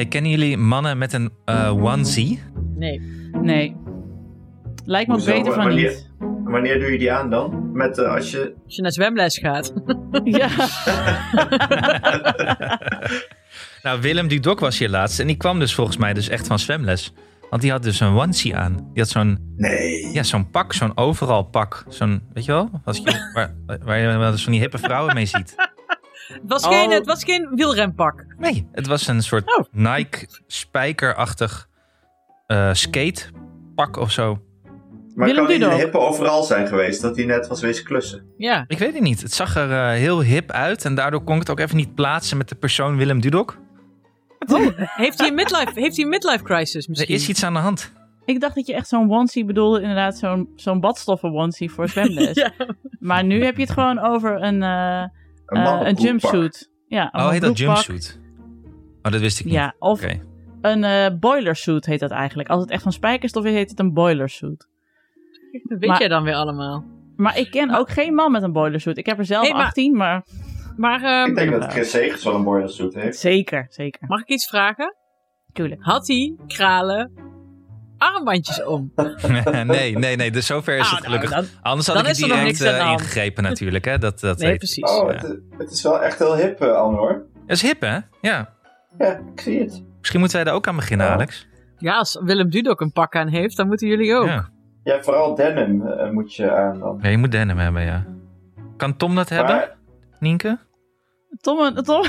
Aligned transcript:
Hey, 0.00 0.08
kennen 0.08 0.30
jullie 0.30 0.56
mannen 0.56 0.98
met 0.98 1.12
een 1.12 1.30
uh, 1.46 1.84
onesie? 1.84 2.42
Nee. 2.76 3.00
Nee. 3.42 3.76
Lijkt 4.84 5.08
me 5.08 5.14
Hoezo? 5.14 5.32
beter 5.32 5.52
van 5.52 5.64
Wanneer- 5.64 5.88
niet. 5.90 6.10
Wanneer 6.44 6.78
doe 6.80 6.92
je 6.92 6.98
die 6.98 7.12
aan 7.12 7.30
dan? 7.30 7.70
Met, 7.72 7.98
eh, 7.98 8.14
als 8.14 8.30
je... 8.30 8.54
Als 8.64 8.76
je 8.76 8.82
naar 8.82 8.92
zwemles 8.92 9.38
gaat. 9.38 9.72
Ja. 10.24 10.48
Nou, 13.82 14.00
Willem 14.00 14.28
Dudok 14.28 14.60
was 14.60 14.78
hier 14.78 14.88
laatst 14.88 15.20
en 15.20 15.26
die 15.26 15.36
kwam 15.36 15.58
dus 15.58 15.74
volgens 15.74 15.96
mij 15.96 16.12
dus 16.14 16.28
echt 16.28 16.46
van 16.46 16.58
zwemles. 16.58 17.12
Want 17.50 17.62
die 17.62 17.70
had 17.70 17.82
dus 17.82 18.00
een 18.00 18.14
onesie 18.14 18.56
aan. 18.56 18.74
Die 18.74 19.02
had 19.02 19.08
zo'n 19.08 19.54
Nee. 19.56 20.12
ja, 20.12 20.22
zo'n 20.22 20.50
pak, 20.50 20.72
zo'n 20.72 20.96
overal 20.96 21.42
pak. 21.42 21.84
Zo'n, 21.88 22.22
weet 22.32 22.44
je 22.44 22.52
wel? 22.52 22.70
Als 22.84 22.96
je, 22.98 23.04
waar, 23.34 23.54
waar 23.84 23.98
je 23.98 24.06
wel 24.18 24.30
eens 24.30 24.42
van 24.42 24.52
die 24.52 24.60
hippe 24.60 24.78
vrouwen 24.78 25.14
mee 25.14 25.26
ziet. 25.26 25.54
Het 26.32 26.42
was, 26.46 26.64
Oh. 26.64 26.70
geen, 26.72 26.90
het 26.90 27.06
was 27.06 27.24
geen 27.24 27.48
wielrenpak. 27.54 28.24
Nee, 28.38 28.68
het 28.72 28.86
was 28.86 29.06
een 29.06 29.22
soort 29.22 29.58
Oh. 29.58 29.64
Nike 29.72 30.26
spijkerachtig 30.46 31.68
eh 32.46 32.72
skatepak 32.72 33.96
of 33.96 34.10
zo. 34.10 34.38
Maar 35.14 35.26
Willem 35.28 35.46
kan 35.46 35.58
Dudok. 35.58 35.72
hippe 35.72 35.98
overal 35.98 36.42
zijn 36.42 36.66
geweest? 36.66 37.02
Dat 37.02 37.16
hij 37.16 37.24
net 37.24 37.46
was 37.46 37.60
wezen 37.60 37.84
klussen? 37.84 38.24
Ja. 38.36 38.64
Ik 38.66 38.78
weet 38.78 38.92
het 38.94 39.02
niet. 39.02 39.22
Het 39.22 39.32
zag 39.32 39.56
er 39.56 39.70
eh, 39.70 39.88
heel 39.98 40.22
hip 40.22 40.50
uit 40.50 40.84
en 40.84 40.94
daardoor 40.94 41.24
kon 41.24 41.34
ik 41.34 41.40
het 41.40 41.50
ook 41.50 41.58
even 41.58 41.76
niet 41.76 41.94
plaatsen 41.94 42.36
met 42.36 42.48
de 42.48 42.54
persoon 42.54 42.96
Willem 42.96 43.20
Dudok. 43.20 43.58
Heeft 44.76 45.18
hij 45.18 45.28
een 45.28 45.34
midlife, 45.34 45.70
heeft 45.80 45.94
hij 45.96 46.04
een 46.04 46.10
midlife 46.10 46.42
crisis 46.44 46.84
Er 46.84 46.90
misschien? 46.90 47.14
is 47.14 47.28
iets 47.28 47.44
aan 47.44 47.52
de 47.52 47.58
hand. 47.58 47.92
Ik 48.24 48.40
dacht 48.40 48.54
dat 48.54 48.66
je 48.66 48.74
echt 48.74 48.88
zo'n 48.88 49.10
onesie 49.12 49.44
bedoelde, 49.44 49.80
inderdaad 49.80 50.18
zo'n 50.18 50.48
zo'n 50.56 50.80
badstoffen 50.80 51.32
onesie 51.34 51.70
voor 51.70 51.88
zwemles. 51.88 52.34
Ja. 52.42 52.52
Maar 53.00 53.24
nu 53.24 53.44
heb 53.44 53.56
je 53.56 53.62
het 53.62 53.70
gewoon 53.70 53.98
over 53.98 54.42
een, 54.42 54.62
eh, 54.62 55.04
Een, 55.50 55.62
eh, 55.64 55.88
een 55.88 55.94
jumpsuit. 55.94 56.70
Ja, 56.86 57.10
of 57.12 57.20
Oh, 57.20 57.26
een 57.26 57.32
heet 57.32 57.40
dat 57.40 57.58
jumpsuit? 57.58 58.20
Oh, 59.02 59.12
dat 59.12 59.20
wist 59.20 59.38
ik 59.38 59.44
niet. 59.44 59.54
Ja, 59.54 59.74
of 59.78 60.02
Oké. 60.02 60.20
een 60.60 60.84
eh 60.84 61.18
boilersuit 61.20 61.86
heet 61.86 62.00
dat 62.00 62.10
eigenlijk. 62.10 62.48
Als 62.48 62.60
het 62.60 62.70
echt 62.70 62.82
van 62.82 62.92
spijkerstof 62.92 63.44
is, 63.44 63.52
heet 63.52 63.70
het 63.70 63.78
een 63.78 63.92
boilersuit. 63.92 64.68
Dat 65.62 65.78
weet 65.78 65.88
Maar- 65.88 65.98
jij 65.98 66.08
dan 66.08 66.22
weer 66.22 66.34
allemaal. 66.34 66.84
Maar 67.16 67.38
ik 67.38 67.50
ken 67.50 67.70
ook 67.74 67.90
geen 67.90 68.14
man 68.14 68.32
met 68.32 68.42
een 68.42 68.52
boilersuit. 68.52 68.98
Ik 68.98 69.06
heb 69.06 69.18
er 69.18 69.24
zelf 69.24 69.42
Hey, 69.46 69.52
maar- 69.56 69.64
18, 69.64 69.96
maar 69.96 70.24
Maar 70.76 71.02
ehm, 71.02 71.28
Ik 71.30 71.34
denk 71.36 71.50
dat 71.50 71.72
Chris 71.72 71.90
Segers 71.90 72.24
wel 72.24 72.34
een 72.34 72.44
boilersuit 72.44 72.94
heeft. 72.94 73.18
zeker, 73.18 73.66
zeker. 73.70 74.08
mag 74.08 74.20
ik 74.20 74.28
iets 74.28 74.46
vragen? 74.48 74.94
Tuurlijk. 75.52 75.82
Had 75.82 76.06
hij 76.06 76.34
kralen 76.46 77.12
armbandjes 78.00 78.64
om? 78.64 78.92
nee, 79.66 79.98
nee, 79.98 80.16
nee. 80.16 80.30
Dus 80.30 80.46
zover 80.46 80.78
is 80.78 80.84
Ah, 80.86 80.94
het 80.94 81.04
gelukkig. 81.04 81.30
nou, 81.30 81.44
Anders 81.62 81.86
had 81.86 81.96
dan 81.96 82.04
ik 82.06 82.16
het 82.16 82.24
direct 82.26 82.60
eh, 82.60 82.78
hand. 82.86 83.00
ingegrepen 83.00 83.42
natuurlijk. 83.42 83.84
Hè? 83.84 83.98
Dat, 83.98 84.20
dat 84.20 84.38
nee, 84.38 84.56
precies. 84.56 84.90
Oh, 84.90 85.10
Ja. 85.10 85.16
het, 85.16 85.38
het 85.58 85.70
is 85.70 85.82
wel 85.82 86.02
echt 86.02 86.18
heel 86.18 86.36
hip, 86.36 86.62
uh, 86.62 86.72
Anne, 86.76 86.96
hoor. 86.98 87.22
Dat 87.46 87.56
is 87.56 87.62
hip, 87.62 87.80
hè? 87.80 87.98
Ja. 88.20 88.52
Ja, 88.98 89.20
ik 89.34 89.40
zie 89.40 89.60
het. 89.60 89.82
Misschien 89.98 90.20
moeten 90.20 90.36
wij 90.38 90.46
daar 90.46 90.54
ook 90.56 90.66
aan 90.68 90.76
beginnen, 90.76 91.06
Ja. 91.06 91.12
Alex. 91.12 91.48
Ja, 91.78 91.96
als 91.96 92.18
Willem 92.22 92.50
Dudok 92.50 92.80
een 92.80 92.92
pak 92.92 93.16
aan 93.16 93.28
heeft, 93.28 93.56
dan 93.56 93.66
moeten 93.66 93.88
jullie 93.88 94.14
ook. 94.14 94.26
Ja. 94.26 94.48
Ja, 94.84 95.02
vooral 95.02 95.34
denim 95.34 95.86
eh, 95.86 96.10
moet 96.10 96.34
je 96.34 96.52
aan 96.52 96.78
dan. 96.78 96.98
ja, 97.02 97.08
je 97.08 97.18
moet 97.18 97.32
denim 97.32 97.58
hebben, 97.58 97.82
ja. 97.82 98.06
Kan 98.76 98.96
Tom 98.96 99.14
dat 99.14 99.28
hebben, 99.28 99.54
Maar 99.56 99.76
Nienke? 100.18 100.58
Tom, 101.40 101.74
Tom, 101.74 102.04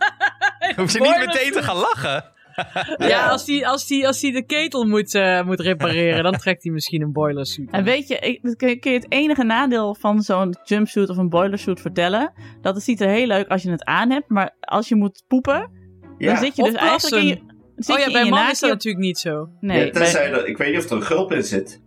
Hoef 0.76 0.92
je 0.92 1.00
niet 1.00 1.18
meteen 1.26 1.52
te 1.52 1.62
gaan 1.62 1.76
lachen. 1.76 2.24
Ja, 3.08 3.28
als 3.28 3.46
hij 3.46 3.66
als 3.66 3.86
die, 3.86 4.06
als 4.06 4.20
die 4.20 4.32
de 4.32 4.42
ketel 4.46 4.84
moet, 4.84 5.14
eh, 5.14 5.42
moet 5.44 5.60
repareren, 5.60 6.22
dan 6.22 6.32
trekt 6.32 6.62
hij 6.62 6.72
misschien 6.72 7.02
een 7.02 7.12
boilersuit. 7.12 7.70
En 7.70 7.84
weet 7.84 8.08
je, 8.08 8.16
ik, 8.18 8.40
kun 8.56 8.78
je 8.92 8.98
het 8.98 9.06
enige 9.08 9.44
nadeel 9.44 9.94
van 9.94 10.22
zo'n 10.22 10.54
jumpsuit 10.64 11.08
of 11.08 11.16
een 11.16 11.28
boilersuit 11.28 11.80
vertellen? 11.80 12.32
Dat 12.62 12.74
het 12.74 12.84
ziet 12.84 13.00
er 13.00 13.08
heel 13.08 13.26
leuk 13.26 13.48
als 13.48 13.62
je 13.62 13.70
het 13.70 13.84
aan 13.84 14.10
hebt, 14.10 14.28
maar 14.28 14.56
als 14.60 14.88
je 14.88 14.94
moet 14.96 15.24
poepen, 15.28 15.70
ja, 16.18 16.26
dan 16.26 16.42
zit 16.42 16.56
je 16.56 16.62
Of 16.62 16.70
dus 16.70 16.80
eigenlijk 16.80 17.22
in 17.22 17.28
je, 17.28 17.40
zit 17.76 17.96
Oh 17.96 18.02
je 18.02 18.10
ja, 18.10 18.22
bij 18.22 18.30
mannen 18.30 18.50
is 18.50 18.60
dat 18.60 18.70
natuurlijk 18.70 19.04
niet 19.04 19.18
zo. 19.18 19.48
Nee, 19.60 19.84
ja, 19.86 19.90
tenzij 19.92 20.30
bij- 20.30 20.38
dat, 20.38 20.48
ik 20.48 20.56
weet 20.56 20.72
niet 20.72 20.84
of 20.84 20.90
er 20.90 20.96
een 20.96 21.02
gulp 21.02 21.32
in 21.32 21.42
zit. 21.42 21.80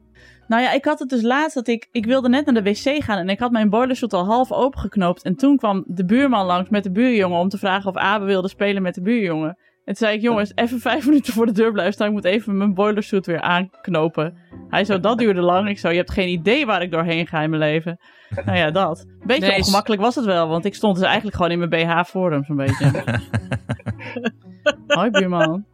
nou 0.48 0.62
ja, 0.62 0.72
ik 0.72 0.86
had 0.86 1.00
het 1.00 1.10
dus 1.10 1.22
laatst 1.22 1.56
dat 1.56 1.68
ik, 1.68 1.88
ik 1.92 2.06
wilde 2.06 2.30
net 2.30 2.46
naar 2.46 2.64
de 2.64 2.70
wc 2.72 3.04
gaan 3.04 3.18
en 3.18 3.30
ik 3.30 3.40
had 3.40 3.52
mijn 3.52 3.70
boilersuit 3.70 4.14
al 4.14 4.26
half 4.26 4.52
opengeknoopt. 4.52 5.24
En 5.24 5.36
toen 5.36 5.58
kwam 5.58 5.84
de 5.88 6.06
buurman 6.06 6.46
langs 6.46 6.70
met 6.70 6.84
de 6.84 6.92
buurjongen 6.92 7.40
om 7.40 7.50
te 7.50 7.58
vragen 7.58 7.90
of 7.90 7.96
Abe 7.96 8.26
wilde 8.26 8.48
spelen 8.48 8.82
met 8.82 8.96
de 8.96 9.02
buurjongen. 9.02 9.58
En 9.86 9.94
toen 9.94 10.08
zei 10.08 10.16
ik, 10.16 10.22
jongens, 10.22 10.52
even 10.56 10.80
vijf 10.80 11.06
minuten 11.08 11.34
voor 11.34 11.46
de 11.46 11.52
deur 11.52 11.72
blijven 11.72 11.94
staan. 11.94 12.08
Ik 12.08 12.14
moet 12.14 12.26
even 12.26 12.58
mijn 12.58 12.74
boilersuit 12.74 13.26
weer 13.26 13.42
aanknopen. 13.42 14.38
Hij 14.70 14.86
zo, 14.86 15.00
dat 15.00 15.18
duurde 15.18 15.42
lang. 15.42 15.70
Ik 15.70 15.80
zo, 15.80 15.90
je 15.90 15.98
hebt 15.98 16.12
geen 16.12 16.30
idee 16.30 16.66
waar 16.66 16.82
ik 16.82 16.92
doorheen 16.92 17.28
ga 17.28 17.42
in 17.42 17.50
mijn 17.50 17.62
leven. 17.62 18.00
Nou 18.46 18.58
ja, 18.58 18.72
dat. 18.72 19.06
Beetje 19.26 19.48
Nee, 19.48 19.58
ongemakkelijk 19.58 20.02
was 20.02 20.16
het 20.16 20.26
wel, 20.26 20.48
want 20.48 20.66
ik 20.66 20.76
stond 20.76 20.96
dus 20.96 21.06
eigenlijk 21.06 21.36
gewoon 21.36 21.52
in 21.52 21.58
mijn 21.58 21.70
BH 21.70 22.10
voor 22.10 22.32
hem, 22.32 22.44
zo'n 22.44 22.56
beetje. 22.56 22.92
Hoi, 24.88 25.10
buurman. 25.10 25.66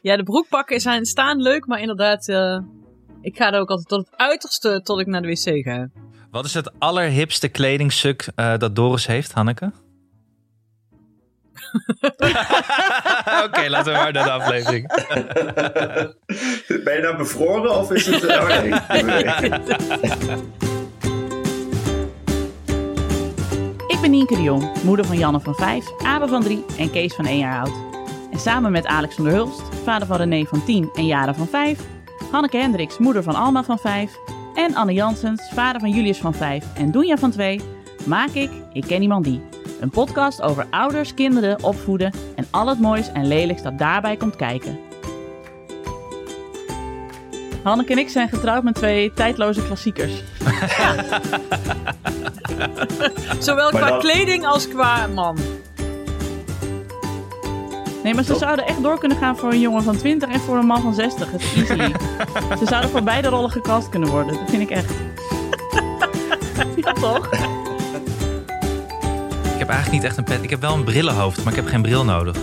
Ja, 0.00 0.16
de 0.16 0.22
broekpakken 0.22 0.80
zijn, 0.80 1.04
staan 1.04 1.42
leuk, 1.42 1.66
maar 1.66 1.80
inderdaad, 1.80 2.28
eh, 2.28 2.58
ik 3.20 3.36
ga 3.36 3.52
er 3.52 3.60
ook 3.60 3.70
altijd 3.70 3.88
tot 3.88 4.06
het 4.06 4.18
uiterste 4.18 4.80
tot 4.82 5.00
ik 5.00 5.06
naar 5.06 5.22
de 5.22 5.28
wc 5.28 5.64
ga. 5.64 5.88
Wat 6.30 6.44
is 6.44 6.54
het 6.54 6.72
allerhipste 6.78 7.48
kledingstuk 7.48 8.28
eh, 8.34 8.58
dat 8.58 8.76
Doris 8.76 9.06
heeft, 9.06 9.32
Hanneke? 9.32 9.72
Oké, 13.44 13.68
laten 13.68 13.92
we 13.92 13.98
maar 13.98 14.12
naar 14.12 14.24
de 14.24 14.30
aflevering. 14.30 14.86
ben 16.84 16.94
je 16.94 17.00
nou 17.02 17.16
bevroren 17.16 17.76
of 17.76 17.90
is 17.90 18.06
het... 18.06 18.24
Oh 18.24 18.46
nee. 18.46 18.72
Ik 23.86 24.00
ben 24.00 24.10
Nienke 24.10 24.34
de 24.34 24.42
Jong, 24.42 24.82
moeder 24.82 25.04
van 25.04 25.18
Janne 25.18 25.40
van 25.40 25.54
5, 25.54 25.84
Abe 26.02 26.28
van 26.28 26.42
3 26.42 26.64
en 26.78 26.90
Kees 26.90 27.14
van 27.14 27.26
1 27.26 27.38
jaar 27.38 27.58
oud. 27.58 27.74
En 28.32 28.38
samen 28.38 28.72
met 28.72 28.86
Alex 28.86 29.14
van 29.14 29.24
der 29.24 29.34
Hulst, 29.34 29.62
vader 29.84 30.06
van 30.06 30.16
René 30.16 30.44
van 30.44 30.64
10 30.64 30.90
en 30.94 31.06
Jaren 31.06 31.34
van 31.34 31.48
5, 31.48 31.78
Hanneke 32.30 32.56
Hendricks, 32.56 32.98
moeder 32.98 33.22
van 33.22 33.34
Alma 33.34 33.62
van 33.62 33.78
5 33.78 34.10
en 34.54 34.74
Anne 34.74 34.92
Janssens, 34.92 35.50
vader 35.54 35.80
van 35.80 35.90
Julius 35.90 36.18
van 36.18 36.34
5 36.34 36.64
en 36.74 36.90
Doenja 36.90 37.16
van 37.16 37.30
2, 37.30 37.60
maak 38.06 38.30
ik 38.30 38.50
Ik 38.72 38.84
Ken 38.86 39.02
Iemand 39.02 39.24
Die. 39.24 39.61
Een 39.82 39.90
podcast 39.90 40.42
over 40.42 40.66
ouders, 40.70 41.14
kinderen, 41.14 41.62
opvoeden 41.62 42.12
en 42.34 42.46
al 42.50 42.66
het 42.66 42.80
moois 42.80 43.12
en 43.12 43.26
lelijks 43.26 43.62
dat 43.62 43.78
daarbij 43.78 44.16
komt 44.16 44.36
kijken. 44.36 44.78
Hanneke 47.62 47.92
en 47.92 47.98
ik 47.98 48.08
zijn 48.08 48.28
getrouwd 48.28 48.62
met 48.62 48.74
twee 48.74 49.12
tijdloze 49.12 49.64
klassiekers. 49.64 50.12
Zowel 53.38 53.70
qua 53.70 53.98
kleding 53.98 54.46
als 54.46 54.68
qua 54.68 55.06
man. 55.06 55.38
Nee, 58.02 58.14
maar 58.14 58.24
ze 58.24 58.30
Top. 58.30 58.40
zouden 58.40 58.66
echt 58.66 58.82
door 58.82 58.98
kunnen 58.98 59.18
gaan 59.18 59.36
voor 59.36 59.52
een 59.52 59.60
jongen 59.60 59.82
van 59.82 59.96
20 59.96 60.28
en 60.28 60.40
voor 60.40 60.56
een 60.56 60.66
man 60.66 60.82
van 60.82 60.94
60. 60.94 61.30
Het 61.30 61.40
is 61.40 61.54
easily. 61.54 61.92
ze 62.58 62.66
zouden 62.66 62.90
voor 62.90 63.02
beide 63.02 63.28
rollen 63.28 63.50
gecast 63.50 63.88
kunnen 63.88 64.08
worden. 64.08 64.34
Dat 64.34 64.50
vind 64.50 64.62
ik 64.62 64.70
echt. 64.70 64.92
ja, 66.76 66.92
toch? 66.92 67.30
Ik 69.62 69.68
heb 69.68 69.76
eigenlijk 69.76 70.02
niet 70.02 70.12
echt 70.12 70.18
een 70.28 70.34
pet. 70.34 70.44
Ik 70.44 70.50
heb 70.50 70.60
wel 70.60 70.74
een 70.74 70.84
brillenhoofd, 70.84 71.44
maar 71.44 71.52
ik 71.52 71.58
heb 71.58 71.68
geen 71.68 71.82
bril 71.82 72.04
nodig. 72.04 72.36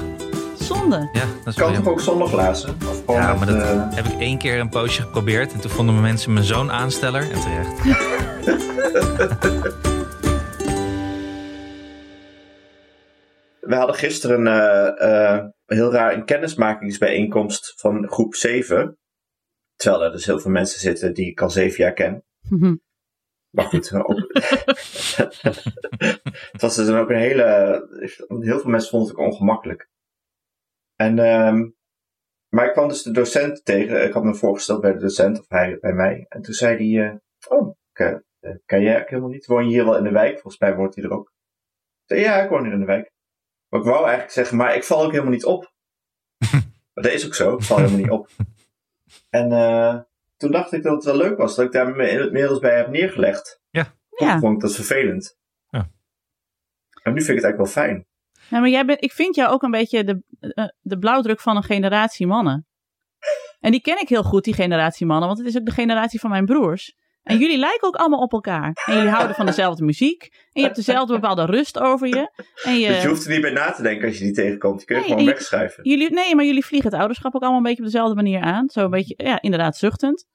Zonde. 0.59 1.09
Ja, 1.13 1.25
dat 1.43 1.47
is 1.47 1.55
Kan 1.55 1.73
toch 1.73 1.87
ook 1.87 2.01
zonder 2.01 2.27
glazen? 2.27 2.77
Of 2.89 3.15
Ja, 3.15 3.29
met, 3.29 3.37
maar 3.37 3.47
dat 3.47 3.61
eh, 3.61 3.95
heb 3.95 4.05
ik 4.05 4.19
één 4.19 4.37
keer 4.37 4.59
een 4.59 4.69
poosje 4.69 5.01
geprobeerd. 5.01 5.53
En 5.53 5.59
toen 5.59 5.71
vonden 5.71 5.95
mijn 5.95 6.07
mensen 6.07 6.33
me 6.33 6.43
zo'n 6.43 6.71
aansteller. 6.71 7.31
En 7.31 7.39
terecht. 7.39 7.83
We 13.59 13.75
hadden 13.75 13.95
gisteren 13.95 14.47
eh, 14.47 15.33
eh, 15.35 15.45
heel 15.65 15.91
raar 15.91 16.13
een 16.13 16.25
kennismakingsbijeenkomst 16.25 17.73
van 17.75 18.07
groep 18.07 18.35
7. 18.35 18.97
Terwijl 19.75 20.03
er 20.03 20.11
dus 20.11 20.25
heel 20.25 20.39
veel 20.39 20.51
mensen 20.51 20.79
zitten 20.79 21.13
die 21.13 21.29
ik 21.29 21.41
al 21.41 21.49
zeven 21.49 21.83
jaar 21.83 21.93
ken. 21.93 22.23
Maar 23.49 23.65
goed, 23.65 23.93
ook- 23.93 24.27
het 26.51 26.61
was 26.61 26.75
dus 26.75 26.85
dan 26.87 26.97
ook 26.99 27.09
een 27.09 27.15
hele. 27.15 27.43
Heel 28.27 28.59
veel 28.59 28.69
mensen 28.69 28.89
vonden 28.89 29.09
het 29.09 29.17
ook 29.17 29.25
ongemakkelijk. 29.25 29.89
En, 30.95 31.19
ehm, 31.19 31.69
maar 32.49 32.65
ik 32.65 32.71
kwam 32.71 32.87
dus 32.87 33.03
de 33.03 33.11
docent 33.11 33.65
tegen. 33.65 34.03
Ik 34.03 34.13
had 34.13 34.23
me 34.23 34.35
voorgesteld 34.35 34.81
bij 34.81 34.93
de 34.93 34.99
docent, 34.99 35.39
of 35.39 35.45
hij 35.49 35.77
bij 35.81 35.93
mij. 35.93 36.25
En 36.29 36.41
toen 36.41 36.53
zei 36.53 36.93
hij: 36.93 37.07
eh, 37.09 37.15
Oh, 37.47 37.75
ik, 37.93 37.99
eh, 37.99 38.15
eh, 38.39 38.55
ken 38.65 38.81
jij 38.81 39.01
ook 39.01 39.09
helemaal 39.09 39.29
niet? 39.31 39.45
Woon 39.45 39.63
je 39.63 39.69
hier 39.69 39.85
wel 39.85 39.97
in 39.97 40.03
de 40.03 40.11
wijk? 40.11 40.31
Volgens 40.33 40.57
mij 40.59 40.75
woont 40.75 40.95
hij 40.95 41.03
er 41.03 41.11
ook. 41.11 41.33
Ik 42.05 42.15
zei: 42.15 42.19
Ja, 42.21 42.43
ik 42.43 42.49
woon 42.49 42.63
hier 42.63 42.73
in 42.73 42.79
de 42.79 42.85
wijk. 42.85 43.11
Maar 43.69 43.79
ik 43.79 43.85
wou 43.85 43.99
eigenlijk 44.01 44.31
zeggen: 44.31 44.57
Maar 44.57 44.75
ik 44.75 44.83
val 44.83 45.03
ook 45.03 45.11
helemaal 45.11 45.31
niet 45.33 45.45
op. 45.45 45.73
maar 46.93 47.03
dat 47.03 47.11
is 47.13 47.25
ook 47.25 47.35
zo, 47.35 47.53
ik 47.53 47.61
val 47.63 47.77
helemaal 47.77 47.99
niet 47.99 48.09
op. 48.09 48.29
En 49.29 49.51
eh, 49.51 49.99
toen 50.37 50.51
dacht 50.51 50.71
ik 50.73 50.83
dat 50.83 50.93
het 50.95 51.03
wel 51.03 51.15
leuk 51.15 51.37
was 51.37 51.55
dat 51.55 51.65
ik 51.65 51.71
daar 51.71 51.95
me 51.95 52.09
inmiddels 52.09 52.59
bij 52.59 52.77
heb 52.77 52.87
neergelegd. 52.89 53.61
Toen 53.71 54.27
Ja. 54.27 54.39
vond 54.39 54.55
ik 54.55 54.61
dat 54.61 54.75
vervelend. 54.75 55.37
En 57.03 57.13
nu 57.13 57.21
vind 57.23 57.37
ik 57.37 57.43
het 57.43 57.43
eigenlijk 57.43 57.57
wel 57.57 57.83
fijn. 57.85 58.05
Maar 58.49 58.69
jij 58.69 58.85
bent, 58.85 59.03
ik 59.03 59.11
vind 59.11 59.35
jou 59.35 59.51
ook 59.51 59.63
een 59.63 59.71
beetje 59.71 60.03
de, 60.03 60.23
eh, 60.39 60.65
de 60.79 60.97
blauwdruk 60.97 61.39
van 61.39 61.55
een 61.55 61.63
generatie 61.63 62.27
mannen. 62.27 62.67
En 63.59 63.71
die 63.71 63.81
ken 63.81 63.99
ik 64.01 64.09
heel 64.09 64.23
goed, 64.23 64.43
die 64.43 64.53
generatie 64.53 65.05
mannen, 65.05 65.27
want 65.27 65.39
het 65.39 65.47
is 65.47 65.57
ook 65.57 65.65
de 65.65 65.71
generatie 65.71 66.19
van 66.19 66.29
mijn 66.29 66.45
broers. 66.45 66.97
En 67.23 67.37
jullie 67.37 67.57
lijken 67.57 67.87
ook 67.87 67.95
allemaal 67.95 68.19
op 68.19 68.31
elkaar. 68.33 68.77
En 68.85 68.95
jullie 68.95 69.09
houden 69.09 69.35
van 69.35 69.45
dezelfde 69.45 69.83
muziek. 69.83 70.21
En 70.31 70.39
je 70.51 70.61
hebt 70.61 70.75
dezelfde 70.75 71.13
bepaalde 71.13 71.45
rust 71.45 71.79
over 71.79 72.07
je. 72.07 72.31
En 72.63 72.79
je, 72.79 72.87
Dus 72.87 73.01
je 73.01 73.07
hoeft 73.07 73.25
er 73.25 73.31
niet 73.31 73.41
bij 73.41 73.51
na 73.51 73.71
te 73.71 73.81
denken 73.81 74.07
als 74.07 74.17
je 74.17 74.23
die 74.23 74.33
tegenkomt. 74.33 74.83
Je 74.85 74.93
Nee, 74.93 75.01
gewoon 75.03 75.17
en 75.17 75.23
je- 75.23 75.29
wegschuiven. 75.29 75.89
jullie, 75.89 76.11
nee, 76.13 76.35
maar 76.35 76.45
jullie 76.45 76.65
vliegen 76.65 76.89
het 76.89 76.99
ouderschap 76.99 77.35
ook 77.35 77.41
allemaal 77.41 77.57
een 77.59 77.63
beetje 77.65 77.79
op 77.83 77.85
dezelfde 77.85 78.15
manier 78.15 78.41
aan. 78.41 78.69
Zo 78.69 78.83
een 78.83 78.89
beetje, 78.89 79.13
ja, 79.17 79.41
inderdaad 79.41 79.77
zuchtend. 79.77 80.25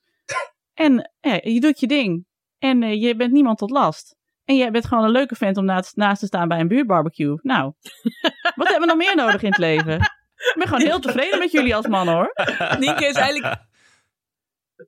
En 0.74 1.10
ja, 1.20 1.38
je 1.42 1.60
doet 1.60 1.80
je 1.80 1.86
ding. 1.86 2.26
En 2.58 2.82
eh, 2.82 3.02
je 3.02 3.16
bent 3.16 3.32
niemand 3.32 3.58
tot 3.58 3.70
last. 3.70 4.16
En 4.44 4.56
jij 4.56 4.70
bent 4.70 4.86
gewoon 4.86 5.04
een 5.04 5.10
leuke 5.10 5.34
vent 5.34 5.56
om 5.56 5.64
naast, 5.64 5.96
naast 5.96 6.20
te 6.20 6.26
staan 6.26 6.48
bij 6.48 6.60
een 6.60 6.68
buurtbarbecue. 6.68 7.38
Nou, 7.42 7.72
wat 8.56 8.68
hebben 8.68 8.80
we 8.88 8.94
nog 8.94 8.96
meer 8.96 9.16
nodig 9.16 9.42
in 9.42 9.48
het 9.50 9.58
leven? 9.58 9.94
Ik 10.34 10.54
ben 10.58 10.66
gewoon 10.68 10.82
heel 10.86 11.00
tevreden 11.00 11.38
met 11.38 11.50
jullie 11.50 11.76
als 11.76 11.86
man 11.86 12.08
hoor. 12.08 12.32
Nienke 12.78 13.06
is 13.06 13.14
eigenlijk... 13.14 13.56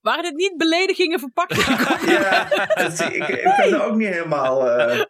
Waren 0.03 0.23
dit 0.23 0.35
niet 0.35 0.56
beledigingen 0.56 1.19
verpakt? 1.19 1.55
Ja, 2.06 2.49
dat, 2.75 2.97
zie- 2.97 3.14
ik, 3.17 3.29
ik 3.29 3.55
ben 3.56 3.73
er 3.73 3.82
ook 3.85 3.94
niet 3.97 4.08
helemaal... 4.08 4.70
eh, 4.70 5.00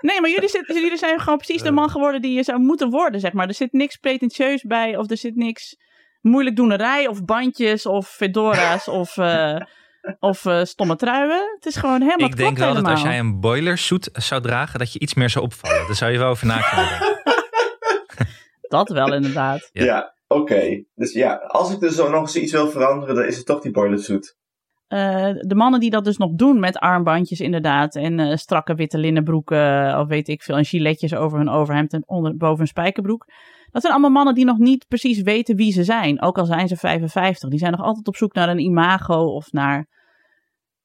Nee, 0.00 0.20
maar 0.20 0.30
jullie, 0.30 0.48
zit, 0.48 0.66
jullie 0.66 0.96
zijn 0.96 1.20
gewoon 1.20 1.38
precies 1.38 1.62
de 1.62 1.70
man 1.70 1.90
geworden 1.90 2.22
die 2.22 2.34
je 2.34 2.42
zou 2.42 2.58
moeten 2.58 2.90
worden, 2.90 3.20
zeg 3.20 3.32
maar. 3.32 3.48
Er 3.48 3.54
zit 3.54 3.72
niks 3.72 3.96
pretentieus 3.96 4.62
bij, 4.62 4.96
of 4.96 5.10
er 5.10 5.16
zit 5.16 5.36
niks 5.36 5.76
moeilijk 6.20 6.56
doenerij, 6.56 7.06
of 7.06 7.24
bandjes, 7.24 7.86
of 7.86 8.08
fedora's, 8.08 8.88
of, 8.88 9.16
eh, 9.16 9.56
of 10.18 10.44
eh, 10.44 10.64
stomme 10.64 10.96
truien. 10.96 11.54
Het 11.54 11.66
is 11.66 11.76
gewoon 11.76 12.02
helemaal 12.02 12.28
Ik 12.28 12.36
denk 12.36 12.58
wel 12.58 12.74
dat 12.74 12.84
als 12.84 13.02
jij 13.02 13.18
een 13.18 13.40
boiler 13.40 13.78
suit 13.78 14.08
zou 14.12 14.42
dragen, 14.42 14.78
dat 14.78 14.92
je 14.92 14.98
iets 14.98 15.14
meer 15.14 15.30
zou 15.30 15.44
opvallen. 15.44 15.86
Daar 15.86 15.96
zou 15.96 16.12
je 16.12 16.18
wel 16.18 16.28
over 16.28 16.46
na 16.46 16.60
kunnen 16.60 16.88
denken. 16.88 17.18
Dat 18.60 18.88
wel, 18.88 19.14
inderdaad. 19.14 19.70
Ja. 19.72 19.84
ja, 19.84 20.14
oké. 20.26 20.84
Dus 20.94 21.12
ja, 21.12 21.34
als 21.34 21.72
ik 21.72 21.80
dus 21.80 21.94
zo 21.94 22.10
nog 22.10 22.20
eens 22.20 22.36
iets 22.36 22.52
wil 22.52 22.70
veranderen, 22.70 23.14
dan 23.14 23.24
is 23.24 23.36
het 23.36 23.46
toch 23.46 23.60
die 23.60 23.72
boiler 23.72 23.98
suit. 23.98 24.38
Eh, 24.90 25.30
de 25.38 25.54
mannen 25.54 25.80
die 25.80 25.90
dat 25.90 26.04
dus 26.04 26.16
nog 26.16 26.30
doen 26.32 26.60
met 26.60 26.78
armbandjes 26.78 27.40
inderdaad 27.40 27.96
en 27.96 28.20
eh, 28.20 28.36
strakke 28.36 28.74
witte 28.74 28.98
linnenbroeken 28.98 29.98
of 29.98 30.08
weet 30.08 30.28
ik 30.28 30.42
veel 30.42 30.56
en 30.56 30.64
giletjes 30.64 31.14
over 31.14 31.38
hun 31.38 31.48
overhemd 31.48 31.92
en 31.92 32.02
onder, 32.06 32.36
boven 32.36 32.58
hun 32.58 32.66
spijkerbroek. 32.66 33.26
Dat 33.70 33.80
zijn 33.82 33.92
allemaal 33.92 34.10
mannen 34.10 34.34
die 34.34 34.44
nog 34.44 34.58
niet 34.58 34.86
precies 34.88 35.20
weten 35.22 35.56
wie 35.56 35.72
ze 35.72 35.84
zijn, 35.84 36.22
ook 36.22 36.38
al 36.38 36.44
zijn 36.44 36.68
ze 36.68 36.76
55. 36.76 37.48
Die 37.50 37.58
zijn 37.58 37.72
nog 37.72 37.80
altijd 37.82 38.08
op 38.08 38.16
zoek 38.16 38.34
naar 38.34 38.48
een 38.48 38.58
imago 38.58 39.24
of 39.34 39.52
naar 39.52 39.86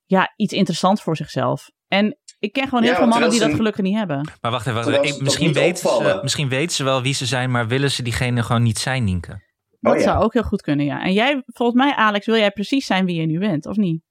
ja, 0.06 0.34
iets 0.36 0.54
interessants 0.54 1.02
voor 1.04 1.16
zichzelf. 1.16 1.72
En 1.88 2.18
ik 2.40 2.54
ken 2.54 2.64
gewoon 2.68 2.84
heel 2.84 2.92
Ja, 2.92 2.98
veel 2.98 3.08
mannen 3.08 3.30
die 3.30 3.38
ze 3.38 3.44
dat 3.44 3.52
een- 3.52 3.58
gelukkig 3.60 3.84
niet 3.84 3.96
hebben. 3.98 4.30
Maar 4.42 4.52
wacht 4.52 4.68
even, 4.68 4.92
wacht 4.92 5.22
misschien, 5.22 5.54
weten 5.54 5.78
ze, 5.90 6.20
misschien 6.22 6.50
weten 6.50 6.76
ze 6.76 6.84
wel 6.84 7.02
wie 7.02 7.14
ze 7.14 7.26
zijn, 7.26 7.52
maar 7.52 7.68
willen 7.68 7.92
ze 7.92 8.04
diegene 8.04 8.44
gewoon 8.44 8.64
niet 8.64 8.78
zijn, 8.78 9.04
Nienke? 9.04 9.44
Dat 9.80 9.94
Oh 9.94 10.00
ja. 10.00 10.06
zou 10.06 10.24
ook 10.24 10.34
heel 10.34 10.44
goed 10.44 10.62
kunnen, 10.62 10.86
ja. 10.86 11.04
En 11.04 11.14
jij, 11.14 11.44
volgens 11.46 11.84
mij 11.84 11.96
Alex, 11.96 12.26
wil 12.26 12.36
jij 12.36 12.52
precies 12.52 12.86
zijn 12.86 13.06
wie 13.06 13.20
je 13.20 13.26
nu 13.26 13.40
bent, 13.40 13.66
of 13.66 13.76
niet? 13.76 14.02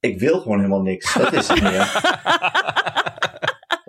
Ik 0.00 0.18
wil 0.18 0.40
gewoon 0.40 0.56
helemaal 0.58 0.82
niks. 0.82 1.14
Dat 1.14 1.32
is 1.32 1.48
het 1.48 1.62
meer. 1.62 1.80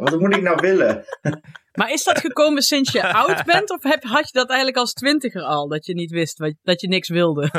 Wat 0.03 0.19
moet 0.19 0.35
ik 0.35 0.41
nou 0.41 0.57
willen? 0.61 1.03
Maar 1.73 1.91
is 1.91 2.03
dat 2.03 2.19
gekomen 2.19 2.61
sinds 2.61 2.91
je 2.91 3.13
oud 3.13 3.45
bent? 3.45 3.71
Of 3.71 3.83
heb, 3.83 4.03
had 4.03 4.25
je 4.25 4.31
dat 4.31 4.47
eigenlijk 4.47 4.77
als 4.77 4.94
twintiger 4.94 5.41
al? 5.41 5.67
Dat 5.67 5.85
je 5.85 5.94
niet 5.94 6.11
wist, 6.11 6.38
wat- 6.38 6.55
dat 6.63 6.81
je 6.81 6.88
niks 6.88 7.09
wilde? 7.09 7.51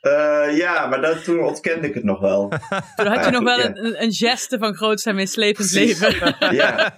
Eh, 0.00 0.56
ja, 0.56 0.86
maar 0.86 1.00
dat, 1.00 1.24
toen 1.24 1.44
ontkende 1.44 1.88
ik 1.88 1.94
het 1.94 2.04
nog 2.04 2.20
wel. 2.20 2.48
Toen 2.96 3.06
had 3.06 3.24
je 3.24 3.30
nog 3.30 3.42
wel 3.42 3.64
een, 3.64 4.02
een, 4.02 4.12
geste 4.12 4.58
van 4.58 4.74
grootste 4.74 5.08
en 5.08 5.14
meeslepend 5.14 5.72
leven. 5.72 6.36
Ja, 6.38 6.94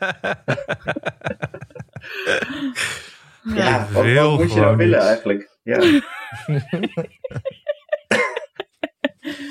ja 3.55 3.89
wat, 3.93 4.13
wat 4.13 4.39
moet 4.39 4.53
je 4.53 4.61
nou 4.61 4.77
willen 4.77 4.99
eigenlijk? 4.99 5.59
Ja. 5.63 5.81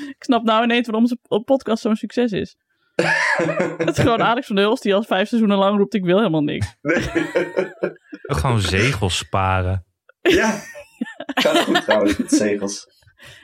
Ik 0.08 0.16
snap 0.18 0.42
nou 0.42 0.64
ineens 0.64 0.86
waarom 0.86 1.02
onze 1.02 1.44
podcast 1.44 1.82
zo'n 1.82 1.96
succes 1.96 2.32
is. 2.32 2.56
Het 3.78 3.88
is 3.88 3.98
gewoon 3.98 4.22
Alex 4.22 4.46
van 4.46 4.56
der 4.56 4.64
Hulst 4.64 4.82
die 4.82 4.94
al 4.94 5.02
vijf 5.02 5.28
seizoenen 5.28 5.58
lang 5.58 5.76
roept: 5.78 5.94
Ik 5.94 6.04
wil 6.04 6.16
helemaal 6.16 6.42
niks. 6.42 6.76
Gewoon 8.22 8.60
zegels 8.60 9.16
sparen. 9.18 9.84
ja, 10.20 10.58
gaat 11.34 11.58
goed 11.58 11.82
trouwens 11.84 12.16
met 12.16 12.30
zegels. 12.32 12.86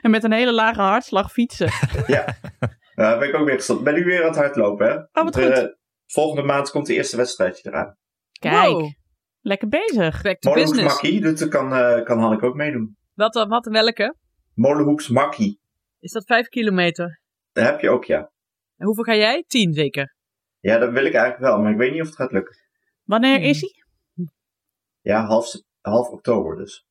En 0.02 0.10
met 0.10 0.24
een 0.24 0.32
hele 0.32 0.52
lage 0.52 0.80
hartslag 0.80 1.32
fietsen. 1.32 1.68
Ja, 2.06 2.36
nou, 2.42 2.70
daar 2.94 3.18
ben 3.18 3.28
ik 3.28 3.34
ook 3.34 3.46
weer 3.46 3.54
gestopt. 3.54 3.82
Ben 3.84 3.94
nu 3.94 4.04
weer 4.04 4.20
aan 4.22 4.28
het 4.28 4.36
hardlopen, 4.36 4.86
hè? 4.88 4.94
Oh, 4.94 5.24
wat 5.24 5.36
eh, 5.38 5.56
goed. 5.56 5.76
volgende 6.06 6.42
maand 6.42 6.70
komt 6.70 6.86
de 6.86 6.94
eerste 6.94 7.16
wedstrijdje 7.16 7.68
eraan. 7.68 7.96
Kijk, 8.32 8.66
Wow. 8.70 8.90
lekker 9.40 9.68
bezig. 9.68 10.22
Back 10.22 10.40
to 10.40 10.48
Molenhoeks 10.50 10.76
business. 10.76 11.02
Makkie, 11.02 11.20
dat 11.20 11.48
kan, 11.48 11.74
eh 11.74 12.04
kan 12.04 12.18
Hanneke 12.18 12.46
ook 12.46 12.54
meedoen. 12.54 12.96
Wat, 13.14 13.32
dan- 13.32 13.48
wat, 13.48 13.66
welke? 13.66 14.14
Molenhoeks 14.54 15.08
Makkie, 15.08 15.60
Is 16.00 16.12
dat 16.12 16.24
vijf 16.26 16.48
kilometer? 16.48 17.20
dat 17.52 17.64
heb 17.64 17.80
je 17.80 17.90
ook, 17.90 18.04
ja. 18.04 18.30
En 18.84 18.90
hoeveel 18.90 19.14
ga 19.14 19.20
jij? 19.20 19.44
Tien 19.46 19.72
zeker. 19.72 20.14
Ja, 20.60 20.78
dat 20.78 20.92
wil 20.92 21.04
ik 21.04 21.12
eigenlijk 21.14 21.38
wel, 21.44 21.58
maar 21.58 21.70
ik 21.72 21.76
weet 21.78 21.92
niet 21.92 22.00
of 22.00 22.06
het 22.06 22.16
gaat 22.16 22.32
lukken. 22.32 22.56
Wanneer 23.04 23.36
Hmm. 23.36 23.44
is 23.48 23.60
hij? 23.60 23.72
Ja, 25.00 25.24
half, 25.26 25.52
half 25.80 26.08
oktober 26.08 26.56
dus. 26.56 26.86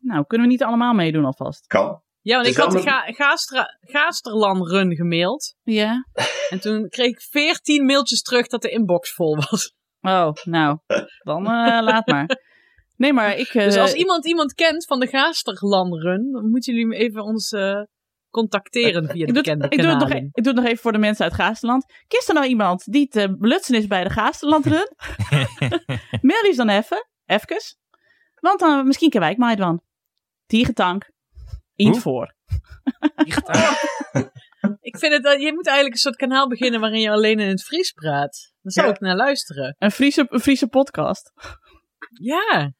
Nou, 0.00 0.24
kunnen 0.26 0.46
we 0.46 0.52
niet 0.52 0.62
allemaal 0.62 0.94
meedoen 0.94 1.24
alvast? 1.24 1.66
Kan. 1.66 2.02
Ja, 2.20 2.34
want 2.36 2.48
ik 2.48 2.56
had 2.56 2.70
de 2.70 2.80
Ga 2.82 3.00
Gaastra- 3.12 3.78
Gaasterland 3.80 4.68
Run 4.70 4.94
gemaild. 4.94 5.54
Ja. 5.62 6.06
En 6.48 6.60
toen 6.60 6.88
kreeg 6.88 7.06
ik 7.08 7.20
veertien 7.20 7.84
mailtjes 7.84 8.22
terug 8.22 8.46
dat 8.46 8.62
de 8.62 8.70
inbox 8.70 9.12
vol 9.14 9.36
was. 9.36 9.74
Oh, 10.00 10.32
nou, 10.44 10.78
dan 11.22 11.46
eh, 11.46 11.82
laat 11.90 12.06
maar. 12.06 12.42
Nee, 12.96 13.12
maar 13.12 13.36
ik. 13.36 13.48
eh, 13.48 13.64
Dus 13.64 13.76
als 13.76 13.94
iemand 13.94 14.26
iemand 14.26 14.54
kent 14.54 14.84
van 14.86 15.00
de 15.00 15.06
Gaasterland 15.06 15.94
Run, 16.02 16.32
dan 16.32 16.50
moeten 16.50 16.74
jullie 16.74 16.88
hem 16.90 17.00
even 17.06 17.22
ons 17.22 17.50
eh, 17.52 17.82
contacteren 18.34 19.06
via 19.08 19.26
de 19.26 19.26
ik 19.26 19.32
bekende 19.32 19.66
ik, 19.68 19.80
doe 19.82 19.90
het 19.90 19.98
nog, 19.98 20.10
e- 20.10 20.28
ik 20.32 20.44
doe 20.44 20.52
het 20.52 20.56
nog 20.56 20.64
even 20.64 20.78
voor 20.78 20.92
de 20.92 20.98
mensen 20.98 21.24
uit 21.24 21.34
Gaasterland. 21.34 21.92
Kist 22.08 22.28
er 22.28 22.34
nou 22.34 22.46
iemand 22.46 22.92
die 22.92 23.08
te 23.08 23.36
belutsen 23.38 23.74
is 23.74 23.86
bij 23.86 24.04
de 24.04 24.10
Gaasterlandrun? 24.10 24.92
Mail 26.20 26.40
die 26.40 26.46
eens 26.46 26.56
dan 26.56 26.68
even. 26.68 27.06
Even. 27.26 27.56
Want 28.34 28.60
dan 28.60 28.86
misschien 28.86 29.10
kan 29.10 29.20
wij 29.20 29.34
mij 29.38 29.56
dan. 29.56 29.82
Voor. 32.00 32.34
Ik 34.80 34.98
vind 34.98 35.12
het, 35.12 35.22
dat- 35.22 35.40
je 35.42 35.52
moet 35.54 35.66
eigenlijk 35.66 35.94
een 35.94 36.00
soort 36.00 36.16
kanaal 36.16 36.48
beginnen 36.48 36.80
waarin 36.80 37.00
je 37.00 37.10
alleen 37.10 37.38
in 37.38 37.48
het 37.48 37.62
Fries 37.64 37.92
praat. 37.92 38.52
Dan 38.62 38.72
zou 38.72 38.86
Ja. 38.86 38.92
ik 38.92 39.00
naar 39.00 39.16
luisteren. 39.16 39.76
Een 39.78 39.90
Friese, 39.90 40.26
een 40.28 40.40
Friese 40.40 40.66
podcast. 40.68 41.32
Ja. 42.20 42.72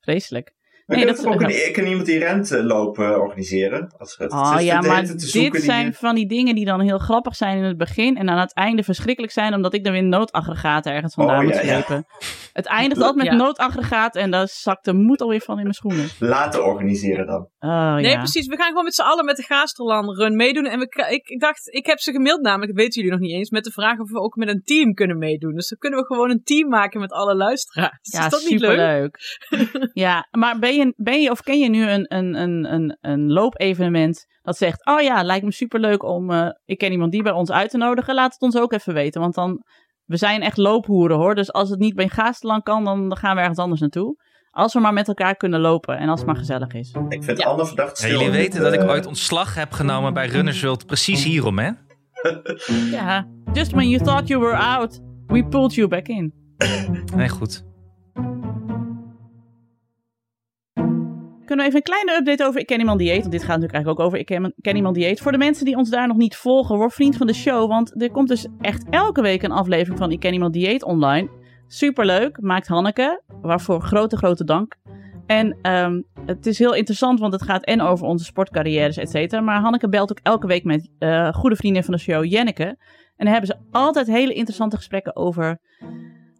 Vreselijk. 0.00 0.54
Nee, 0.86 1.00
ik 1.00 1.06
dat 1.06 1.26
ook 1.26 1.40
een, 1.40 1.66
ik 1.66 1.72
kan 1.72 1.84
iemand 1.86 2.06
die 2.06 2.18
rentlopen 2.18 3.20
organiseren. 3.20 3.94
Als 3.98 4.16
het, 4.18 4.32
Oh 4.32 4.50
het 4.50 4.60
is 4.60 4.66
ja, 4.66 4.80
maar 4.80 5.04
dit 5.06 5.22
zoeken 5.22 5.52
die- 5.52 5.60
zijn 5.60 5.94
van 5.94 6.14
die 6.14 6.28
dingen 6.28 6.54
die 6.54 6.64
dan 6.64 6.80
heel 6.80 6.98
grappig 6.98 7.36
zijn 7.36 7.56
in 7.58 7.64
het 7.64 7.76
begin 7.76 8.16
en 8.16 8.28
aan 8.30 8.38
het 8.38 8.54
einde 8.54 8.82
verschrikkelijk 8.82 9.32
zijn 9.32 9.54
omdat 9.54 9.74
ik 9.74 9.84
dan 9.84 9.92
weer 9.92 10.04
noodaggregaten 10.04 10.92
ergens 10.92 11.14
vandaan 11.14 11.38
Oh, 11.38 11.44
moet 11.44 11.54
ja, 11.54 11.60
ja. 11.60 11.66
slepen. 11.66 12.06
Het 12.52 12.66
eindigt 12.66 13.00
altijd 13.00 13.16
met 13.16 13.26
Ja. 13.26 13.44
noodaggregaat 13.44 14.16
en 14.16 14.30
daar 14.30 14.48
zakt 14.48 14.84
de 14.84 14.92
moed 14.92 15.20
alweer 15.20 15.40
van 15.40 15.56
in 15.56 15.62
mijn 15.62 15.74
schoenen. 15.74 16.08
laten 16.18 16.64
organiseren 16.64 17.26
dan. 17.26 17.48
Oh, 17.58 17.94
Nee, 17.94 18.16
precies. 18.16 18.46
We 18.46 18.56
gaan 18.56 18.68
gewoon 18.68 18.84
met 18.84 18.94
z'n 18.94 19.02
allen 19.02 19.24
met 19.24 19.36
de 19.36 19.42
Gaasterland 19.42 20.16
Run 20.18 20.36
meedoen. 20.36 20.64
En 20.66 20.78
we, 20.78 21.06
ik, 21.10 21.28
ik 21.28 21.40
dacht, 21.40 21.74
ik 21.74 21.86
heb 21.86 21.98
ze 21.98 22.12
gemaild 22.12 22.42
namelijk, 22.42 22.70
dat 22.72 22.80
weten 22.80 22.94
jullie 23.02 23.10
nog 23.18 23.20
niet 23.28 23.36
eens, 23.36 23.50
met 23.50 23.64
de 23.64 23.70
vraag 23.72 23.98
of 23.98 24.10
we 24.10 24.20
ook 24.20 24.36
met 24.36 24.48
een 24.48 24.62
team 24.64 24.94
kunnen 24.94 25.18
meedoen. 25.18 25.54
Dus 25.54 25.68
dan 25.68 25.78
kunnen 25.78 25.98
we 26.00 26.06
gewoon 26.06 26.30
een 26.30 26.42
team 26.44 26.68
maken 26.68 27.00
met 27.00 27.12
alle 27.12 27.34
luisteraars. 27.34 27.98
Ja, 28.02 28.24
is 28.24 28.30
dat 28.30 28.44
niet 28.48 28.60
leuk? 28.60 29.18
ja, 29.92 30.28
maar 30.30 30.58
ben 30.58 30.74
je, 30.74 30.75
ben 30.96 31.20
je 31.22 31.30
of 31.30 31.42
ken 31.42 31.58
je 31.58 31.68
nu 31.68 31.88
een, 31.90 32.14
een, 32.16 32.34
een, 32.34 32.72
een, 32.72 32.96
een 33.00 33.32
loopevenement 33.32 34.26
dat 34.42 34.56
zegt, 34.56 34.86
oh 34.86 35.00
ja, 35.00 35.22
lijkt 35.22 35.44
me 35.44 35.52
superleuk 35.52 36.02
om, 36.02 36.30
eh, 36.30 36.48
ik 36.64 36.78
ken 36.78 36.92
iemand 36.92 37.12
die 37.12 37.22
bij 37.22 37.32
ons 37.32 37.50
uit 37.50 37.70
te 37.70 37.76
nodigen, 37.76 38.14
laat 38.14 38.32
het 38.32 38.42
ons 38.42 38.56
ook 38.56 38.72
even 38.72 38.94
weten. 38.94 39.20
Want 39.20 39.34
dan, 39.34 39.62
we 40.04 40.16
zijn 40.16 40.42
echt 40.42 40.56
loophoeren 40.56 41.16
hoor, 41.16 41.34
dus 41.34 41.52
als 41.52 41.70
het 41.70 41.78
niet 41.78 41.94
bij 41.94 42.08
Gaasterland 42.08 42.62
kan, 42.62 42.84
dan 42.84 43.16
gaan 43.16 43.34
we 43.34 43.40
ergens 43.40 43.58
anders 43.58 43.80
naartoe. 43.80 44.24
Als 44.50 44.72
we 44.74 44.80
maar 44.80 44.92
met 44.92 45.08
elkaar 45.08 45.36
kunnen 45.36 45.60
lopen 45.60 45.98
en 45.98 46.08
als 46.08 46.18
het 46.18 46.28
maar 46.28 46.36
gezellig 46.38 46.72
is. 46.72 46.94
Ik 47.08 47.24
vind 47.24 47.38
Ja. 47.38 47.44
Anne 47.48 47.66
verdacht 47.66 47.98
Ja, 48.00 48.06
stil. 48.06 48.18
jullie 48.18 48.34
weten 48.34 48.62
dat 48.62 48.72
ik 48.72 48.80
Eh, 48.80 48.88
ooit 48.88 49.06
ontslag 49.06 49.54
heb 49.54 49.72
genomen 49.72 50.14
bij 50.14 50.26
Runners 50.26 50.62
World 50.62 50.86
precies 50.86 51.24
hierom, 51.24 51.58
hè? 51.58 51.70
Ja, 52.90 53.26
just 53.52 53.70
when 53.72 53.88
you 53.88 54.04
thought 54.04 54.28
you 54.28 54.40
were 54.40 54.56
out, 54.56 55.00
we 55.26 55.44
pulled 55.46 55.74
you 55.74 55.88
back 55.88 56.06
in. 56.08 56.32
Nee, 57.14 57.28
goed. 57.28 57.64
Kunnen 61.46 61.64
we 61.64 61.70
even 61.70 61.84
een 61.86 61.92
kleine 61.94 62.16
update 62.20 62.48
over 62.48 62.60
Ik 62.60 62.66
Ken 62.66 62.78
Iemand 62.78 62.98
Dieet? 62.98 63.20
Want 63.20 63.30
dit 63.30 63.40
gaat 63.40 63.58
natuurlijk 63.60 63.74
eigenlijk 63.74 64.00
ook 64.00 64.06
over 64.06 64.18
Ik 64.18 64.26
Ken, 64.62 64.76
Iemand 64.76 64.94
Dieet. 64.94 65.20
Voor 65.20 65.32
de 65.32 65.38
mensen 65.38 65.64
die 65.64 65.76
ons 65.76 65.90
daar 65.90 66.06
nog 66.06 66.16
niet 66.16 66.36
volgen, 66.36 66.76
word 66.76 66.94
vriend 66.94 67.16
van 67.16 67.26
de 67.26 67.34
show. 67.34 67.68
Want 67.68 68.02
er 68.02 68.10
komt 68.10 68.28
dus 68.28 68.46
echt 68.60 68.84
elke 68.90 69.22
week 69.22 69.42
een 69.42 69.50
aflevering 69.50 69.98
van 69.98 70.10
Ik 70.10 70.20
Ken 70.20 70.32
Iemand 70.32 70.52
Dieet 70.52 70.84
online. 70.84 71.28
Superleuk, 71.66 72.40
maakt 72.40 72.66
Hanneke. 72.66 73.22
Waarvoor 73.42 73.80
grote, 73.80 74.16
grote 74.16 74.44
dank. 74.44 74.76
En 75.26 75.56
ehm, 75.62 76.02
het 76.26 76.46
is 76.46 76.58
heel 76.58 76.74
interessant, 76.74 77.20
want 77.20 77.32
het 77.32 77.42
gaat 77.42 77.64
en 77.64 77.80
over 77.80 78.06
onze 78.06 78.24
sportcarrières, 78.24 78.96
et 78.96 79.10
cetera. 79.10 79.40
Maar 79.40 79.60
Hanneke 79.60 79.88
belt 79.88 80.10
ook 80.10 80.20
elke 80.22 80.46
week 80.46 80.64
met 80.64 80.90
eh, 80.98 81.32
goede 81.32 81.56
vriendin 81.56 81.84
van 81.84 81.94
de 81.94 82.00
show, 82.00 82.24
Jenneke. 82.24 82.64
En 82.64 83.24
dan 83.24 83.32
hebben 83.34 83.46
ze 83.46 83.56
altijd 83.70 84.06
hele 84.06 84.32
interessante 84.32 84.76
gesprekken 84.76 85.16
over 85.16 85.58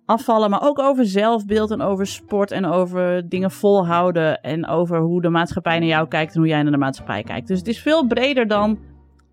afvallen, 0.06 0.50
maar 0.50 0.62
ook 0.62 0.78
over 0.78 1.04
zelfbeeld 1.06 1.70
en 1.70 1.80
over 1.80 2.06
sport 2.06 2.50
en 2.50 2.64
over 2.66 3.28
dingen 3.28 3.50
volhouden 3.50 4.40
en 4.40 4.66
over 4.66 4.98
hoe 4.98 5.22
de 5.22 5.28
maatschappij 5.28 5.78
naar 5.78 5.88
jou 5.88 6.08
kijkt 6.08 6.34
en 6.34 6.38
hoe 6.40 6.48
jij 6.48 6.62
naar 6.62 6.72
de 6.72 6.78
maatschappij 6.78 7.22
kijkt. 7.22 7.48
Dus 7.48 7.58
het 7.58 7.68
is 7.68 7.80
veel 7.80 8.06
breder 8.06 8.46
dan 8.48 8.78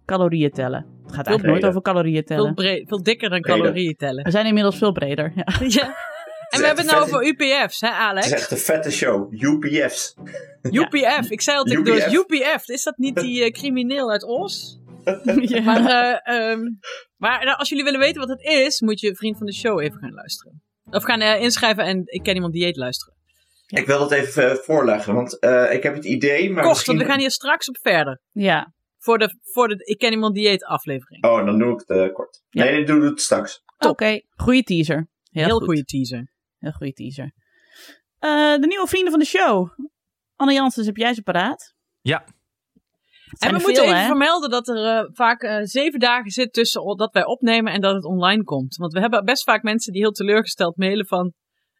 calorieën 0.05 0.51
tellen. 0.51 0.79
Het 0.79 1.13
gaat 1.15 1.27
Veel 1.27 1.37
eigenlijk 1.37 1.43
nooit 1.43 1.59
breder. 1.59 1.69
over 1.69 1.81
calorieën 1.81 2.23
Veel, 2.25 2.37
tellen. 2.37 2.53
bre- 2.53 2.83
veel 2.87 3.03
dikker 3.03 3.29
dan 3.29 3.41
Breder. 3.41 3.61
calorieën 3.61 3.95
tellen. 3.95 4.23
We 4.23 4.31
zijn 4.31 4.45
inmiddels 4.45 4.77
veel 4.77 4.91
breder. 4.91 5.31
Ja. 5.35 5.45
Ja. 5.67 5.95
En 6.49 6.59
we 6.59 6.65
hebben 6.65 6.83
het 6.85 6.93
nou 6.93 7.05
over 7.05 7.25
UPF's, 7.27 7.81
hè 7.81 7.87
Het 7.87 7.97
Alex? 7.97 8.25
is 8.25 8.31
echt 8.33 8.51
een 8.51 8.57
vette 8.57 8.91
show. 8.91 9.33
UPF's. 9.33 10.15
UPF. 10.61 11.29
Ik 11.29 11.41
zei 11.41 11.57
altijd 11.57 11.85
door 11.85 11.95
UPF. 11.95 12.13
UPF. 12.13 12.69
Is 12.69 12.83
dat 12.83 12.97
niet 12.97 13.15
die 13.15 13.43
eh, 13.43 13.51
crimineel 13.51 14.11
uit 14.11 14.23
Os? 14.23 14.79
Ja. 15.41 15.61
Maar, 15.61 15.85
eh, 16.23 16.51
ehm, 16.51 16.59
maar 17.23 17.45
nou, 17.45 17.57
als 17.57 17.69
jullie 17.69 17.83
willen 17.83 17.99
weten 17.99 18.19
wat 18.19 18.29
het 18.29 18.41
is, 18.41 18.81
moet 18.81 18.99
je 18.99 19.15
vriend 19.15 19.37
van 19.37 19.45
de 19.45 19.53
show 19.53 19.79
even 19.79 19.99
gaan 19.99 20.13
luisteren. 20.13 20.61
Of 20.89 21.03
gaan 21.03 21.21
eh, 21.21 21.41
inschrijven 21.41 21.83
en 21.85 22.01
ik 22.05 22.23
ken 22.23 22.35
iemand 22.35 22.53
dieet 22.53 22.75
luisteren. 22.75 23.13
Ik 23.67 23.85
wil 23.85 23.99
dat 23.99 24.11
even 24.11 24.49
eh, 24.49 24.55
voorleggen, 24.55 25.13
want 25.13 25.39
eh, 25.39 25.73
ik 25.73 25.83
heb 25.83 25.93
het 25.95 26.05
idee, 26.05 26.49
maar 26.51 26.63
Kort, 26.63 26.67
misschien... 26.75 26.95
want 26.95 27.05
we 27.05 27.11
gaan 27.11 27.21
hier 27.21 27.31
straks 27.31 27.69
op 27.69 27.77
verder. 27.81 28.21
ja. 28.31 28.73
Voor 28.97 29.17
de, 29.17 29.37
voor 29.41 29.67
de 29.67 29.75
Ik 29.85 29.97
ken 29.97 30.11
iemand 30.11 30.35
dieet 30.35 30.63
aflevering. 30.65 31.23
Oh, 31.25 31.45
dan 31.45 31.59
doe 31.59 31.73
ik 31.73 31.83
het 31.87 32.13
kort. 32.13 32.43
Ja. 32.49 32.63
Nee, 32.63 32.79
ik 32.79 32.87
doe 32.87 33.03
het 33.03 33.21
straks. 33.21 33.61
Oké, 33.77 34.21
goede 34.35 34.63
teaser. 34.63 35.07
Heel, 35.29 35.45
Heel 35.45 35.57
goed. 35.57 35.65
goede 35.65 35.83
teaser. 35.83 36.31
Heel 36.59 36.71
goede 36.71 36.93
teaser. 36.93 37.33
Eh, 38.19 38.55
de 38.61 38.67
nieuwe 38.67 38.87
vrienden 38.87 39.11
van 39.11 39.19
de 39.19 39.25
show. 39.25 39.69
Anne 40.35 40.53
Janssens, 40.53 40.85
heb 40.85 40.97
jij 40.97 41.13
ze 41.13 41.21
paraat? 41.21 41.73
Ja. 42.01 42.23
En 43.39 43.47
we 43.55 43.61
moeten 43.61 43.75
veel, 43.75 43.83
even 43.83 43.97
hè? 43.99 44.05
vermelden 44.05 44.49
dat 44.49 44.67
er 44.67 44.85
eh, 44.85 45.09
vaak 45.13 45.41
eh, 45.41 45.57
zeven 45.63 45.99
dagen 45.99 46.31
zit 46.31 46.53
tussen 46.53 46.97
dat 46.97 47.13
wij 47.13 47.25
opnemen 47.25 47.73
en 47.73 47.81
dat 47.81 47.95
het 47.95 48.05
online 48.05 48.43
komt. 48.43 48.75
Want 48.75 48.93
we 48.93 48.99
hebben 48.99 49.25
best 49.25 49.43
vaak 49.43 49.63
mensen 49.63 49.93
die 49.93 50.01
heel 50.01 50.11
teleurgesteld 50.11 50.77
mailen 50.77 51.07
van... 51.07 51.33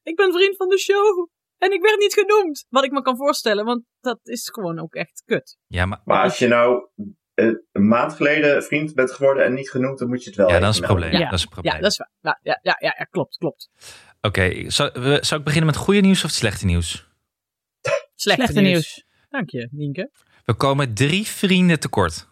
Ik 0.03 0.15
ben 0.15 0.31
vriend 0.33 0.55
van 0.55 0.67
de 0.67 0.77
show 0.79 1.27
en 1.57 1.71
ik 1.71 1.81
werd 1.81 1.99
niet 1.99 2.13
genoemd. 2.13 2.65
Wat 2.69 2.83
ik 2.83 2.91
me 2.91 3.01
kan 3.01 3.17
voorstellen, 3.17 3.65
want 3.65 3.83
dat 3.99 4.19
is 4.23 4.49
gewoon 4.49 4.79
ook 4.79 4.93
echt 4.95 5.23
kut. 5.25 5.57
Ja, 5.67 5.85
maar, 5.85 6.01
Maar 6.05 6.23
als 6.23 6.37
je 6.37 6.47
nou 6.47 6.87
eh, 7.33 7.45
een 7.71 7.87
maand 7.87 8.13
geleden 8.13 8.63
vriend 8.63 8.93
bent 8.93 9.11
geworden 9.11 9.45
en 9.45 9.53
niet 9.53 9.69
genoemd, 9.69 9.99
dan 9.99 10.07
moet 10.07 10.23
je 10.23 10.29
het 10.29 10.37
wel 10.37 10.49
ja, 10.49 10.59
dat 10.59 10.69
is 10.69 10.77
het 10.77 10.79
melden. 10.87 10.99
probleem. 11.01 11.21
Ja. 11.21 11.29
Dat 11.29 11.37
is 11.37 11.41
het 11.41 11.49
probleem. 11.53 11.73
Ja, 11.73 11.79
dat 11.81 11.91
is 11.91 11.97
waar. 11.97 12.11
Ja, 12.21 12.39
ja, 12.41 12.59
ja, 12.61 12.77
ja, 12.79 12.95
ja, 12.97 13.03
klopt, 13.03 13.37
klopt. 13.37 13.69
Oké, 14.21 14.49
we- 14.49 15.17
zal 15.21 15.37
ik 15.37 15.43
beginnen 15.43 15.65
met 15.65 15.75
goede 15.75 15.99
nieuws 15.99 16.17
of 16.23 16.29
het 16.29 16.39
slechte 16.39 16.65
nieuws? 16.65 17.07
Slechte, 18.15 18.41
Slechte 18.43 18.61
nieuws. 18.61 19.05
Dank 19.29 19.49
je, 19.49 19.67
Nienke. 19.71 20.11
We 20.43 20.53
komen 20.53 20.93
drie 20.93 21.27
vrienden 21.27 21.79
tekort. 21.79 22.27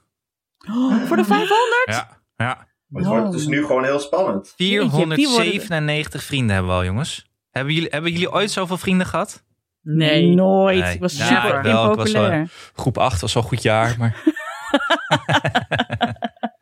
Oh, 0.69 1.03
voor 1.05 1.15
de 1.17 1.23
500? 1.25 1.57
Ja, 1.85 2.21
ja. 2.35 2.67
Het 2.91 3.05
wordt 3.05 3.31
dus 3.31 3.45
nu 3.45 3.65
gewoon 3.65 3.83
heel 3.83 3.99
spannend. 3.99 4.53
Jeetje, 4.55 4.79
wie 4.79 4.89
worden 4.89 5.09
er- 5.09 5.15
497 5.15 6.23
vrienden 6.23 6.53
hebben 6.55 6.71
we 6.73 6.77
al, 6.79 6.85
jongens. 6.85 7.29
Hebben 7.49 7.73
jullie, 7.73 7.89
hebben 7.89 8.11
jullie 8.11 8.31
ooit 8.31 8.51
zoveel 8.51 8.77
vrienden 8.77 9.07
gehad? 9.07 9.43
Nee. 9.81 10.27
Nooit. 10.27 10.79
Nee. 10.79 10.93
Ik 10.93 10.99
was 10.99 11.17
Ja, 11.17 11.25
super 11.41 11.57
ik 11.57 11.63
wel. 11.63 11.89
Ik 11.91 11.95
was 11.97 12.11
wel- 12.11 12.21
impopulair. 12.23 12.51
Groep 12.75 12.97
8 12.97 13.21
was 13.21 13.35
al 13.35 13.41
een 13.41 13.47
goed 13.47 13.61
jaar, 13.61 13.95
maar... 13.97 14.15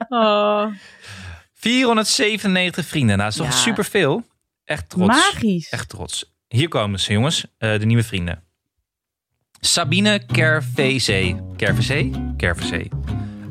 Oh. 0.09 0.65
497 1.53 2.85
vrienden, 2.85 3.17
nou, 3.17 3.29
dat 3.31 3.39
is 3.39 3.45
toch 3.45 3.55
Ja. 3.57 3.63
superveel? 3.63 4.23
Echt 4.63 4.89
trots. 4.89 5.07
Magisch. 5.07 5.69
Echt 5.69 5.89
trots. 5.89 6.37
Hier 6.47 6.67
komen 6.67 6.99
ze, 6.99 7.13
jongens. 7.13 7.45
Eh, 7.57 7.79
de 7.79 7.85
nieuwe 7.85 8.03
vrienden. 8.03 8.43
Sabine 9.59 10.19
Kervezee. 10.31 11.35
Kervezee? 11.55 12.11
Kervezee. 12.37 12.89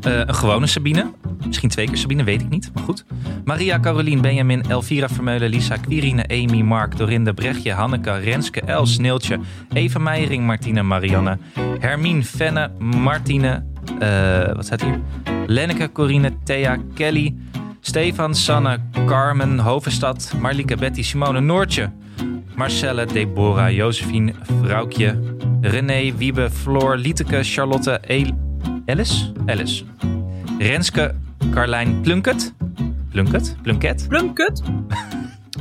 Eh, 0.00 0.18
een 0.18 0.34
gewone 0.34 0.66
Sabine. 0.66 1.12
Misschien 1.46 1.68
twee 1.68 1.86
keer 1.86 1.96
Sabine, 1.96 2.24
weet 2.24 2.40
ik 2.40 2.48
niet. 2.48 2.70
Maar 2.74 2.82
goed. 2.82 3.04
Maria, 3.44 3.80
Carolien, 3.80 4.20
Benjamin, 4.20 4.62
Elvira 4.68 5.08
Vermeulen, 5.08 5.50
Lisa, 5.50 5.76
Quirine, 5.76 6.24
Amy, 6.28 6.60
Mark, 6.62 6.96
Dorinde, 6.96 7.34
Brechtje, 7.34 7.72
Hanneke, 7.72 8.18
Renske, 8.18 8.60
Els, 8.60 8.92
Sneeltje, 8.92 9.38
Eva 9.72 9.98
Meijering, 9.98 10.46
Martine, 10.46 10.82
Marianne, 10.82 11.38
Hermine, 11.78 12.24
Fenne, 12.24 12.70
Martine, 12.78 13.64
eh, 13.98 14.54
wat 14.54 14.64
staat 14.64 14.82
hier? 14.82 15.00
Lenneke, 15.46 15.92
Corine, 15.92 16.32
Thea, 16.44 16.76
Kelly, 16.94 17.34
Stefan, 17.80 18.34
Sanne, 18.34 18.78
Carmen, 19.06 19.58
Hovenstad, 19.58 20.32
Marlieke, 20.40 20.76
Betty, 20.76 21.02
Simone, 21.02 21.40
Noortje, 21.40 21.90
Marcelle, 22.54 23.06
Deborah, 23.06 23.70
Josephine, 23.70 24.32
Vrouwkje, 24.62 25.18
René, 25.62 26.12
Wiebe, 26.16 26.50
Floor, 26.50 26.96
Lieteke, 26.96 27.42
Charlotte, 27.44 28.00
El 28.00 28.30
Alice? 28.86 29.32
Alice. 29.46 29.84
Renske, 30.58 31.14
Carlijn, 31.50 32.00
Plunket. 32.00 32.52
Plunket? 33.10 33.56
Plunket? 33.62 34.06
Plumkut? 34.08 34.62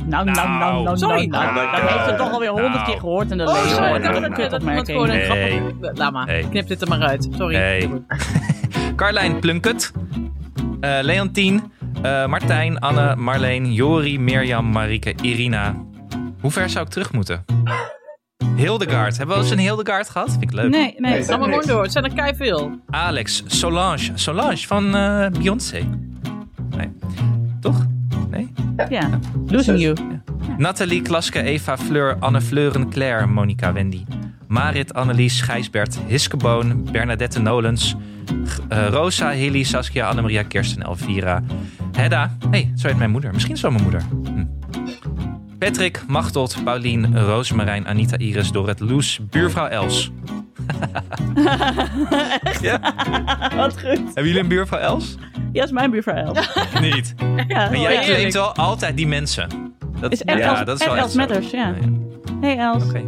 Nou, 0.06 0.24
nou, 0.24 0.36
nou, 0.36 0.48
nou, 0.58 0.82
nou, 0.84 0.96
Sorry. 0.96 1.24
nou. 1.26 1.54
Nou, 1.54 1.70
Dat 1.70 1.90
heeft 1.90 2.04
ze 2.08 2.14
toch 2.16 2.32
alweer 2.32 2.48
honderd 2.48 2.72
nou. 2.74 2.84
keer 2.86 3.00
gehoord 3.00 3.30
in 3.30 3.38
de 3.38 3.44
Oh, 3.44 3.52
leven. 3.52 3.68
sorry. 3.70 3.80
nou, 3.88 3.92
Dat 4.02 4.02
is 4.02 4.08
nou, 4.08 4.16
een 4.16 4.30
nou. 4.30 4.34
Dat 4.34 4.48
kutopmerking. 4.50 4.86
gewoon 4.86 5.10
een 5.10 5.20
grappig... 5.24 5.98
Laat 5.98 6.12
maar. 6.12 6.26
Nee. 6.26 6.48
Knip 6.48 6.66
dit 6.68 6.80
er 6.82 6.88
maar 6.88 7.00
uit. 7.02 7.28
Sorry. 7.36 7.56
Nee. 7.56 7.90
Carlijn 8.96 9.38
Plunket. 9.38 9.92
eh 10.80 10.98
Leontien. 11.02 11.72
Eh, 12.02 12.26
Martijn, 12.26 12.78
Anne, 12.78 13.16
Marleen, 13.16 13.72
Jori, 13.72 14.18
Mirjam, 14.18 14.66
Marike, 14.66 15.14
Irina. 15.22 15.74
Hoe 16.40 16.50
ver 16.50 16.70
zou 16.70 16.84
ik 16.84 16.90
terug 16.90 17.12
moeten? 17.12 17.44
Hildegard. 18.56 19.16
Hebben 19.18 19.36
we 19.36 19.42
eens 19.42 19.50
een 19.50 19.58
Hildegard 19.58 20.10
gehad? 20.10 20.30
Vind 20.30 20.42
ik 20.42 20.52
leuk. 20.52 20.70
Nee, 20.70 20.94
nee. 20.98 21.24
Ga 21.24 21.36
maar 21.36 21.48
gewoon 21.48 21.66
door. 21.66 21.82
Het 21.82 21.92
zijn 21.92 22.04
er 22.04 22.14
kei 22.14 22.34
veel. 22.36 22.70
Alex, 22.90 23.42
Solange. 23.46 24.10
Solange 24.14 24.56
van 24.56 24.96
eh, 24.96 25.26
Beyoncé. 25.30 25.86
Nee. 26.76 26.90
Toch? 27.60 27.86
Nee? 28.30 28.52
Ja, 28.88 29.08
losing 29.46 29.80
you. 29.80 29.96
Nathalie, 30.56 31.02
Klaske, 31.02 31.42
Eva, 31.42 31.78
Fleur, 31.78 32.16
Anne 32.20 32.40
Fleuren, 32.40 32.90
Claire, 32.90 33.26
Monica, 33.26 33.72
Wendy. 33.72 34.04
Marit, 34.46 34.94
Annelies, 34.94 35.40
Gijsbert, 35.40 35.98
Hiskeboon, 36.06 36.88
Bernadette 36.92 37.40
Nolens, 37.40 37.96
Eh, 38.68 38.86
Rosa, 38.88 39.30
Hilly, 39.30 39.62
Saskia, 39.62 40.08
Annemaria, 40.08 40.42
Kirsten, 40.42 40.82
Elvira, 40.82 41.42
Hedda. 41.96 42.36
hey, 42.50 42.72
zo 42.76 42.86
heet 42.88 42.96
mijn 42.96 43.10
moeder. 43.10 43.32
Misschien 43.32 43.54
is 43.54 43.60
wel 43.60 43.70
mijn 43.70 43.82
moeder. 43.82 44.02
Hm. 44.24 44.44
Patrick, 45.58 46.02
Machteld, 46.06 46.56
Paulien, 46.64 47.18
Roosmarijn, 47.20 47.86
Anita, 47.88 48.16
Iris, 48.18 48.50
Dorrit, 48.52 48.80
Loes, 48.80 49.20
buurvrouw 49.30 49.66
Els. 49.66 50.10
ja? 52.60 52.80
Wat 53.56 53.72
goed. 53.72 53.82
Hebben 53.84 54.24
jullie 54.24 54.40
een 54.40 54.48
buurvrouw 54.48 54.80
Els? 54.80 55.16
Ja, 55.52 55.64
is 55.64 55.70
mijn 55.70 55.90
buurvrouw 55.90 56.16
Els. 56.24 56.48
Niet. 56.80 57.14
Ja, 57.48 57.68
Maar 57.68 57.78
jij 57.78 58.04
claimt 58.04 58.32
wel 58.32 58.54
altijd 58.54 58.96
die 58.96 59.06
mensen. 59.06 59.48
Dat, 60.00 60.12
Is 60.12 60.22
en 60.22 60.38
Els- 60.40 60.58
en 60.60 60.96
Els 60.96 61.12
zo. 61.12 61.18
Matters, 61.18 61.50
ja. 61.50 61.70
Nee. 61.70 61.96
Hey 62.40 62.58
Els. 62.58 62.84
Oké. 62.84 63.02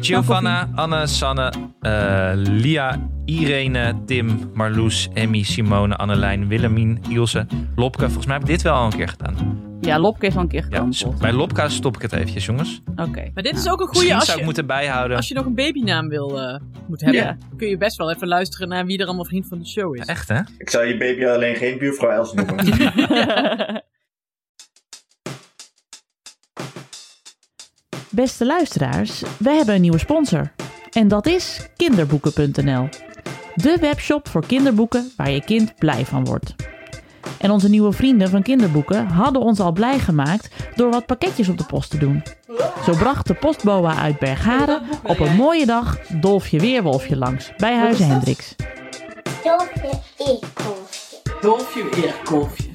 Giovanna, 0.00 0.68
Anne, 0.74 1.06
Sanne, 1.06 1.52
eh, 1.80 2.30
Lia, 2.34 3.08
Irene, 3.24 3.94
Tim, 4.06 4.50
Marloes, 4.54 5.08
Emmy, 5.14 5.42
Simone, 5.42 5.96
Annelijn, 5.96 6.48
Willemien, 6.48 7.00
Ilse, 7.08 7.46
Lopke. 7.76 8.04
Volgens 8.04 8.26
mij 8.26 8.34
heb 8.34 8.44
ik 8.44 8.50
dit 8.50 8.62
wel 8.62 8.74
al 8.74 8.84
een 8.84 8.96
keer 8.96 9.08
gedaan. 9.08 9.64
Ja, 9.80 9.98
Lopke 9.98 10.26
is 10.26 10.34
al 10.36 10.40
een 10.42 10.48
keer 10.48 10.60
Ja, 10.60 10.66
gekomen. 10.70 10.92
s- 10.94 11.06
bij 11.20 11.32
Lopka 11.32 11.68
stop 11.68 11.94
ik 11.96 12.02
het 12.02 12.12
eventjes, 12.12 12.44
jongens. 12.46 12.80
Oké. 12.96 13.30
Maar 13.34 13.42
dit 13.42 13.56
is 13.56 13.68
ook 13.68 13.80
een 13.80 13.86
goede 13.86 14.14
als 14.14 14.24
zou 14.24 14.32
ik 14.32 14.38
je, 14.38 14.44
moeten 14.44 14.66
bijhouden. 14.66 15.16
als 15.16 15.28
je 15.28 15.34
nog 15.34 15.44
een 15.44 15.54
babynaam 15.54 16.08
wil 16.08 16.40
eh, 16.40 16.60
moet 16.88 17.00
hebben. 17.00 17.22
Ja. 17.22 17.36
Kun 17.56 17.68
je 17.68 17.76
best 17.76 17.96
wel 17.96 18.12
even 18.14 18.28
luisteren 18.28 18.68
naar 18.68 18.86
wie 18.86 18.98
er 18.98 19.06
allemaal 19.06 19.24
vriend 19.24 19.46
van 19.48 19.58
de 19.58 19.66
show 19.66 19.96
is. 19.96 20.06
Echt, 20.06 20.28
hè? 20.28 20.40
Ik 20.58 20.70
zou 20.70 20.84
je 20.86 20.96
baby 20.96 21.24
alleen 21.26 21.54
geen 21.54 21.78
buurvrouw 21.78 22.10
Els 22.10 22.32
noemen. 22.32 22.56
Beste 28.16 28.46
luisteraars, 28.46 29.22
we 29.38 29.50
hebben 29.50 29.74
een 29.74 29.80
nieuwe 29.80 29.98
sponsor. 29.98 30.52
En 30.92 31.08
dat 31.08 31.26
is 31.26 31.68
kinderboeken.nl. 31.76 32.88
De 33.54 33.76
webshop 33.80 34.28
voor 34.28 34.46
kinderboeken 34.46 35.12
waar 35.16 35.30
je 35.30 35.44
kind 35.44 35.74
blij 35.78 36.04
van 36.04 36.24
wordt. 36.24 36.54
En 37.38 37.50
onze 37.50 37.68
nieuwe 37.68 37.92
vrienden 37.92 38.30
van 38.30 38.42
kinderboeken 38.42 39.06
hadden 39.06 39.42
ons 39.42 39.60
al 39.60 39.72
blij 39.72 39.98
gemaakt 39.98 40.48
door 40.74 40.90
wat 40.90 41.06
pakketjes 41.06 41.48
op 41.48 41.58
de 41.58 41.64
post 41.64 41.90
te 41.90 41.98
doen. 41.98 42.22
Zo 42.84 42.92
bracht 42.92 43.26
de 43.26 43.34
postboa 43.34 43.96
uit 43.96 44.18
Bergharen 44.18 44.82
op 45.02 45.20
een 45.20 45.36
mooie 45.36 45.66
dag 45.66 45.98
Dolfje 46.08 46.58
Weerwolfje 46.58 47.16
langs 47.16 47.52
bij 47.56 47.76
Huizen 47.76 48.06
Hendricks. 48.06 48.54
Dolfje 49.42 50.00
eekhoofdje. 50.16 51.16
Dolfje 51.40 51.88
Eerkolfje. 52.04 52.68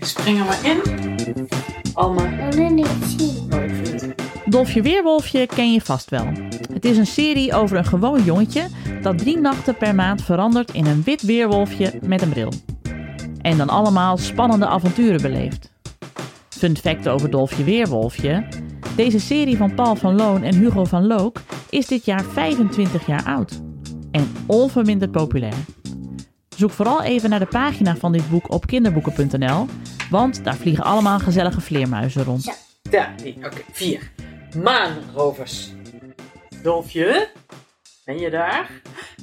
Spring 0.00 0.38
er 0.38 0.44
maar 0.44 0.64
in. 0.64 1.71
Alma. 1.94 2.46
Ik 2.46 2.52
wil 2.52 2.64
het 2.64 2.74
niet 2.74 2.88
zien. 3.18 3.52
Oh, 3.52 3.62
ik 3.62 3.70
vind 3.70 4.00
het. 4.00 4.22
Dolfje 4.44 4.82
Weerwolfje 4.82 5.46
ken 5.46 5.72
je 5.72 5.80
vast 5.80 6.10
wel. 6.10 6.26
Het 6.72 6.84
is 6.84 6.96
een 6.96 7.06
serie 7.06 7.54
over 7.54 7.76
een 7.76 7.84
gewoon 7.84 8.24
jongetje 8.24 8.66
dat 9.02 9.18
drie 9.18 9.38
nachten 9.38 9.76
per 9.76 9.94
maand 9.94 10.22
verandert 10.22 10.70
in 10.70 10.86
een 10.86 11.02
wit 11.02 11.22
weerwolfje 11.22 11.98
met 12.02 12.22
een 12.22 12.28
bril. 12.28 12.52
En 13.40 13.56
dan 13.56 13.68
allemaal 13.68 14.16
spannende 14.16 14.66
avonturen 14.66 15.22
beleeft. 15.22 15.70
Fun 16.48 16.76
fact 16.76 17.08
over 17.08 17.30
Dolfje 17.30 17.64
Weerwolfje. 17.64 18.46
Deze 18.96 19.20
serie 19.20 19.56
van 19.56 19.74
Paul 19.74 19.96
van 19.96 20.14
Loon 20.14 20.42
en 20.42 20.54
Hugo 20.54 20.84
van 20.84 21.06
Look 21.06 21.40
is 21.70 21.86
dit 21.86 22.04
jaar 22.04 22.24
25 22.24 23.06
jaar 23.06 23.24
oud. 23.24 23.62
En 24.10 24.32
onverminderd 24.46 25.10
populair. 25.10 25.64
Zoek 26.56 26.70
vooral 26.70 27.02
even 27.02 27.30
naar 27.30 27.38
de 27.38 27.46
pagina 27.46 27.96
van 27.96 28.12
dit 28.12 28.30
boek 28.30 28.52
op 28.52 28.66
kinderboeken.nl, 28.66 29.66
want 30.12 30.44
daar 30.44 30.56
vliegen 30.56 30.84
allemaal 30.84 31.18
gezellige 31.18 31.60
vleermuizen 31.60 32.24
rond. 32.24 32.58
Daar, 32.90 33.14
nee, 33.22 33.36
oké. 33.36 33.62
Vier. 33.72 34.12
Maanrovers. 34.62 35.70
Dolfje? 36.62 37.28
Ben 38.04 38.18
je 38.18 38.30
daar? 38.30 38.70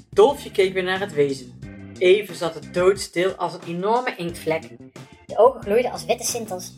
Dolfje 0.09 0.51
keek 0.51 0.73
weer 0.73 0.83
naar 0.83 0.99
het 0.99 1.13
wezen. 1.13 1.59
Even 1.97 2.35
zat 2.35 2.53
het 2.53 2.73
doodstil 2.73 3.31
als 3.31 3.53
een 3.53 3.61
enorme 3.67 4.15
inktvlek. 4.15 4.61
De 5.25 5.37
ogen 5.37 5.61
gloeiden 5.61 5.91
als 5.91 6.05
witte 6.05 6.25
sintels. 6.25 6.73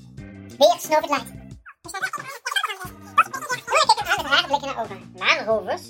Weer 0.57 0.75
snoof 0.79 1.01
het 1.01 1.09
light. 1.09 1.31
Rare 4.23 4.47
blikken 4.47 4.67
naar 4.67 4.83
over. 4.83 4.97
Maanrovers? 5.17 5.81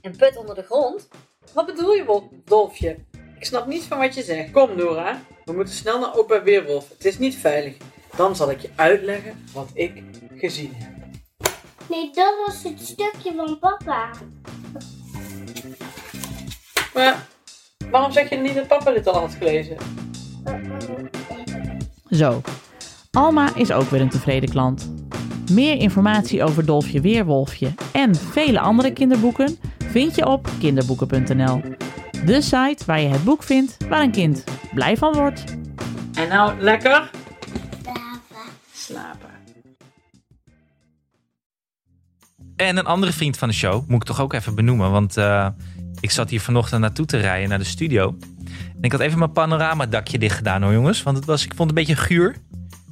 Een 0.00 0.16
put 0.16 0.36
onder 0.36 0.54
de 0.54 0.62
grond? 0.62 1.08
Wat 1.52 1.66
bedoel 1.66 1.92
je, 1.92 2.28
Dolfje? 2.44 2.96
Ik 3.38 3.44
snap 3.44 3.66
niets 3.66 3.86
van 3.86 3.98
wat 3.98 4.14
je 4.14 4.22
zegt. 4.22 4.50
Kom, 4.50 4.76
Nora. 4.76 5.20
We 5.44 5.52
moeten 5.52 5.74
snel 5.74 6.00
naar 6.00 6.16
opa 6.16 6.42
Weerwolf. 6.42 6.88
Het 6.88 7.04
is 7.04 7.18
niet 7.18 7.36
veilig. 7.36 7.76
Dan 8.16 8.36
zal 8.36 8.50
ik 8.50 8.60
je 8.60 8.70
uitleggen 8.74 9.44
wat 9.52 9.70
ik 9.72 10.02
gezien 10.34 10.72
heb. 10.74 10.92
Nee, 11.88 12.10
dat 12.12 12.34
was 12.46 12.62
het 12.62 12.80
stukje 12.80 13.32
van 13.36 13.58
papa. 13.58 14.10
Maar 16.94 17.26
waarom 17.90 18.12
zeg 18.12 18.30
je 18.30 18.36
niet 18.36 18.54
dat 18.54 18.66
papa 18.66 18.90
dit 18.90 19.06
al 19.06 19.20
had 19.20 19.34
gelezen? 19.34 19.76
Zo. 22.10 22.40
Alma 23.10 23.54
is 23.54 23.72
ook 23.72 23.88
weer 23.88 24.00
een 24.00 24.08
tevreden 24.08 24.50
klant. 24.50 24.92
Meer 25.50 25.76
informatie 25.76 26.44
over 26.44 26.66
Dolfje 26.66 27.00
Weerwolfje 27.00 27.74
en 27.92 28.14
vele 28.14 28.60
andere 28.60 28.92
kinderboeken 28.92 29.58
vind 29.78 30.14
je 30.14 30.26
op 30.26 30.48
kinderboeken.nl. 30.58 31.60
De 32.24 32.42
site 32.42 32.84
waar 32.86 33.00
je 33.00 33.08
het 33.08 33.24
boek 33.24 33.42
vindt 33.42 33.76
waar 33.88 34.02
een 34.02 34.10
kind 34.10 34.44
blij 34.74 34.96
van 34.96 35.14
wordt. 35.14 35.44
En 36.14 36.28
nou, 36.28 36.60
lekker? 36.60 37.10
Slapen. 37.82 38.50
Slapen. 38.72 39.30
En 42.56 42.76
een 42.76 42.86
andere 42.86 43.12
vriend 43.12 43.38
van 43.38 43.48
de 43.48 43.54
show, 43.54 43.88
moet 43.88 44.00
ik 44.00 44.06
toch 44.06 44.20
ook 44.20 44.32
even 44.32 44.54
benoemen. 44.54 44.90
Want 44.90 45.16
eh, 45.16 45.48
ik 46.00 46.10
zat 46.10 46.30
hier 46.30 46.40
vanochtend 46.40 46.80
naartoe 46.80 47.06
te 47.06 47.16
rijden 47.16 47.48
naar 47.48 47.58
de 47.58 47.64
studio. 47.64 48.16
En 48.76 48.82
ik 48.82 48.92
had 48.92 49.00
even 49.00 49.18
mijn 49.18 49.32
panoramadakje 49.32 50.18
dicht 50.18 50.36
gedaan 50.36 50.62
hoor 50.62 50.72
jongens. 50.72 51.02
Want 51.02 51.16
het 51.16 51.26
was, 51.26 51.44
ik 51.44 51.54
vond 51.54 51.70
het 51.70 51.78
een 51.78 51.84
beetje 51.84 52.02
guur. 52.02 52.36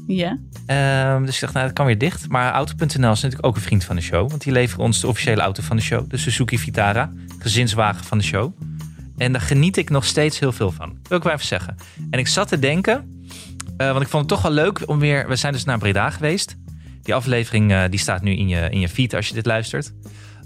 Ja. 0.07 0.39
Ehm, 0.67 1.25
dus 1.25 1.35
ik 1.35 1.41
dacht, 1.41 1.53
nou, 1.53 1.67
dat 1.67 1.75
kan 1.75 1.87
weer 1.87 1.99
dicht. 1.99 2.29
Maar 2.29 2.53
Auto.nl 2.53 3.13
is 3.13 3.21
natuurlijk 3.21 3.47
ook 3.47 3.57
een 3.57 3.63
vriend 3.63 3.85
van 3.85 3.97
de 3.97 4.03
show. 4.03 4.31
Want 4.31 4.43
die 4.43 4.53
leveren 4.53 4.85
ons 4.85 5.01
de 5.01 5.07
officiële 5.07 5.41
auto 5.41 5.63
van 5.63 5.77
de 5.77 5.83
show. 5.83 6.11
De 6.11 6.17
Suzuki 6.17 6.59
Vitara. 6.59 7.13
Gezinswagen 7.39 8.05
van 8.05 8.19
de 8.19 8.25
show. 8.25 8.53
En 9.23 9.33
daar 9.33 9.41
geniet 9.41 9.77
ik 9.77 9.91
nog 9.91 10.05
steeds 10.05 10.39
heel 10.39 10.53
veel 10.53 10.71
van. 10.71 10.99
Wil 11.09 11.19
ik 11.19 11.25
wel 11.25 11.33
even 11.33 11.47
zeggen. 11.47 11.77
En 12.11 12.19
ik 12.19 12.27
zat 12.29 12.49
te 12.49 12.59
denken. 12.59 13.25
eh, 13.77 13.91
want 13.91 14.03
ik 14.03 14.09
vond 14.09 14.23
het 14.23 14.29
toch 14.29 14.43
wel 14.43 14.53
leuk 14.65 14.83
om 14.87 14.99
weer... 14.99 15.29
We 15.29 15.37
zijn 15.37 15.53
dus 15.53 15.65
naar 15.65 15.79
Breda 15.79 16.11
geweest. 16.11 16.57
Die 17.03 17.15
aflevering 17.15 17.73
eh, 17.73 17.83
die 17.91 17.99
staat 17.99 18.23
nu 18.23 18.37
in 18.37 18.49
je, 18.49 18.69
in 18.71 18.81
je 18.81 18.89
feed 18.89 19.15
als 19.15 19.29
je 19.29 19.35
dit 19.35 19.47
luistert. 19.47 19.93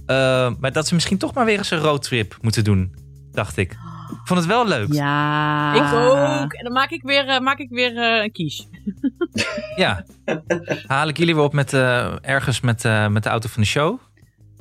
Eh, 0.07 0.51
maar 0.61 0.73
dat 0.73 0.87
ze 0.87 0.95
misschien 0.95 1.19
toch 1.19 1.35
maar 1.35 1.45
weer 1.45 1.59
eens 1.59 1.71
een 1.71 1.79
roadtrip 1.79 2.37
moeten 2.41 2.65
doen. 2.65 2.95
Dacht 3.33 3.57
ik. 3.57 3.73
Ik 4.11 4.21
vond 4.25 4.39
het 4.41 4.49
wel 4.49 4.67
leuk. 4.69 4.93
Ja. 4.93 5.75
Ik 5.75 5.93
ook. 5.93 6.53
En 6.53 6.65
dan 6.65 6.73
maak 6.73 6.91
ik 6.91 7.03
weer, 7.03 7.29
eh, 7.29 7.41
maak 7.41 7.59
ik 7.59 7.69
weer 7.71 7.97
eh, 7.97 8.23
een 8.23 8.33
kies. 8.33 8.67
Ja. 9.77 10.05
Haal 10.87 11.09
ik 11.09 11.17
jullie 11.17 11.35
weer 11.35 11.45
op 11.45 11.53
met, 11.53 11.73
eh, 11.73 12.13
ergens 12.21 12.61
met, 12.61 12.85
eh, 12.85 13.07
met 13.09 13.23
de 13.23 13.29
auto 13.29 13.49
van 13.49 13.63
de 13.63 13.69
show. 13.69 13.99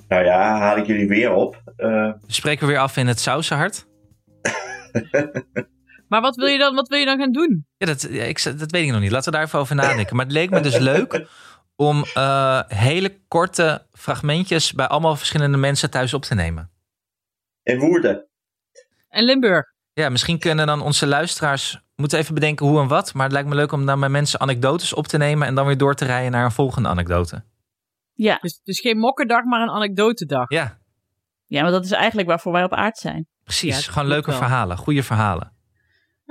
Nou 0.07 0.23
ja, 0.23 0.57
haal 0.59 0.77
ik 0.77 0.85
jullie 0.85 1.07
weer 1.07 1.31
op. 1.33 1.61
Eh, 1.77 2.09
Spreken 2.27 2.65
we 2.67 2.71
weer 2.73 2.81
af 2.81 2.97
in 2.97 3.07
het 3.07 3.19
Sausenhart. 3.19 3.85
Maar 6.07 6.21
wat 6.21 6.35
wil 6.35 6.47
je 6.47 6.57
dan, 6.57 6.75
wat 6.75 6.87
wil 6.87 6.99
je 6.99 7.05
dan 7.05 7.17
gaan 7.17 7.31
doen? 7.31 7.65
Ja, 7.77 7.85
dat, 7.85 8.03
ik, 8.03 8.43
dat 8.43 8.71
weet 8.71 8.85
ik 8.85 8.91
nog 8.91 9.01
niet. 9.01 9.11
Laten 9.11 9.31
we 9.31 9.37
daar 9.37 9.45
even 9.45 9.59
over 9.59 9.75
nadenken. 9.75 10.15
Maar 10.15 10.25
het 10.25 10.33
leek 10.33 10.49
me 10.49 10.59
dus 10.59 10.77
leuk 10.77 11.27
om 11.75 12.03
eh, 12.13 12.61
hele 12.67 13.19
korte 13.27 13.87
fragmentjes 13.91 14.73
bij 14.73 14.87
allemaal 14.87 15.15
verschillende 15.15 15.57
mensen 15.57 15.89
thuis 15.89 16.13
op 16.13 16.21
te 16.21 16.35
nemen. 16.35 16.71
in 17.63 17.79
Woerden. 17.79 18.27
En 19.09 19.23
Limburg. 19.23 19.65
Ja, 19.93 20.09
misschien 20.09 20.39
kunnen 20.39 20.67
dan 20.67 20.81
onze 20.81 21.07
luisteraars 21.07 21.79
moeten 21.95 22.19
even 22.19 22.33
bedenken 22.33 22.65
hoe 22.65 22.81
en 22.81 22.87
wat. 22.87 23.13
Maar 23.13 23.23
het 23.23 23.33
lijkt 23.33 23.49
me 23.49 23.55
leuk 23.55 23.71
om 23.71 23.85
dan 23.85 23.99
met 23.99 24.09
mensen 24.09 24.39
anekdotes 24.39 24.93
op 24.93 25.07
te 25.07 25.17
nemen 25.17 25.47
en 25.47 25.55
dan 25.55 25.65
weer 25.65 25.77
door 25.77 25.95
te 25.95 26.05
rijden 26.05 26.31
naar 26.31 26.45
een 26.45 26.51
volgende 26.51 26.89
anekdote. 26.89 27.43
Ja. 28.13 28.37
Dus, 28.41 28.59
dus 28.63 28.79
geen 28.79 28.97
mokkendag, 28.97 29.43
maar 29.43 29.61
een 29.61 29.69
anekdotedag. 29.69 30.49
Ja, 30.49 30.79
ja, 31.47 31.61
maar 31.61 31.71
dat 31.71 31.85
is 31.85 31.91
eigenlijk 31.91 32.27
waarvoor 32.27 32.51
wij 32.51 32.63
op 32.63 32.73
aard 32.73 32.97
zijn. 32.97 33.27
Precies. 33.45 33.85
Ja, 33.85 33.91
Gewoon 33.91 34.07
leuke 34.07 34.29
wel. 34.29 34.39
verhalen, 34.39 34.77
goede 34.77 35.03
verhalen. 35.03 35.53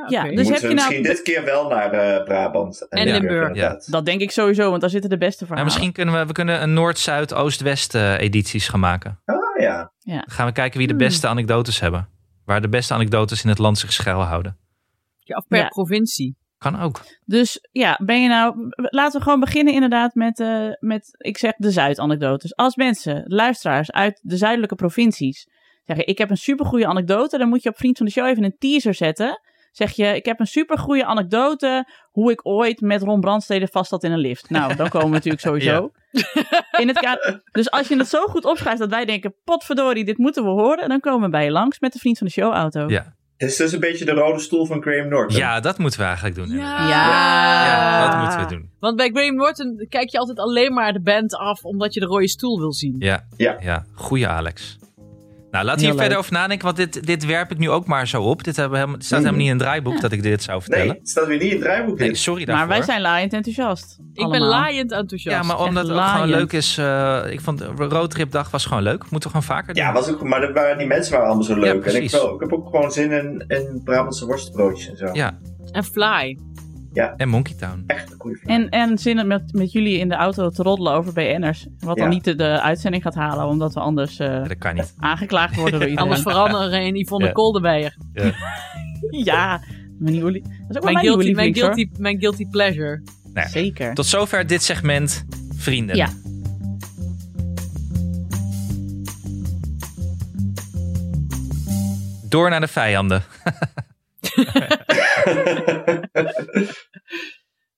Ja, 0.08 0.22
dus- 0.22 0.32
Moeten 0.34 0.52
heb 0.52 0.62
we 0.62 0.68
je 0.68 0.74
nou- 0.74 0.88
misschien 0.88 1.02
dit 1.02 1.22
keer 1.22 1.44
wel 1.44 1.68
naar 1.68 1.92
eh, 1.92 2.24
Brabant. 2.24 2.86
En 2.88 3.04
Limburg. 3.10 3.84
Dat 3.84 4.04
denk 4.06 4.20
ik 4.20 4.30
sowieso, 4.30 4.68
want 4.68 4.80
daar 4.80 4.90
zitten 4.90 5.10
de 5.10 5.18
beste 5.18 5.40
En 5.40 5.46
verhalen. 5.46 5.64
misschien 5.72 5.92
kunnen 5.92 6.14
we, 6.14 6.26
we 6.26 6.32
kunnen 6.32 6.62
een 6.62 6.72
Noord, 6.72 6.98
Zuid, 6.98 7.34
Oost, 7.34 7.60
West 7.60 7.94
eh, 7.94 8.18
edities 8.18 8.68
gaan 8.68 8.80
maken. 8.80 9.20
Ah 9.24 9.36
ja. 9.60 9.92
Dan 9.98 10.22
gaan 10.26 10.46
we 10.46 10.52
kijken 10.52 10.78
wie 10.78 10.86
de 10.86 10.94
Hmm. 10.94 11.02
beste 11.02 11.26
anekdotes 11.28 11.80
hebben. 11.80 12.08
Waar 12.44 12.60
de 12.60 12.68
beste 12.68 12.94
anekdotes 12.94 13.42
in 13.42 13.48
het 13.48 13.58
land 13.58 13.78
zich 13.78 13.92
schuilhouden. 13.92 14.56
Ja, 15.18 15.36
of 15.36 15.46
per 15.46 15.58
Ja. 15.58 15.68
provincie. 15.68 16.36
Kan 16.58 16.80
ook. 16.80 17.00
Dus 17.24 17.68
ja, 17.72 18.00
ben 18.04 18.22
je 18.22 18.28
nou. 18.28 18.54
Laten 18.76 19.18
we 19.18 19.24
gewoon 19.24 19.40
beginnen 19.40 19.74
inderdaad 19.74 20.14
met, 20.14 20.40
eh, 20.40 20.68
met 20.80 21.08
ik 21.18 21.38
zeg 21.38 21.52
de 21.56 21.70
Zuid-anekdotes. 21.70 22.54
Als 22.56 22.76
mensen, 22.76 23.22
luisteraars 23.26 23.90
uit 23.92 24.20
de 24.22 24.36
zuidelijke 24.36 24.74
provincies 24.74 25.48
zeggen: 25.86 26.06
Ik 26.06 26.18
heb 26.18 26.30
een 26.30 26.36
supergoeie 26.36 26.86
anekdote, 26.86 27.38
dan 27.38 27.48
moet 27.48 27.62
je 27.62 27.68
op 27.68 27.76
Vriend 27.76 27.96
van 27.96 28.06
de 28.06 28.12
Show 28.12 28.26
even 28.26 28.44
een 28.44 28.56
teaser 28.58 28.94
zetten. 28.94 29.40
Zeg 29.72 29.92
je: 29.92 30.06
Ik 30.06 30.24
heb 30.24 30.40
een 30.40 30.46
supergoeie 30.46 31.04
anekdote 31.04 31.88
hoe 32.10 32.30
ik 32.30 32.46
ooit 32.46 32.80
met 32.80 33.02
Ron 33.02 33.20
Brandstede 33.20 33.68
vast 33.70 33.88
zat 33.90 34.04
in 34.04 34.12
een 34.12 34.18
lift. 34.18 34.50
Nou, 34.50 34.74
dan 34.76 34.88
komen 34.88 35.08
we 35.08 35.14
natuurlijk 35.14 35.42
sowieso. 35.48 35.90
In 36.78 36.88
het 36.88 36.98
ka- 36.98 37.40
dus 37.52 37.70
als 37.70 37.88
je 37.88 37.96
het 37.96 38.08
zo 38.08 38.26
goed 38.26 38.44
opschrijft 38.44 38.78
dat 38.78 38.90
wij 38.90 39.04
denken: 39.04 39.34
Potverdorie, 39.44 40.04
dit 40.04 40.18
moeten 40.18 40.42
we 40.44 40.50
horen, 40.50 40.88
dan 40.88 41.00
komen 41.00 41.20
we 41.22 41.28
bij 41.30 41.44
je 41.44 41.50
langs 41.50 41.80
met 41.80 41.92
de 41.92 41.98
Vriend 41.98 42.18
van 42.18 42.26
de 42.26 42.32
Show 42.32 42.52
auto. 42.52 42.88
Ja. 42.88 43.14
Het 43.36 43.50
is 43.50 43.56
dus 43.56 43.72
een 43.72 43.80
beetje 43.80 44.04
de 44.04 44.10
rode 44.12 44.38
stoel 44.40 44.66
van 44.66 44.82
Graham 44.82 45.08
Norton. 45.08 45.36
ja, 45.38 45.60
dat 45.60 45.78
moeten 45.78 45.98
we 46.00 46.04
eigenlijk 46.06 46.36
doen. 46.36 46.48
Ja. 46.58 46.88
Ja, 46.88 48.06
dat 48.10 48.20
moeten 48.20 48.40
we 48.40 48.46
doen. 48.46 48.70
Want 48.80 48.96
bij 48.96 49.10
Graham 49.10 49.34
Norton 49.34 49.86
kijk 49.88 50.08
je 50.10 50.18
altijd 50.18 50.38
alleen 50.38 50.72
maar 50.74 50.92
de 50.92 51.00
band 51.02 51.34
af 51.36 51.64
omdat 51.64 51.94
je 51.94 52.00
de 52.00 52.06
rode 52.06 52.28
stoel 52.28 52.58
wil 52.58 52.72
zien. 52.72 52.96
Ja, 52.98 53.26
Ja. 53.36 53.56
ja. 53.60 53.84
goeie 53.94 54.28
Alex. 54.28 54.78
Nou, 55.54 55.66
laten 55.66 55.80
we 55.80 55.86
Heel 55.86 55.94
hier 55.98 56.02
leuk. 56.10 56.10
verder 56.10 56.18
over 56.18 56.32
nadenken, 56.40 56.64
want 56.64 56.76
dit, 56.76 57.06
dit 57.06 57.24
werp 57.26 57.50
ik 57.50 57.58
nu 57.58 57.70
ook 57.70 57.86
maar 57.86 58.08
zo 58.08 58.22
op. 58.22 58.44
Dit 58.44 58.56
hebben 58.56 58.72
we 58.72 58.78
helemaal, 58.78 58.98
het 58.98 59.06
staat 59.06 59.18
Mm. 59.18 59.24
helemaal 59.24 59.44
niet 59.46 59.52
in 59.54 59.58
het 59.58 59.66
draaiboek 59.68 60.00
dat 60.00 60.12
ik 60.12 60.22
dit 60.22 60.42
zou 60.42 60.58
Nee, 60.58 60.66
vertellen. 60.68 60.96
het 61.00 61.08
staat 61.08 61.26
weer 61.26 61.38
niet 61.38 61.46
in 61.46 61.52
het 61.56 61.60
draaiboek. 61.64 61.98
Nee, 61.98 62.14
sorry 62.14 62.44
daarvoor. 62.44 62.66
Maar 62.66 62.76
wij 62.76 62.86
zijn 62.86 63.00
laaiend 63.00 63.32
enthousiast. 63.32 63.98
Ik 64.12 64.28
ben 64.30 64.40
laaiend 64.40 64.92
enthousiast. 64.92 65.36
Ja, 65.36 65.42
maar 65.42 65.56
Echt 65.58 65.68
omdat 65.68 65.88
het 65.88 65.96
ook 65.96 66.02
gewoon 66.04 66.28
leuk 66.28 66.52
is. 66.52 66.78
eh, 66.78 67.20
ik 67.30 67.40
vond 67.40 67.58
de 67.58 67.64
roadtripdag 67.88 68.50
was 68.50 68.66
gewoon 68.66 68.82
leuk. 68.82 69.10
Moeten 69.10 69.30
we 69.30 69.36
gewoon 69.36 69.56
vaker 69.56 69.74
doen. 69.74 69.82
Ja, 69.84 69.92
was 69.92 70.08
ook, 70.08 70.22
maar 70.22 70.40
de- 70.40 70.52
waren- 70.52 70.78
die 70.78 70.86
mensen 70.86 71.12
waren 71.12 71.26
allemaal 71.26 71.44
zo 71.44 71.54
leuk. 71.58 71.84
en 71.84 72.02
ik, 72.02 72.10
wel- 72.10 72.34
ik 72.34 72.40
heb 72.40 72.52
ook 72.52 72.64
gewoon 72.70 72.90
zin 72.92 73.12
in, 73.12 73.44
in 73.48 73.80
Brabantse 73.84 74.26
worstbroodjes 74.26 74.88
en 74.88 74.96
zo. 74.96 75.08
Ja, 75.12 75.38
En 75.70 75.84
Fly. 75.84 76.38
En 76.94 77.28
Monkey 77.28 77.54
Town. 77.54 77.84
Echt 77.86 78.10
een 78.12 78.16
goede 78.20 78.36
film. 78.36 78.54
En, 78.62 78.68
en 78.68 78.98
zin 78.98 79.26
met, 79.26 79.52
met 79.52 79.72
jullie 79.72 79.98
in 79.98 80.08
de 80.08 80.14
auto 80.14 80.50
te 80.50 80.62
roddelen 80.62 80.92
over 80.92 81.12
BN'ers. 81.12 81.66
Wat 81.78 81.96
dan 81.96 82.06
Ja. 82.06 82.12
niet 82.12 82.24
de, 82.24 82.34
de 82.34 82.60
uitzending 82.60 83.02
gaat 83.02 83.14
halen, 83.14 83.46
omdat 83.46 83.74
we 83.74 83.80
anders 83.80 84.18
eh, 84.18 84.26
Ja, 84.26 84.42
dat 84.42 84.58
kan 84.58 84.74
niet. 84.74 84.94
aangeklaagd 84.98 85.54
worden 85.56 85.80
door 85.80 85.88
iedereen. 85.88 86.10
Anders 86.10 86.22
veranderen 86.22 86.82
in 86.82 86.96
Yvonne 86.96 87.26
Ja. 87.26 87.32
Koldebeyer. 87.32 87.96
Ja, 89.10 89.60
mijn 89.98 90.20
Dat 90.22 90.32
is 90.32 90.76
ook 90.76 90.82
Mijn 90.82 90.94
mijn, 90.94 90.98
guilty, 91.06 91.32
mijn, 91.32 91.54
guilty, 91.54 91.88
mijn 91.98 92.18
guilty 92.18 92.46
pleasure. 92.50 93.02
Nou 93.24 93.46
ja, 93.46 93.48
Zeker. 93.48 93.94
Tot 93.94 94.06
zover 94.06 94.46
dit 94.46 94.62
segment 94.62 95.24
Vrienden. 95.56 95.96
Ja. 95.96 96.08
Door 102.28 102.50
naar 102.50 102.60
de 102.60 102.68
vijanden. 102.68 103.22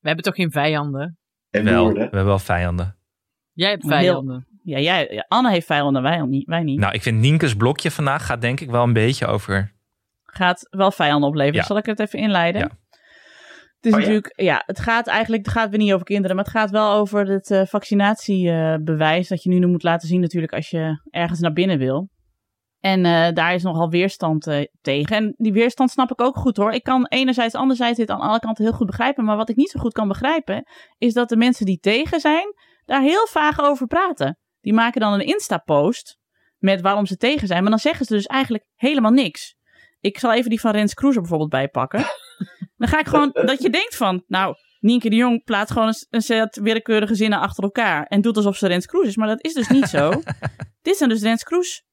We 0.01 0.13
hebben 0.13 0.25
toch 0.25 0.35
geen 0.35 0.51
vijanden? 0.51 1.19
en 1.51 1.65
Wel, 1.65 1.93
we 1.93 1.99
hebben 1.99 2.25
wel 2.25 2.39
vijanden. 2.39 2.97
Jij 3.53 3.71
hebt 3.71 3.87
vijanden. 3.87 4.47
Ja, 4.63 4.79
jij, 4.79 5.25
Anne 5.29 5.51
heeft 5.51 5.67
vijanden, 5.67 6.03
wij, 6.03 6.21
niet, 6.21 6.47
wij 6.47 6.63
niet. 6.63 6.79
Nou, 6.79 6.95
ik 6.95 7.03
vind 7.03 7.21
Nienke's 7.21 7.55
blokje 7.55 7.91
vandaag 7.91 8.27
gaat 8.27 8.41
denk 8.41 8.61
ik 8.61 8.71
wel 8.71 8.83
een 8.83 8.93
beetje 8.93 9.27
over... 9.27 9.75
Gaat 10.23 10.67
wel 10.71 10.91
vijanden 10.91 11.29
opleveren. 11.29 11.61
Ja. 11.61 11.67
Zal 11.67 11.77
ik 11.77 11.87
het 11.87 12.01
even 12.01 12.19
inleiden? 12.19 12.61
Ja. 12.61 12.79
Het 13.77 13.87
is 13.87 13.93
Oh 13.93 13.99
natuurlijk, 13.99 14.33
ja, 14.37 14.63
het 14.67 14.81
gaat 14.81 15.07
eigenlijk, 15.07 15.47
het 15.47 15.55
gaat 15.55 15.71
weer 15.71 15.79
niet 15.79 15.93
over 15.93 16.07
kinderen, 16.07 16.37
maar 16.37 16.45
het 16.45 16.55
gaat 16.55 16.71
wel 16.71 16.93
over 16.93 17.27
het 17.29 17.51
eh, 17.51 17.67
vaccinatiebewijs 17.67 19.29
dat 19.29 19.43
je 19.43 19.49
nu 19.49 19.67
moet 19.67 19.83
laten 19.83 20.09
zien 20.09 20.21
natuurlijk 20.21 20.53
als 20.53 20.71
je 20.71 21.01
ergens 21.11 21.41
naar 21.41 21.53
binnen 21.53 21.79
wil. 21.79 22.11
En 22.87 23.05
eh, 23.05 23.33
daar 23.33 23.55
is 23.55 23.63
nogal 23.63 23.89
weerstand 23.89 24.47
eh, 24.47 24.65
tegen. 24.81 25.17
En 25.17 25.35
die 25.37 25.53
weerstand 25.53 25.91
snap 25.91 26.11
ik 26.11 26.21
ook 26.21 26.37
goed 26.37 26.57
hoor. 26.57 26.73
Ik 26.73 26.83
kan 26.83 27.07
enerzijds, 27.07 27.55
anderzijds 27.55 27.99
dit 27.99 28.11
aan 28.11 28.21
alle 28.21 28.39
kanten 28.39 28.65
heel 28.65 28.73
goed 28.73 28.87
begrijpen. 28.87 29.25
Maar 29.25 29.37
wat 29.37 29.49
ik 29.49 29.57
niet 29.57 29.71
zo 29.71 29.81
goed 29.81 29.93
kan 29.93 30.09
begrijpen, 30.09 30.69
is 30.99 31.13
dat 31.13 31.29
de 31.29 31.37
mensen 31.37 31.67
die 31.67 31.79
tegen 31.79 32.21
zijn, 32.21 32.55
daar 32.85 33.03
heel 33.03 33.27
vaag 33.27 33.61
over 33.61 33.87
praten. 33.87 34.39
Die 34.61 34.73
maken 34.73 35.01
dan 35.01 35.13
een 35.13 35.27
Insta-post 35.27 36.19
met 36.59 36.81
waarom 36.81 37.07
ze 37.07 37.17
tegen 37.17 37.47
zijn. 37.47 37.61
Maar 37.61 37.71
dan 37.71 37.79
zeggen 37.79 38.07
ze 38.07 38.15
dus 38.15 38.27
eigenlijk 38.27 38.65
helemaal 38.75 39.11
niks. 39.11 39.55
Ik 40.01 40.19
zal 40.19 40.33
even 40.33 40.51
die 40.51 40.61
van 40.61 40.71
Rens 40.71 40.95
Kroes 40.95 41.15
bijvoorbeeld 41.15 41.51
bij 41.51 41.69
pakken. 41.69 42.05
Dan 42.77 42.89
ga 42.89 42.99
ik 42.99 43.07
gewoon, 43.07 43.31
dat 43.33 43.63
je 43.63 43.71
denkt 43.71 43.97
van, 43.97 44.23
nou, 44.27 44.55
Nienke 44.81 45.11
de 45.11 45.17
Jong 45.17 45.45
plaatst 45.45 45.73
gewoon 45.73 45.89
een, 45.89 46.07
een 46.11 46.23
set 46.23 46.61
willekeurige 46.63 47.15
zinnen 47.15 47.41
achter 47.41 47.63
elkaar. 47.63 48.07
En 48.07 48.21
doet 48.21 48.37
alsof 48.37 48.57
ze 48.57 48.67
Rens 48.67 48.87
Kroes 48.87 49.07
is. 49.07 49.17
Maar 49.17 49.29
dat 49.29 49.45
is 49.45 49.55
dus 49.55 49.69
niet 49.69 49.89
zo. 49.89 50.11
Dit 50.83 50.97
zijn 50.97 51.11
dus 51.11 51.23
Rens 51.23 51.43
Kroes. 51.43 51.86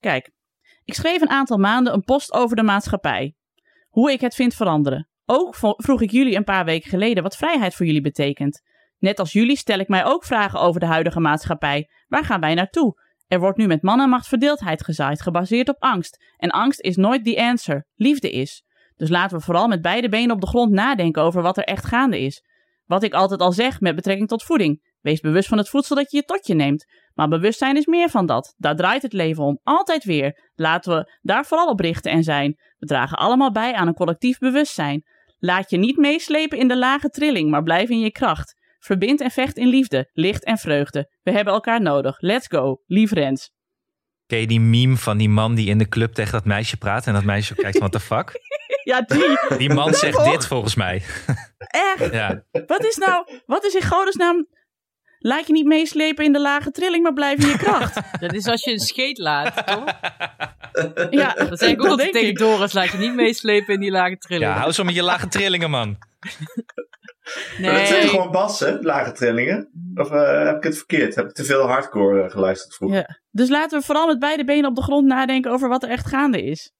Kijk, 0.00 0.30
ik 0.84 0.94
schreef 0.94 1.20
een 1.20 1.30
aantal 1.30 1.58
maanden 1.58 1.92
een 1.92 2.02
post 2.02 2.32
over 2.32 2.56
de 2.56 2.62
maatschappij. 2.62 3.34
hoe 3.88 4.12
ik 4.12 4.20
het 4.20 4.34
vind 4.34 4.54
veranderen. 4.54 5.08
Ook 5.24 5.54
vroeg 5.56 6.00
ik 6.00 6.10
jullie 6.10 6.36
een 6.36 6.44
paar 6.44 6.64
weken 6.64 6.90
geleden 6.90 7.22
wat 7.22 7.36
vrijheid 7.36 7.74
voor 7.74 7.86
jullie 7.86 8.00
betekent. 8.00 8.62
Net 8.98 9.18
als 9.18 9.32
jullie 9.32 9.56
stel 9.56 9.78
ik 9.78 9.88
mij 9.88 10.04
ook 10.04 10.24
vragen 10.24 10.60
over 10.60 10.80
de 10.80 10.86
huidige 10.86 11.20
maatschappij. 11.20 11.90
Waar 12.06 12.24
gaan 12.24 12.40
wij 12.40 12.54
naartoe? 12.54 12.94
Er 13.26 13.40
wordt 13.40 13.58
nu 13.58 13.66
met 13.66 13.82
man 13.82 14.00
en 14.00 14.08
macht 14.08 14.28
verdeeldheid 14.28 14.84
gezaaid, 14.84 15.22
gebaseerd 15.22 15.68
op 15.68 15.76
angst. 15.82 16.24
En 16.36 16.50
angst 16.50 16.80
is 16.80 16.96
nooit 16.96 17.24
the 17.24 17.42
answer. 17.42 17.86
Liefde 17.94 18.30
is. 18.30 18.64
Dus 18.96 19.08
laten 19.08 19.38
we 19.38 19.44
vooral 19.44 19.68
met 19.68 19.82
beide 19.82 20.08
benen 20.08 20.34
op 20.34 20.40
de 20.40 20.46
grond 20.46 20.72
nadenken 20.72 21.22
over 21.22 21.42
wat 21.42 21.56
er 21.56 21.64
echt 21.64 21.86
gaande 21.86 22.20
is. 22.20 22.42
Wat 22.84 23.02
ik 23.02 23.12
altijd 23.12 23.40
al 23.40 23.52
zeg 23.52 23.80
met 23.80 23.94
betrekking 23.94 24.28
tot 24.28 24.42
voeding. 24.42 24.94
Wees 25.00 25.20
bewust 25.20 25.48
van 25.48 25.58
het 25.58 25.68
voedsel 25.68 25.96
dat 25.96 26.10
je 26.10 26.16
je 26.16 26.22
tot 26.22 26.46
je 26.46 26.54
neemt. 26.54 26.86
Maar 27.18 27.28
bewustzijn 27.28 27.76
is 27.76 27.86
meer 27.86 28.08
van 28.08 28.26
dat. 28.26 28.54
Daar 28.56 28.76
draait 28.76 29.02
het 29.02 29.12
leven 29.12 29.44
om. 29.44 29.60
Altijd 29.62 30.04
weer. 30.04 30.50
Laten 30.54 30.96
we 30.96 31.12
daar 31.22 31.44
vooral 31.44 31.68
op 31.68 31.80
richten 31.80 32.10
en 32.10 32.22
zijn. 32.22 32.58
We 32.78 32.86
dragen 32.86 33.18
allemaal 33.18 33.52
bij 33.52 33.74
aan 33.74 33.86
een 33.86 33.94
collectief 33.94 34.38
bewustzijn. 34.38 35.04
Laat 35.38 35.70
je 35.70 35.76
niet 35.76 35.96
meeslepen 35.96 36.58
in 36.58 36.68
de 36.68 36.76
lage 36.76 37.08
trilling, 37.08 37.50
maar 37.50 37.62
blijf 37.62 37.88
in 37.88 38.00
je 38.00 38.10
kracht. 38.10 38.54
Verbind 38.78 39.20
en 39.20 39.30
vecht 39.30 39.56
in 39.56 39.66
liefde, 39.66 40.10
licht 40.12 40.44
en 40.44 40.58
vreugde. 40.58 41.10
We 41.22 41.30
hebben 41.30 41.52
elkaar 41.52 41.82
nodig. 41.82 42.20
Let's 42.20 42.46
go. 42.46 42.82
Lief 42.86 43.12
Rens. 43.12 43.50
Ken 44.26 44.38
je 44.38 44.46
die 44.46 44.60
meme 44.60 44.96
van 44.96 45.16
die 45.16 45.28
man 45.28 45.54
die 45.54 45.68
in 45.68 45.78
de 45.78 45.88
club 45.88 46.12
tegen 46.14 46.32
dat 46.32 46.44
meisje 46.44 46.76
praat 46.76 47.06
en 47.06 47.12
dat 47.12 47.24
meisje 47.24 47.54
kijkt 47.54 47.78
van 47.78 47.88
what 47.88 48.00
the 48.00 48.06
fuck? 48.06 48.32
Ja, 48.82 49.00
die. 49.00 49.58
Die 49.58 49.74
man 49.74 49.94
zegt 49.94 50.24
dit 50.24 50.46
volgens 50.46 50.74
mij. 50.74 51.02
Echt. 51.96 52.12
Ja, 52.12 52.42
Wat 52.66 52.84
is 52.84 52.96
nou, 52.96 53.26
wat 53.46 53.64
is 53.64 53.74
in 53.74 53.82
godesnaam... 53.82 54.46
Laat 55.18 55.46
je 55.46 55.52
niet 55.52 55.66
meeslepen 55.66 56.24
in 56.24 56.32
de 56.32 56.40
lage 56.40 56.70
trilling, 56.70 57.02
maar 57.02 57.12
blijf 57.12 57.42
in 57.42 57.48
je 57.48 57.56
kracht. 57.56 58.00
Dat 58.20 58.34
is 58.34 58.46
als 58.46 58.64
je 58.64 58.70
een 58.70 58.78
scheet 58.78 59.18
laat, 59.18 59.66
toch? 59.66 59.84
Ja, 61.10 61.32
Dat 61.32 61.58
zeg 61.58 61.70
ik 61.70 61.82
ook 61.82 61.88
altijd 61.88 62.12
tegen. 62.12 62.34
Doris. 62.34 62.72
Laat 62.72 62.90
je 62.90 62.98
niet 62.98 63.14
meeslepen 63.14 63.74
in 63.74 63.80
die 63.80 63.90
lage 63.90 64.18
trilling. 64.18 64.50
ja 64.50 64.58
hou 64.58 64.72
zo 64.72 64.84
met 64.84 64.94
je 64.94 65.02
lage 65.02 65.28
trillingen, 65.28 65.70
man. 65.70 65.98
Maar 67.60 67.72
dat 67.72 67.86
zijn 67.86 68.00
nee. 68.00 68.08
gewoon 68.08 68.30
bassen, 68.30 68.82
lage 68.82 69.12
trillingen? 69.12 69.70
Of 69.94 70.10
eh, 70.10 70.44
heb 70.44 70.56
ik 70.56 70.62
het 70.62 70.76
verkeerd? 70.76 71.14
Heb 71.14 71.24
ik 71.24 71.34
te 71.34 71.44
veel 71.44 71.66
hardcore 71.66 72.22
eh, 72.22 72.30
geluisterd 72.30 72.74
vroeger? 72.74 72.98
Ja. 72.98 73.18
Dus 73.30 73.48
laten 73.48 73.78
we 73.78 73.84
vooral 73.84 74.06
met 74.06 74.18
beide 74.18 74.44
benen 74.44 74.70
op 74.70 74.76
de 74.76 74.82
grond 74.82 75.06
nadenken 75.06 75.50
over 75.50 75.68
wat 75.68 75.82
er 75.82 75.88
echt 75.88 76.06
gaande 76.06 76.42
is. 76.42 76.72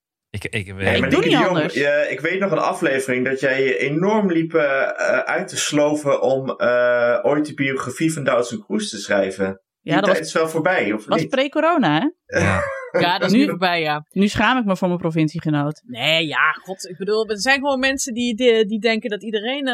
Ik, 0.44 0.44
ik, 0.66 0.74
Nee, 0.74 1.01
doe 1.09 1.20
niet 1.22 1.31
Jong, 1.33 1.46
anders. 1.46 1.74
je- 1.74 2.07
ik 2.11 2.20
weet 2.20 2.40
nog 2.40 2.51
een 2.51 2.59
aflevering 2.59 3.24
dat 3.24 3.40
jij 3.40 3.62
je 3.64 3.79
enorm 3.79 4.33
liep 4.33 4.55
eh, 4.55 4.64
eh, 4.83 5.18
uit 5.18 5.48
te 5.48 5.57
sloven 5.57 6.22
om 6.22 6.51
eh, 6.51 7.18
ooit 7.22 7.46
de 7.46 7.55
biografie 7.55 8.12
van 8.12 8.24
Doutzen 8.24 8.61
Kroes 8.64 8.90
te 8.90 8.98
schrijven. 8.98 9.46
Die 9.83 9.92
Ja, 9.92 10.01
dat 10.01 10.05
tijd 10.05 10.18
was, 10.18 10.27
is 10.29 10.33
wel 10.35 10.48
voorbij, 10.48 10.92
of 10.92 11.07
was 11.07 11.20
niet? 11.20 11.29
pre-corona, 11.31 11.98
hè? 12.27 12.38
ja. 12.40 12.61
Ja, 13.01 13.18
dat 13.18 13.31
is 13.33 13.37
Nu- 13.37 13.48
voorbij, 13.48 13.81
ja. 13.81 14.07
Nu 14.11 14.29
schaam 14.29 14.59
ik 14.59 14.64
me 14.64 14.77
voor 14.77 14.88
mijn 14.88 15.01
provinciegenoot. 15.01 15.83
Nee, 15.87 16.27
ja, 16.27 16.51
god. 16.53 16.88
Ik 16.88 16.96
bedoel, 16.98 17.27
er 17.29 17.40
zijn 17.40 17.59
gewoon 17.59 17.79
mensen 17.79 18.14
die, 18.14 18.35
die, 18.35 18.64
die 18.66 18.81
denken 18.81 19.11
dat 19.11 19.22
iedereen 19.22 19.68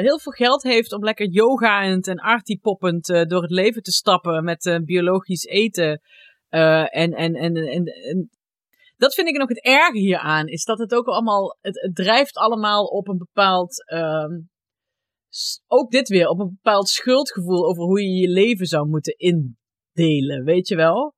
heel 0.00 0.18
veel 0.20 0.32
geld 0.32 0.62
heeft 0.62 0.92
om 0.92 1.04
lekker 1.04 1.26
yogaend 1.26 2.06
en 2.08 2.18
artipoppend 2.18 3.10
eh, 3.10 3.22
door 3.24 3.42
het 3.42 3.50
leven 3.50 3.82
te 3.82 3.92
stappen 3.92 4.44
met 4.44 4.66
eh, 4.66 4.76
biologisch 4.84 5.44
eten. 5.44 6.00
Eh, 6.48 6.96
en, 6.96 7.12
en, 7.12 7.34
en, 7.34 7.56
en, 7.56 7.84
en 7.84 8.30
dat 9.00 9.14
vind 9.14 9.28
ik 9.28 9.36
nog 9.36 9.48
het 9.48 9.64
erge 9.64 9.98
hieraan, 9.98 10.46
is 10.46 10.64
dat 10.64 10.78
het 10.78 10.94
ook 10.94 11.06
allemaal, 11.06 11.56
het, 11.60 11.80
het 11.80 11.94
drijft 11.94 12.36
allemaal 12.36 12.84
op 12.84 13.08
een 13.08 13.18
bepaald, 13.18 13.84
ehm, 13.84 14.40
ook 15.66 15.90
dit 15.90 16.08
weer, 16.08 16.28
op 16.28 16.38
een 16.38 16.58
bepaald 16.62 16.88
schuldgevoel 16.88 17.68
over 17.68 17.82
hoe 17.82 18.02
je 18.02 18.20
je 18.20 18.28
leven 18.28 18.66
zou 18.66 18.88
moeten 18.88 19.14
indelen, 19.16 20.44
weet 20.44 20.68
je 20.68 20.76
wel? 20.76 21.14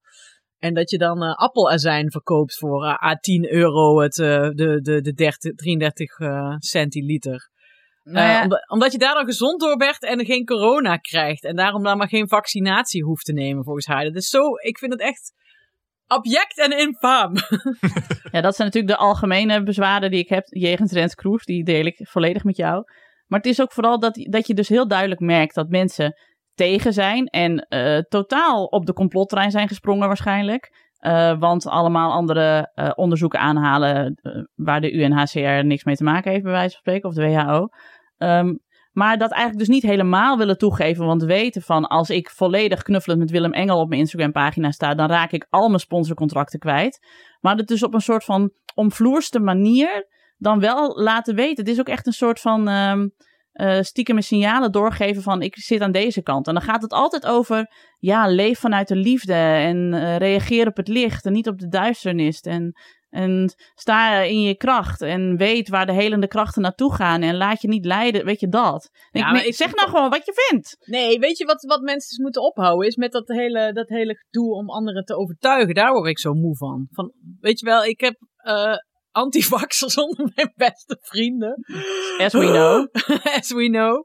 En 0.59 0.75
dat 0.75 0.91
je 0.91 0.99
dan 0.99 1.23
eh, 1.23 1.35
appelazijn 1.35 2.11
verkoopt 2.11 2.57
voor 2.57 2.85
eh, 2.85 3.03
à 3.03 3.15
10 3.15 3.53
euro 3.53 4.01
het, 4.01 4.19
eh, 4.19 4.49
de, 4.49 4.81
de, 4.81 5.01
de 5.01 5.13
30, 5.13 5.55
33 5.55 6.19
eh, 6.19 6.55
centiliter. 6.59 7.51
Nou 8.03 8.29
ja, 8.29 8.43
omdat, 8.43 8.69
omdat 8.69 8.93
je 8.93 8.99
daar 8.99 9.15
dan 9.15 9.25
gezond 9.25 9.61
door 9.61 9.77
werd 9.77 10.03
en 10.03 10.25
geen 10.25 10.45
corona 10.45 10.97
krijgt. 10.97 11.45
En 11.45 11.57
daarom 11.57 11.83
dan 11.83 11.99
maar 11.99 12.09
geen 12.09 12.29
vaccinatie 12.29 13.03
hoeft 13.03 13.25
te 13.25 13.33
nemen 13.33 13.65
volgens 13.65 13.87
haar. 13.87 14.05
Dat 14.05 14.15
is 14.15 14.29
zo, 14.29 14.41
ik 14.63 14.79
vind 14.79 14.93
het 14.93 15.01
echt 15.01 15.33
abject 16.13 16.59
en 16.59 16.79
infaam. 16.79 17.33
ja, 18.33 18.41
dat 18.41 18.57
zijn 18.57 18.69
natuurlijk 18.69 18.99
de 18.99 19.05
algemene 19.05 19.63
bezwaren 19.63 20.11
die 20.11 20.21
ik 20.21 20.29
heb 20.29 20.45
jegens 20.47 20.93
Rens 20.93 21.15
Kroes. 21.15 21.45
Die 21.45 21.65
deel 21.65 21.85
ik 21.85 22.09
volledig 22.11 22.45
met 22.45 22.57
jou. 22.57 22.85
Maar 23.27 23.39
het 23.41 23.49
is 23.49 23.61
ook 23.61 23.73
vooral 23.73 23.99
dat, 23.99 24.15
dat 24.15 24.47
je 24.47 24.55
dus 24.55 24.69
heel 24.69 24.89
duidelijk 24.89 25.21
merkt 25.21 25.55
dat 25.55 25.69
mensen 25.69 26.17
tegen 26.55 26.93
zijn. 26.93 27.27
En 27.27 27.67
eh, 27.69 27.99
totaal 27.99 28.65
op 28.65 28.87
de 28.87 28.93
complottrein 28.93 29.51
zijn 29.51 29.69
gesprongen 29.69 30.07
waarschijnlijk. 30.07 30.91
Eh, 30.97 31.39
want 31.39 31.67
allemaal 31.67 32.13
andere 32.13 32.71
eh, 32.75 32.91
onderzoeken 32.95 33.41
aanhalen 33.41 34.21
waar 34.55 34.81
de 34.81 34.93
UNHCR 34.93 35.65
niks 35.65 35.85
mee 35.85 35.97
te 35.97 36.05
maken 36.05 36.31
heeft, 36.31 36.43
bij 36.43 36.53
wijze 36.53 36.71
van 36.71 36.79
spreken, 36.79 37.09
of 37.09 37.15
de 37.15 37.23
WHO. 37.23 37.69
Ehm, 38.17 38.55
maar 38.93 39.19
dat 39.19 39.31
eigenlijk 39.31 39.67
dus 39.67 39.75
niet 39.75 39.91
helemaal 39.91 40.39
willen 40.39 40.59
toegeven, 40.59 41.07
want 41.07 41.23
weten 41.23 41.63
van 41.63 41.87
als 41.87 42.11
ik 42.11 42.31
volledig 42.31 42.83
knuffelend 42.83 43.21
met 43.21 43.31
Willem 43.31 43.53
Engel 43.53 43.81
op 43.81 43.89
mijn 43.89 44.01
Instagram 44.01 44.33
pagina 44.33 44.71
sta, 44.71 44.95
dan 44.95 45.09
raak 45.09 45.33
ik 45.33 45.47
al 45.51 45.69
mijn 45.69 45.81
sponsorcontracten 45.81 46.59
kwijt. 46.59 47.07
Maar 47.41 47.57
het 47.57 47.69
dus 47.69 47.83
op 47.83 47.95
een 47.95 48.01
soort 48.01 48.25
van 48.25 48.53
omvloerste 48.75 49.41
manier 49.41 50.07
dan 50.37 50.61
wel 50.61 51.01
laten 51.03 51.35
weten. 51.35 51.65
Het 51.65 51.73
is 51.73 51.81
ook 51.81 51.89
echt 51.89 52.07
een 52.07 52.13
soort 52.13 52.41
van 52.41 52.69
ehm 52.69 53.07
eh 53.53 53.81
stiekem 53.81 54.21
signalen 54.21 54.73
doorgeven 54.73 55.23
van 55.23 55.43
ik 55.43 55.57
zit 55.57 55.81
aan 55.81 55.93
deze 55.93 56.23
kant. 56.23 56.47
En 56.47 56.55
dan 56.55 56.63
gaat 56.63 56.83
het 56.83 56.93
altijd 56.93 57.27
over, 57.27 57.73
ja, 57.99 58.27
leef 58.27 58.59
vanuit 58.59 58.89
de 58.89 58.97
liefde 58.97 59.35
en 59.35 59.95
eh, 59.95 60.17
reageer 60.17 60.67
op 60.67 60.77
het 60.77 60.89
licht 60.89 61.27
en 61.27 61.33
niet 61.33 61.49
op 61.49 61.59
de 61.59 61.69
duisternis. 61.69 62.41
En, 62.41 62.73
en 63.13 63.55
sta 63.75 64.21
in 64.21 64.41
je 64.41 64.57
kracht 64.57 65.01
en 65.01 65.37
weet 65.37 65.69
waar 65.69 65.87
de 65.87 65.93
helende 65.93 66.29
krachten 66.29 66.63
naartoe 66.63 66.95
gaan 66.95 67.23
en 67.23 67.37
laat 67.37 67.63
je 67.63 67.69
niet 67.69 67.85
leiden, 67.85 68.25
weet 68.25 68.41
je 68.41 68.49
dat. 68.49 68.91
Ja, 68.93 69.21
ik, 69.21 69.25
maar 69.25 69.33
nee, 69.33 69.47
ik 69.47 69.55
zeg 69.55 69.75
nou 69.75 69.89
gewoon 69.89 70.11
wat 70.11 70.27
je 70.27 70.47
vindt. 70.49 70.77
Nee, 70.81 71.19
weet 71.19 71.39
je 71.39 71.45
wat, 71.45 71.63
wat 71.63 71.81
mensen 71.81 72.09
dus 72.09 72.19
moeten 72.19 72.43
ophouden? 72.43 72.89
Is 72.89 72.97
met 72.97 73.13
dat 73.13 73.29
hele, 73.29 73.73
dat 73.73 73.89
hele 73.89 74.15
gedoe 74.15 74.55
om 74.55 74.71
anderen 74.71 75.05
te 75.05 75.17
overtuigen. 75.17 75.75
Daar 75.75 75.93
word 75.93 76.09
ik 76.09 76.19
zo 76.19 76.33
moe 76.35 76.57
van. 76.57 76.87
van 76.91 77.13
weet 77.41 77.61
je 77.61 77.67
wel, 77.67 77.85
ik 77.85 78.01
heb 78.01 78.15
eh 78.37 78.77
antivaxers 79.13 79.99
onder 80.05 80.31
mijn 80.35 80.53
beste 80.57 80.99
vrienden. 81.01 81.65
As 82.19 82.33
we 82.33 82.47
know. 82.47 82.87
As 83.39 83.53
we 83.53 83.69
know. 83.69 84.05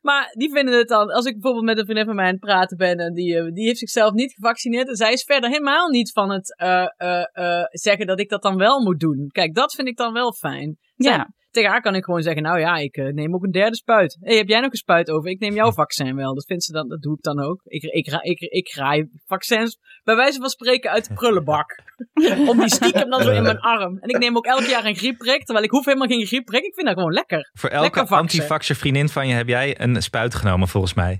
Maar 0.00 0.32
die 0.36 0.50
vinden 0.50 0.78
het 0.78 0.88
dan, 0.88 1.10
als 1.10 1.26
ik 1.26 1.32
bijvoorbeeld 1.32 1.64
met 1.64 1.78
een 1.78 1.84
vriendin 1.84 2.06
van 2.06 2.14
mij 2.14 2.24
aan 2.24 2.30
het 2.30 2.40
praten 2.40 2.76
ben 2.76 2.98
en 2.98 3.14
die, 3.14 3.36
eh, 3.36 3.52
die 3.52 3.66
heeft 3.66 3.78
zichzelf 3.78 4.12
niet 4.12 4.32
gevaccineerd 4.32 4.88
en 4.88 4.96
zij 4.96 5.12
is 5.12 5.22
verder 5.22 5.50
helemaal 5.50 5.88
niet 5.88 6.12
van 6.12 6.30
het 6.30 6.56
eh, 6.56 6.86
eh, 6.96 7.64
zeggen 7.70 8.06
dat 8.06 8.20
ik 8.20 8.28
dat 8.28 8.42
dan 8.42 8.56
wel 8.56 8.82
moet 8.82 9.00
doen. 9.00 9.28
Kijk, 9.28 9.54
dat 9.54 9.74
vind 9.74 9.88
ik 9.88 9.96
dan 9.96 10.12
wel 10.12 10.32
fijn. 10.32 10.78
Ja. 10.96 11.28
Tegen 11.58 11.72
haar 11.72 11.82
kan 11.82 11.94
ik 11.94 12.04
gewoon 12.04 12.22
zeggen, 12.22 12.42
nou 12.42 12.58
ja, 12.58 12.76
ik 12.76 12.96
eh, 12.96 13.12
neem 13.12 13.34
ook 13.34 13.42
een 13.42 13.50
derde 13.50 13.76
spuit. 13.76 14.18
hey, 14.20 14.36
heb 14.36 14.48
jij 14.48 14.60
nog 14.60 14.70
een 14.70 14.76
spuit 14.76 15.10
over? 15.10 15.30
Ik 15.30 15.40
neem 15.40 15.54
jouw 15.54 15.72
vaccin 15.82 16.16
wel. 16.16 16.34
Dat 16.34 16.46
vindt 16.46 16.64
ze 16.64 16.72
dan, 16.72 16.88
dat 16.88 17.02
doe 17.02 17.16
ik 17.16 17.22
dan 17.22 17.40
ook. 17.40 17.60
Ik, 17.64 17.82
ik, 17.82 18.06
ik, 18.06 18.20
ik, 18.22 18.40
ik 18.40 18.68
graai 18.68 19.08
vaccins 19.26 19.78
bij 20.04 20.16
wijze 20.16 20.38
van 20.38 20.48
spreken 20.48 20.90
uit 20.90 21.08
de 21.08 21.14
prullenbak. 21.14 21.82
Om 22.50 22.58
die 22.58 22.68
stiekem 22.68 23.10
dan 23.10 23.22
zo 23.22 23.30
in 23.30 23.42
mijn 23.42 23.58
arm. 23.58 23.98
En 23.98 24.08
ik 24.08 24.18
neem 24.18 24.36
ook 24.36 24.46
elk 24.46 24.62
jaar 24.62 24.84
een 24.84 24.96
griepprik, 24.96 25.44
terwijl 25.44 25.64
ik 25.64 25.70
hoef 25.70 25.84
helemaal 25.84 26.08
geen 26.08 26.26
griepprik. 26.26 26.62
Ik 26.62 26.74
vind 26.74 26.86
dat 26.86 26.96
gewoon 26.96 27.12
lekker. 27.12 27.50
Voor 27.52 27.70
elke 27.70 28.00
antivaxer 28.00 28.76
vriendin 28.76 29.08
van 29.08 29.28
je 29.28 29.34
heb 29.34 29.48
jij 29.48 29.80
een 29.80 30.02
spuit 30.02 30.34
genomen, 30.34 30.68
volgens 30.68 30.94
mij. 30.94 31.18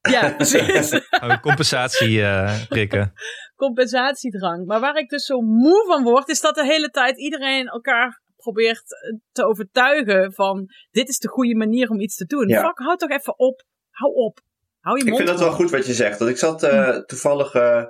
Ja, 0.00 0.30
precies. 0.36 0.92
Een 1.10 1.40
compensatie 1.40 2.22
eh, 2.22 2.62
prikken. 2.68 3.12
compensatiedrang. 3.56 4.66
Maar 4.66 4.80
waar 4.80 4.96
ik 4.96 5.08
dus 5.08 5.24
zo 5.24 5.40
moe 5.40 5.84
van 5.86 6.02
word, 6.02 6.28
is 6.28 6.40
dat 6.40 6.54
de 6.54 6.64
hele 6.64 6.90
tijd 6.90 7.18
iedereen 7.18 7.66
elkaar 7.66 8.20
probeert 8.40 9.02
eh, 9.02 9.18
te 9.32 9.44
overtuigen 9.44 10.32
van 10.32 10.66
dit 10.90 11.08
is 11.08 11.18
de 11.18 11.28
goede 11.28 11.56
manier 11.56 11.90
om 11.90 12.00
iets 12.00 12.16
te 12.16 12.24
doen. 12.24 12.48
Ja. 12.48 12.62
Fuck, 12.62 12.78
hou 12.78 12.96
toch 12.96 13.10
even 13.10 13.38
op. 13.38 13.62
Hou 13.90 14.14
op. 14.14 14.40
Hou 14.80 14.96
je 14.96 15.02
Ik 15.02 15.10
mond 15.10 15.22
vind 15.22 15.38
dat 15.38 15.46
wel 15.46 15.56
goed 15.56 15.70
wat 15.70 15.86
je 15.86 15.94
zegt. 15.94 16.18
Want 16.18 16.30
ik 16.30 16.36
zat 16.36 16.62
eh, 16.62 16.96
toevallig 16.96 17.54
eh, 17.54 17.84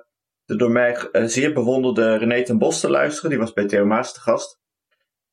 de 0.44 0.56
door 0.56 0.70
mij 0.70 0.96
eh, 0.96 1.24
zeer 1.24 1.52
bewonderde 1.52 2.16
René 2.16 2.42
ten 2.42 2.58
Bos 2.58 2.80
te 2.80 2.90
luisteren. 2.90 3.30
Die 3.30 3.38
was 3.38 3.52
bij 3.52 3.66
Theo 3.66 3.84
Maas 3.84 4.12
te 4.12 4.20
gast. 4.20 4.58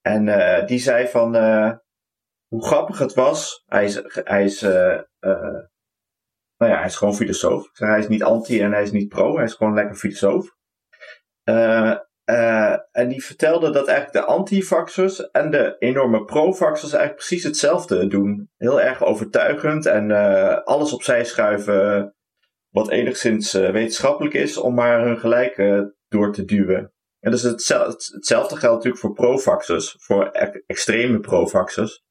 En 0.02 0.28
eh, 0.28 0.68
die 0.68 0.80
zei 0.80 1.08
van 1.08 1.36
eh, 1.36 1.72
hoe 2.48 2.66
grappig 2.66 3.00
het 3.00 3.14
was. 3.14 3.64
Hij 3.66 3.86
is, 3.86 4.02
hij 4.24 4.44
is, 4.44 4.62
eh, 4.62 4.94
eh, 5.20 5.64
nou 6.58 6.72
ja, 6.72 6.78
hij 6.78 6.86
is 6.86 6.96
gewoon 6.96 7.16
filosoof. 7.16 7.66
Ik 7.66 7.78
Hij 7.78 8.00
is 8.00 8.08
niet 8.08 8.24
anti 8.24 8.62
en 8.62 8.72
hij 8.72 8.82
is 8.82 8.92
niet 8.92 9.08
pro. 9.08 9.36
Hij 9.36 9.46
is 9.46 9.54
gewoon 9.54 9.74
lekker 9.74 9.96
filosoof. 9.96 10.56
Eh, 11.44 11.98
eh, 12.28 12.76
en 12.92 13.08
die 13.08 13.24
vertelde 13.24 13.72
dat 13.72 13.88
eigenlijk 13.88 14.26
de 14.26 14.34
antivaxers 14.34 15.32
en 15.32 15.52
de 15.52 15.76
enorme 15.80 16.26
pro-vaxers 16.26 16.92
eigenlijk 16.92 17.26
precies 17.26 17.44
hetzelfde 17.44 18.08
doen. 18.08 18.50
Heel 18.58 18.82
erg 18.82 19.04
overtuigend 19.04 19.86
en 19.86 20.12
eh, 20.12 20.58
alles 20.64 20.94
opzij 20.94 21.24
schuiven 21.26 22.16
wat 22.70 22.90
enigszins 22.90 23.54
eh, 23.54 23.72
wetenschappelijk 23.72 24.34
is 24.36 24.58
om 24.58 24.74
maar 24.74 25.02
hun 25.06 25.18
gelijk 25.20 25.56
door 26.08 26.34
te 26.34 26.46
duwen. 26.46 26.94
En 27.20 27.32
dus 27.32 27.42
hetzel- 27.42 27.88
hetzelfde 27.88 28.56
geldt 28.56 28.76
natuurlijk 28.76 29.02
voor 29.02 29.14
pro-vaxers, 29.14 29.96
voor 30.00 30.26
extreme 30.66 31.20
pro-vaxers. 31.20 32.04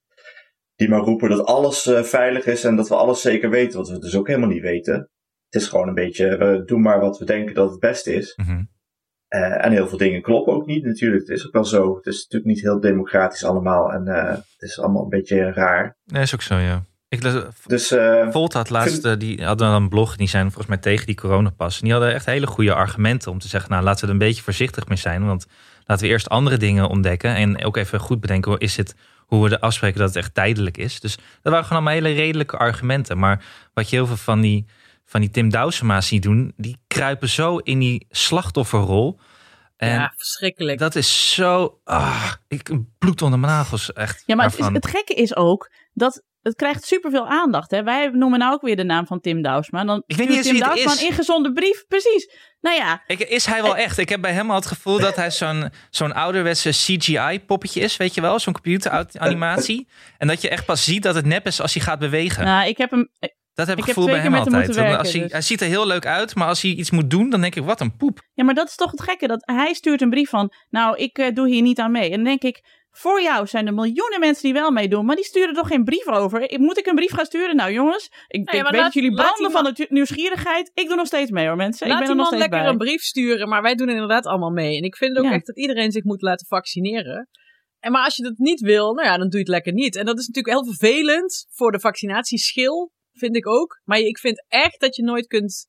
Die 0.75 0.89
maar 0.89 1.01
roepen 1.01 1.29
dat 1.29 1.47
alles 1.47 1.91
veilig 2.03 2.47
is 2.47 2.65
en 2.65 2.77
dat 2.77 2.89
we 2.89 2.95
alles 2.95 3.21
zeker 3.21 3.51
weten, 3.51 3.79
wat 3.79 3.89
we 3.89 3.99
dus 3.99 4.17
ook 4.17 4.27
helemaal 4.27 4.49
niet 4.49 4.63
weten. 4.63 4.95
Het 5.51 5.63
is 5.63 5.69
gewoon 5.69 5.89
een 5.89 5.95
beetje, 5.95 6.37
we 6.37 6.63
doen 6.65 6.81
maar 6.81 7.01
wat 7.01 7.19
we 7.19 7.25
denken 7.25 7.55
dat 7.55 7.71
het 7.71 7.81
beste 7.81 8.15
is. 8.15 8.37
Mhm. 8.37 8.63
Eh, 9.37 9.65
en 9.65 9.73
heel 9.73 9.89
veel 9.89 9.99
dingen 9.99 10.23
kloppen 10.23 10.55
ook 10.55 10.67
niet 10.67 10.85
natuurlijk. 10.85 11.29
Het 11.29 11.39
is 11.39 11.47
ook 11.47 11.53
wel 11.53 11.65
zo. 11.65 11.97
Het 11.97 12.07
is 12.07 12.23
natuurlijk 12.23 12.45
niet 12.45 12.61
heel 12.61 12.81
democratisch 12.81 13.45
allemaal. 13.45 13.93
En 13.93 14.09
eh, 14.09 14.29
het 14.31 14.55
is 14.59 14.81
allemaal 14.81 15.03
een 15.03 15.09
beetje 15.09 15.53
raar. 15.53 15.97
Nee, 16.05 16.23
is 16.23 16.35
ook 16.35 16.43
zo, 16.43 16.57
ja. 16.57 16.83
Ik 17.09 17.23
Dus 17.67 17.91
eh, 17.91 18.31
Volt 18.31 18.53
had 18.53 18.71
laatst, 18.71 19.21
die 19.21 19.45
hadden 19.45 19.69
een 19.69 19.89
blog, 19.89 20.17
die 20.17 20.29
zijn 20.29 20.45
volgens 20.45 20.67
mij 20.67 20.77
tegen 20.77 21.07
die 21.07 21.15
coronapas. 21.15 21.77
En 21.79 21.85
die 21.85 21.93
hadden 21.93 22.15
echt 22.15 22.27
hele 22.27 22.47
goede 22.47 22.75
argumenten 22.75 23.31
om 23.31 23.39
te 23.39 23.49
zeggen, 23.49 23.71
nou 23.71 23.83
laten 23.83 24.01
we 24.01 24.07
er 24.07 24.13
een 24.13 24.27
beetje 24.27 24.43
voorzichtig 24.43 24.89
mee 24.89 24.99
zijn. 24.99 25.27
Want 25.27 25.47
laten 25.85 26.05
we 26.05 26.11
eerst 26.11 26.29
andere 26.29 26.57
dingen 26.57 26.89
ontdekken. 26.89 27.35
En 27.35 27.65
ook 27.65 27.77
even 27.77 28.01
goed 28.01 28.21
bedenken, 28.21 28.59
is 28.59 28.77
het 28.77 28.95
hoe 29.19 29.43
we 29.43 29.49
de 29.49 29.61
afspreken 29.61 29.99
dat 29.99 30.09
het 30.09 30.17
echt 30.17 30.35
tijdelijk 30.35 30.77
is. 30.77 31.01
Dus 31.01 31.17
dat 31.17 31.53
waren 31.53 31.67
gewoon 31.67 31.87
allemaal 31.87 32.03
hele 32.03 32.21
redelijke 32.21 32.57
argumenten. 32.57 33.19
Maar 33.19 33.45
wat 33.75 33.91
je 33.91 33.97
heel 33.97 34.07
veel 34.07 34.17
van 34.17 34.41
die, 34.41 34.67
van 35.17 35.25
die 35.25 35.35
Tim 35.35 35.51
Douwsema's 35.51 36.07
ziet 36.07 36.23
doen, 36.23 36.53
die 36.57 36.77
kruipen 36.87 37.29
zo 37.29 37.57
in 37.57 37.79
die 37.79 38.07
slachtofferrol. 38.11 39.19
En 39.77 39.91
ja, 39.91 40.13
verschrikkelijk. 40.17 40.79
dat 40.79 40.95
is 40.95 41.35
zo, 41.35 41.81
ah, 41.85 42.33
ik 42.49 42.71
bloed 42.99 43.23
onder 43.23 43.39
mijn 43.39 43.53
nagels 43.53 43.93
echt. 43.93 44.23
Ja, 44.27 44.35
maar 44.35 44.47
het, 44.47 44.59
is, 44.59 44.67
het 44.67 44.87
gekke 44.87 45.15
is 45.15 45.37
ook 45.37 45.71
dat 45.93 46.23
het 46.43 46.55
krijgt 46.55 46.85
superveel 46.85 47.27
aandacht. 47.27 47.71
Hè? 47.71 47.83
Wij 47.83 48.09
noemen 48.09 48.39
nou 48.39 48.53
ook 48.53 48.63
weer 48.63 48.77
de 48.77 48.85
naam 48.85 49.07
van 49.07 49.21
Tim 49.21 49.43
Douwsma. 49.43 49.85
Dan 49.85 50.03
Ik 50.07 50.17
weet 50.17 50.29
niet 50.29 50.43
Tim 50.43 50.53
wie 50.53 50.65
het 50.65 50.73
Douwsma 50.73 50.93
is. 50.93 51.01
een 51.01 51.07
ingezonde 51.07 51.53
brief. 51.53 51.85
Precies. 51.89 52.31
Nou 52.61 52.77
ja, 52.77 53.03
Ik, 53.07 53.21
is 53.21 53.47
hij 53.47 53.63
wel 53.63 53.77
echt? 53.77 53.99
Ik 53.99 54.09
heb 54.09 54.21
bij 54.21 54.33
hem 54.33 54.51
al 54.51 54.57
het 54.57 54.67
gevoel 54.67 54.99
dat 54.99 55.17
hij 55.17 55.31
zo'n 55.31 55.71
zo'n 55.91 56.13
ouderwetse 56.15 56.71
CGI-poppetje 56.71 57.81
is, 57.81 57.97
weet 57.97 58.15
je 58.15 58.21
wel? 58.21 58.39
Zo'n 58.39 58.53
computeranimatie. 58.53 59.89
En 60.19 60.29
dat 60.29 60.43
je 60.43 60.49
echt 60.49 60.65
pas 60.65 60.85
ziet 60.85 61.03
dat 61.03 61.15
het 61.15 61.25
nep 61.25 61.47
is 61.47 61.61
als 61.61 61.75
hij 61.75 61.83
gaat 61.83 61.99
bewegen. 61.99 62.45
nou, 62.45 62.69
ik 62.69 62.79
heb 62.79 62.91
hem. 62.91 63.11
Dat 63.57 63.67
heb 63.67 63.77
ik 63.77 63.83
ik 63.83 63.87
heb 63.87 63.95
gevoel 63.97 64.11
bij 64.15 64.23
hem 64.23 64.35
altijd. 64.35 64.75
werken, 64.75 64.99
als 64.99 65.13
hij, 65.13 65.23
dus. 65.23 65.33
hij 65.33 65.41
ziet 65.41 65.61
er 65.61 65.67
heel 65.67 65.87
leuk 65.87 66.07
uit, 66.07 66.35
maar 66.35 66.49
als 66.49 66.63
hij 66.63 66.71
iets 66.71 66.91
moet 66.91 67.11
doen, 67.11 67.31
dan 67.31 67.41
denk 67.41 67.55
ik, 67.55 67.65
wat 67.65 67.81
een 67.81 67.97
poep. 67.97 68.21
Ja, 68.35 68.45
maar 68.45 68.55
dat 68.55 68.69
is 68.69 68.75
toch 68.77 68.91
het 68.91 69.03
gekke. 69.03 69.27
Dat 69.27 69.43
hij 69.45 69.75
stuurt 69.75 70.01
een 70.01 70.11
brief 70.11 70.29
van. 70.29 70.53
Nou, 70.71 70.97
ik 70.97 71.19
eh, 71.19 71.35
doe 71.35 71.49
hier 71.49 71.63
niet 71.63 71.79
aan 71.79 71.91
mee. 71.93 72.11
En 72.11 72.17
dan 72.17 72.25
denk 72.25 72.43
ik. 72.43 72.85
Voor 72.91 73.23
jou 73.23 73.47
zijn 73.47 73.67
er 73.67 73.75
miljoenen 73.75 74.21
mensen 74.21 74.43
die 74.43 74.53
wel 74.53 74.71
meedoen, 74.71 75.05
maar 75.05 75.17
die 75.17 75.25
sturen 75.25 75.55
toch 75.55 75.67
geen 75.67 75.85
brief 75.85 76.07
over? 76.07 76.55
Moet 76.59 76.79
ik 76.79 76.87
een 76.87 76.95
brief 76.95 77.13
gaan 77.13 77.25
sturen? 77.25 77.57
Nou 77.57 77.73
jongens, 77.73 78.05
ik, 78.29 78.53
ja, 78.53 78.59
ik 78.59 78.63
weet 78.65 78.73
laat- 78.73 78.83
dat 78.83 78.95
jullie 78.95 79.15
branden 79.15 79.51
van 79.51 79.65
de 79.65 79.87
nieuwsgierigheid. 79.89 80.71
Ik 80.75 80.87
doe 80.87 80.97
nog 80.97 81.07
steeds 81.07 81.31
mee 81.31 81.47
hoor 81.47 81.57
mensen. 81.57 81.89
Laat 81.89 81.97
ik 81.97 82.03
ben 82.03 82.11
er 82.13 82.17
nog 82.17 82.27
steeds 82.27 82.43
lekker 82.43 82.61
bij. 82.61 82.69
een 82.71 82.79
brief 82.79 83.03
sturen, 83.03 83.49
maar 83.49 83.63
wij 83.63 83.75
doen 83.75 83.89
inderdaad 83.89 84.27
allemaal 84.27 84.51
mee. 84.51 84.77
En 84.77 84.83
ik 84.83 84.97
vind 84.97 85.17
ook 85.19 85.25
Ja. 85.25 85.33
echt 85.33 85.47
dat 85.47 85.59
iedereen 85.59 85.93
zich 85.93 86.05
moet 86.05 86.23
laten 86.23 86.47
vaccineren. 86.47 87.29
En 87.81 87.93
maar 87.93 88.05
als 88.05 88.17
je 88.17 88.23
dat 88.23 88.37
niet 88.39 88.61
wil, 88.61 88.95
nou 88.95 89.07
ja, 89.09 89.17
dan 89.17 89.29
doe 89.29 89.39
je 89.39 89.39
het 89.39 89.49
lekker 89.49 89.73
niet. 89.73 89.97
En 89.97 90.05
dat 90.05 90.19
is 90.19 90.27
natuurlijk 90.27 90.55
heel 90.55 90.75
vervelend 90.75 91.47
voor 91.51 91.73
de 91.73 91.81
vaccinatieschil, 91.81 92.93
vind 93.19 93.37
ik 93.37 93.49
ook. 93.49 93.81
Maar 93.85 93.99
ik 93.99 94.19
vind 94.19 94.45
echt 94.49 94.81
dat 94.81 94.97
je 94.97 95.03
nooit 95.03 95.27
kunt 95.27 95.69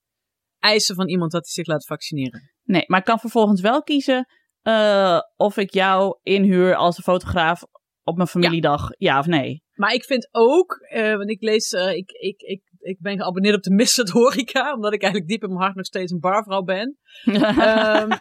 eisen 0.60 0.96
van 0.96 1.08
iemand 1.08 1.32
dat 1.32 1.42
hij 1.42 1.52
zich 1.52 1.68
laat 1.68 1.86
vaccineren. 1.86 2.52
Nee, 2.64 2.84
maar 2.88 3.00
ik 3.00 3.06
kan 3.06 3.20
vervolgens 3.20 3.62
wel 3.62 3.84
kiezen 3.84 4.28
eh, 4.62 5.20
of 5.36 5.58
ik 5.58 5.74
jou 5.74 6.20
inhuur 6.24 6.76
als 6.76 6.98
een 6.98 7.04
fotograaf 7.04 7.64
op 8.04 8.16
mijn 8.16 8.28
familiedag, 8.28 8.90
ja, 8.98 9.20
of 9.20 9.26
nee. 9.26 9.64
Maar 9.74 9.94
ik 9.94 10.04
vind 10.04 10.30
ook, 10.32 10.74
eh, 10.90 11.16
want 11.16 11.30
ik 11.30 11.42
lees, 11.42 11.72
eh, 11.72 11.92
ik, 11.92 12.12
ik, 12.12 12.42
ik, 12.42 12.62
ik 12.80 13.00
ben 13.00 13.18
geabonneerd 13.18 13.56
op 13.56 13.64
de 13.64 13.74
Missed 13.82 14.10
Horeca, 14.10 14.74
omdat 14.74 14.94
ik 14.94 15.02
eigenlijk 15.02 15.32
diep 15.32 15.44
in 15.44 15.50
mijn 15.50 15.62
hart 15.62 15.76
nog 15.76 15.86
steeds 15.86 16.12
een 16.12 16.20
barvrouw 16.20 16.62
ben. 16.62 16.98
Ehm, 17.26 18.12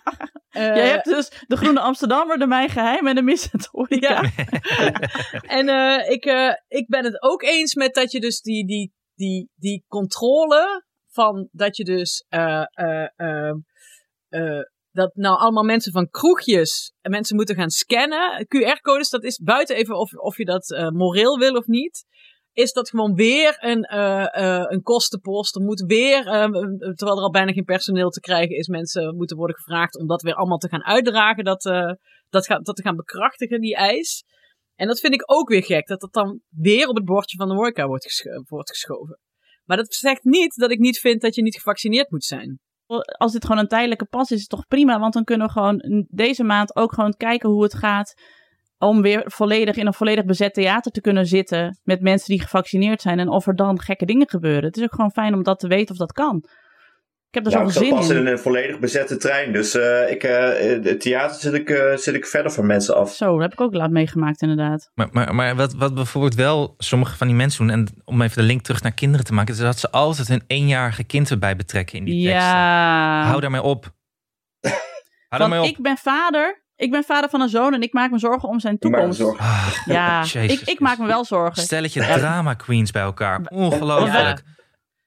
eh, 0.50 0.76
Jij 0.76 0.88
hebt 0.88 1.04
dus 1.04 1.44
de 1.46 1.56
Groene 1.56 1.80
Amsterdammer, 1.80 2.38
de 2.38 2.46
Mijn 2.46 2.68
Geheim 2.68 3.06
en 3.06 3.14
de 3.14 3.22
Missend 3.22 3.66
Horeca. 3.66 4.22
Ja. 4.22 4.30
en 5.58 5.68
eh, 5.68 6.10
ik, 6.10 6.24
ik 6.68 6.88
ben 6.88 7.04
het 7.04 7.22
ook 7.22 7.42
eens 7.42 7.74
met 7.74 7.94
dat 7.94 8.12
je 8.12 8.20
dus 8.20 8.40
die, 8.40 8.66
die, 8.66 8.92
die, 9.16 9.50
die 9.54 9.84
controle 9.88 10.84
van 11.16 11.48
dat 11.52 11.76
je 11.76 11.84
dus 11.84 12.24
eh, 12.28 12.64
eh, 12.72 13.50
eh, 14.28 14.60
dat 14.90 15.14
nou 15.14 15.38
allemaal 15.38 15.64
mensen 15.64 15.92
van 15.92 16.10
kroegjes 16.10 16.92
en 17.00 17.10
mensen 17.10 17.36
moeten 17.36 17.54
gaan 17.54 17.70
scannen. 17.70 18.46
QR-codes, 18.46 19.10
dat 19.10 19.24
is 19.24 19.38
buiten 19.38 19.76
even 19.76 19.98
of, 19.98 20.14
of 20.14 20.36
je 20.36 20.44
dat 20.44 20.90
moreel 20.92 21.38
wil 21.38 21.54
of 21.54 21.66
niet. 21.66 22.04
Is 22.52 22.72
dat 22.72 22.90
gewoon 22.90 23.14
weer 23.14 23.56
een, 23.60 23.94
een 24.72 24.82
kostenpost? 24.82 25.56
Er 25.56 25.62
moet 25.62 25.84
weer, 25.86 26.22
terwijl 26.22 27.16
er 27.16 27.22
al 27.22 27.30
bijna 27.30 27.52
geen 27.52 27.64
personeel 27.64 28.10
te 28.10 28.20
krijgen 28.20 28.56
is, 28.56 28.68
mensen 28.68 29.16
moeten 29.16 29.36
worden 29.36 29.56
gevraagd 29.56 29.98
om 29.98 30.06
dat 30.06 30.22
weer 30.22 30.34
allemaal 30.34 30.58
te 30.58 30.68
gaan 30.68 30.84
uitdragen. 30.84 31.44
Dat, 31.44 31.62
dat, 32.30 32.46
gaat, 32.46 32.64
dat 32.64 32.76
te 32.76 32.82
gaan 32.82 32.96
bekrachtigen, 32.96 33.60
die 33.60 33.76
eis. 33.76 34.24
En 34.76 34.86
dat 34.86 35.00
vind 35.00 35.14
ik 35.14 35.22
ook 35.32 35.48
weer 35.48 35.62
gek, 35.64 35.86
dat 35.86 36.00
dat 36.00 36.12
dan 36.12 36.40
weer 36.48 36.88
op 36.88 36.96
het 36.96 37.04
bordje 37.04 37.36
van 37.36 37.48
de 37.48 37.54
horeca 37.54 37.86
wordt, 37.86 38.28
wordt 38.48 38.70
geschoven. 38.70 39.20
Maar 39.64 39.76
dat 39.76 39.94
zegt 39.94 40.24
niet 40.24 40.54
dat 40.54 40.70
ik 40.70 40.78
niet 40.78 40.98
vind 40.98 41.20
dat 41.20 41.34
je 41.34 41.42
niet 41.42 41.56
gevaccineerd 41.56 42.10
moet 42.10 42.24
zijn. 42.24 42.60
Als 43.18 43.32
dit 43.32 43.44
gewoon 43.44 43.60
een 43.60 43.68
tijdelijke 43.68 44.04
pas 44.04 44.30
is, 44.30 44.36
is 44.36 44.40
het 44.40 44.50
toch 44.50 44.66
prima. 44.66 44.98
Want 44.98 45.12
dan 45.12 45.24
kunnen 45.24 45.46
we 45.46 45.52
gewoon 45.52 46.06
deze 46.08 46.44
maand 46.44 46.76
ook 46.76 46.92
gewoon 46.92 47.16
kijken 47.16 47.48
hoe 47.48 47.62
het 47.62 47.74
gaat. 47.74 48.14
Om 48.78 49.02
weer 49.02 49.22
volledig 49.26 49.76
in 49.76 49.86
een 49.86 49.94
volledig 49.94 50.24
bezet 50.24 50.54
theater 50.54 50.92
te 50.92 51.00
kunnen 51.00 51.26
zitten. 51.26 51.80
Met 51.82 52.00
mensen 52.00 52.28
die 52.28 52.42
gevaccineerd 52.42 53.02
zijn. 53.02 53.18
En 53.18 53.28
of 53.28 53.46
er 53.46 53.56
dan 53.56 53.80
gekke 53.80 54.04
dingen 54.04 54.28
gebeuren. 54.28 54.64
Het 54.64 54.76
is 54.76 54.82
ook 54.82 54.94
gewoon 54.94 55.12
fijn 55.12 55.34
om 55.34 55.42
dat 55.42 55.58
te 55.58 55.68
weten 55.68 55.90
of 55.90 55.98
dat 55.98 56.12
kan. 56.12 56.44
Ik 57.30 57.44
heb 57.44 57.46
er 57.52 57.58
nou, 57.58 57.72
zat 57.72 57.82
zin 57.82 57.94
pas 57.94 58.10
in. 58.10 58.16
in 58.16 58.26
een 58.26 58.38
volledig 58.38 58.78
bezette 58.78 59.16
trein. 59.16 59.52
Dus 59.52 59.74
eh, 59.74 60.10
ik, 60.10 60.22
eh, 60.22 60.70
in 60.70 60.84
het 60.84 61.00
theater 61.00 61.40
zit 61.40 61.54
ik, 61.54 61.70
eh, 61.70 61.96
zit 61.96 62.14
ik 62.14 62.26
verder 62.26 62.52
van 62.52 62.66
mensen 62.66 62.96
af. 62.96 63.14
Zo, 63.14 63.32
dat 63.32 63.42
heb 63.42 63.52
ik 63.52 63.60
ook 63.60 63.74
laat 63.74 63.90
meegemaakt 63.90 64.42
inderdaad. 64.42 64.90
Maar, 64.94 65.08
maar, 65.10 65.34
maar 65.34 65.56
wat, 65.56 65.74
wat 65.74 65.94
bijvoorbeeld 65.94 66.34
wel 66.34 66.74
sommige 66.78 67.16
van 67.16 67.26
die 67.26 67.36
mensen 67.36 67.66
doen, 67.66 67.76
en 67.76 67.86
om 68.04 68.22
even 68.22 68.36
de 68.36 68.42
link 68.42 68.62
terug 68.62 68.82
naar 68.82 68.92
kinderen 68.94 69.26
te 69.26 69.32
maken, 69.32 69.54
is 69.54 69.60
dat 69.60 69.78
ze 69.78 69.90
altijd 69.90 70.28
een 70.28 70.42
eenjarige 70.46 71.04
kind 71.04 71.30
erbij 71.30 71.56
betrekken 71.56 71.98
in 71.98 72.04
die 72.04 72.24
teksten. 72.24 72.50
Ja. 72.50 73.24
Hou 73.26 73.40
daarmee 73.40 73.62
op. 73.62 73.84
Hou 75.28 75.40
daarmee 75.42 75.60
op. 75.60 75.66
ik 75.66 75.82
ben 75.82 75.96
vader. 75.96 76.64
Ik 76.76 76.90
ben 76.90 77.04
vader 77.04 77.30
van 77.30 77.40
een 77.40 77.48
zoon 77.48 77.74
en 77.74 77.80
ik 77.82 77.92
maak 77.92 78.10
me 78.10 78.18
zorgen 78.18 78.48
om 78.48 78.60
zijn 78.60 78.78
toekomst. 78.78 79.18
zorgen. 79.18 79.44
Ah, 79.44 79.68
Ja, 79.84 80.24
ik, 80.40 80.60
ik 80.60 80.80
maak 80.80 80.98
me 80.98 81.06
wel 81.06 81.24
zorgen. 81.24 81.62
Stelletje 81.62 82.00
drama 82.00 82.54
queens 82.54 82.90
bij 82.90 83.02
elkaar. 83.02 83.40
Ongelooflijk. 83.48 84.42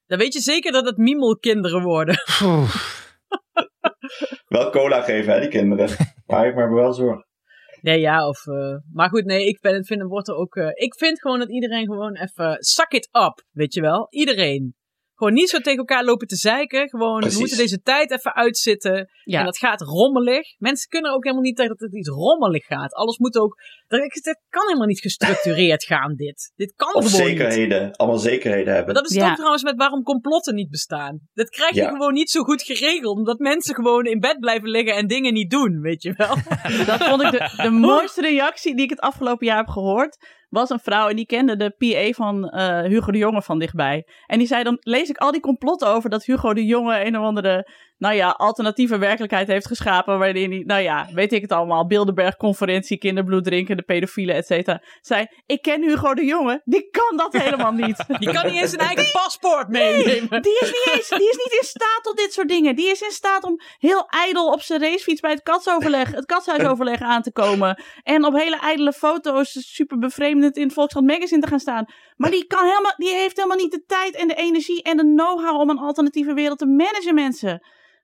Dan 0.10 0.18
weet 0.18 0.34
je 0.34 0.40
zeker 0.40 0.72
dat 0.72 0.86
het 0.86 0.98
miemelkinderen 0.98 1.84
worden. 1.84 2.16
Wel 4.48 4.70
cola 4.70 5.02
geven, 5.02 5.34
hè, 5.34 5.40
die 5.40 5.50
kinderen. 5.50 5.90
Maar 6.26 6.48
ik 6.48 6.56
maak 6.56 6.70
me 6.70 6.76
wel 6.76 6.94
zorgen. 6.94 7.28
Nee, 7.82 8.00
ja, 8.00 8.28
of... 8.28 8.48
eh, 8.48 8.76
maar 8.94 9.10
goed, 9.10 9.26
nee, 9.26 9.48
ik 9.48 9.62
ben, 9.62 9.86
vind, 9.86 10.02
wordt 10.02 10.28
er 10.28 10.36
ook... 10.36 10.56
eh, 10.56 10.70
ik 10.74 10.96
vind 10.96 11.22
gewoon 11.22 11.40
dat 11.40 11.52
iedereen 11.52 11.86
gewoon 11.86 12.16
even... 12.16 12.58
Suck 12.60 12.92
it 12.92 13.10
up, 13.12 13.44
weet 13.52 13.74
je 13.74 13.82
wel? 13.82 14.08
Iedereen. 14.10 14.76
Gewoon 15.20 15.34
niet 15.34 15.50
zo 15.50 15.58
tegen 15.60 15.80
elkaar 15.80 16.04
lopen 16.04 16.28
te 16.28 16.36
zeiken. 16.36 16.90
Gewoon, 16.90 17.16
Precies. 17.20 17.34
we 17.36 17.40
moeten 17.40 17.58
deze 17.58 17.82
tijd 17.82 18.12
even 18.12 18.36
uitzitten. 18.36 19.10
Ja. 19.24 19.40
En 19.40 19.46
dat 19.46 19.58
gaat 19.58 19.82
rommelig. 19.82 20.56
Mensen 20.58 20.90
kunnen 20.90 21.12
ook 21.14 21.24
helemaal 21.24 21.44
niet 21.44 21.56
tegen 21.56 21.72
dat 21.72 21.80
het 21.80 21.96
iets 21.98 22.10
rommelig 22.10 22.66
gaat. 22.66 22.94
Alles 22.94 23.18
moet 23.18 23.38
ook... 23.38 23.56
Dat, 23.88 24.00
dat 24.24 24.40
kan 24.50 24.66
helemaal 24.68 24.88
niet 24.88 25.00
gestructureerd 25.00 25.84
gaan, 25.92 26.16
dit. 26.16 26.52
Dit 26.56 26.74
kan 26.76 26.94
Of 26.94 26.94
gewoon 27.12 27.28
niet. 27.28 27.38
zekerheden. 27.38 27.96
Allemaal 27.96 28.18
zekerheden 28.18 28.66
Maar 28.66 28.76
hebben. 28.76 28.94
dat 28.94 29.06
is 29.10 29.14
het 29.16 29.24
Ja. 29.24 29.30
ook 29.30 29.36
trouwens 29.36 29.64
met 29.64 29.76
waarom 29.76 30.04
complotten 30.04 30.56
niet 30.56 30.70
bestaan. 30.70 31.20
Dat 31.34 31.50
krijg 31.50 31.74
je 31.76 31.82
Ja. 31.82 31.90
gewoon 31.90 32.14
niet 32.14 32.30
zo 32.30 32.42
goed 32.44 32.62
geregeld. 32.62 33.18
Omdat 33.18 33.40
mensen 33.40 33.76
gewoon 33.76 34.06
in 34.06 34.20
bed 34.20 34.40
blijven 34.40 34.70
liggen 34.70 34.96
en 34.96 35.08
dingen 35.08 35.34
niet 35.34 35.50
doen, 35.50 35.82
weet 35.82 36.04
je 36.04 36.14
wel. 36.18 36.36
Dat 36.86 37.04
vond 37.04 37.22
ik 37.22 37.32
de, 37.32 37.64
de 37.64 37.70
mooiste 37.70 38.22
reactie 38.22 38.76
die 38.76 38.84
ik 38.84 38.90
het 38.90 39.00
afgelopen 39.00 39.48
jaar 39.48 39.58
heb 39.58 39.68
gehoord. 39.68 40.18
Was 40.50 40.70
een 40.70 40.80
vrouw 40.80 41.08
en 41.08 41.16
die 41.16 41.26
kende 41.26 41.56
de 41.56 41.70
PA 41.70 42.12
van 42.24 42.50
eh, 42.50 42.82
Hugo 42.82 43.12
de 43.12 43.18
Jonge 43.18 43.42
van 43.42 43.60
dichtbij. 43.60 44.08
En 44.26 44.38
die 44.38 44.48
zei: 44.48 44.64
Dan 44.64 44.78
lees 44.80 45.10
ik 45.10 45.18
al 45.18 45.32
die 45.32 45.42
complotten 45.42 45.88
over 45.88 46.10
dat 46.10 46.26
Hugo 46.26 46.54
de 46.54 46.66
Jonge 46.66 47.06
een 47.06 47.18
of 47.18 47.24
andere. 47.26 47.68
Nou 48.00 48.16
ja, 48.16 48.30
alternatieve 48.30 48.98
werkelijkheid 48.98 49.48
heeft 49.48 49.68
geschapen. 49.68 50.20
Waarin 50.20 50.52
hij, 50.52 50.64
nou 50.66 50.82
ja, 50.82 51.08
weet 51.14 51.34
ik 51.34 51.42
het 51.42 51.52
allemaal. 51.52 51.88
Bilderberg 51.88 52.38
conferentie, 52.38 52.98
kinderbloed 52.98 53.44
drinken, 53.44 53.78
de 53.78 53.84
pedofielen, 53.84 54.36
et 54.36 54.46
cetera. 54.46 54.82
Zei: 55.02 55.28
Ik 55.46 55.62
ken 55.62 55.82
Hugo 55.82 56.14
de 56.14 56.26
Jonge. 56.26 56.62
Die 56.66 56.90
kan 56.92 57.18
dat 57.18 57.34
helemaal 57.34 57.72
niet. 57.72 57.98
Die 58.20 58.32
kan 58.32 58.46
niet 58.46 58.62
eens 58.62 58.72
zijn 58.72 58.88
eigen 58.88 59.12
paspoort 59.12 59.68
meenemen. 59.68 60.42
Die 60.42 60.58
is, 60.60 60.68
niet 60.68 60.90
eens, 60.94 61.10
die 61.10 61.30
is 61.30 61.38
niet 61.38 61.58
in 61.60 61.68
staat 61.68 62.00
tot 62.02 62.18
dit 62.18 62.34
soort 62.34 62.48
dingen. 62.48 62.76
Die 62.76 62.90
is 62.90 63.02
in 63.02 63.12
staat 63.12 63.44
om 63.44 63.62
heel 63.78 64.08
ijdel 64.10 64.52
op 64.52 64.62
zijn 64.62 64.82
racefiets 64.82 65.22
bij 65.22 65.32
het 65.32 65.44
katsoverleg, 65.44 66.12
het 66.12 66.26
katshuisoverleg 66.26 67.02
aan 67.02 67.22
te 67.22 67.32
komen. 67.32 67.84
En 68.04 68.26
op 68.26 68.34
hele 68.34 68.60
ijdele 68.60 68.94
foto's 68.94 69.74
super 69.74 69.98
bevreemdend 69.98 70.58
in 70.58 70.64
het 70.64 70.74
Volkskrant 70.74 71.08
Magazine 71.08 71.42
te 71.42 71.48
gaan 71.48 71.60
staan. 71.60 71.86
Maar 72.18 72.32
die, 72.32 72.46
kan 72.46 72.66
helemaal, 72.66 72.94
die 72.98 73.14
heeft 73.14 73.36
helemaal 73.36 73.58
niet 73.58 73.72
de 73.72 73.84
tijd 73.86 74.16
en 74.16 74.28
de 74.28 74.36
energie 74.36 74.84
en 74.84 74.98
de 74.98 75.04
know-how 75.04 75.60
om 75.60 75.70
een 75.70 75.80
alternatieve 75.80 76.34
wereld 76.34 76.60
te 76.60 76.66
managen, 76.66 77.14
mensen. 77.14 77.62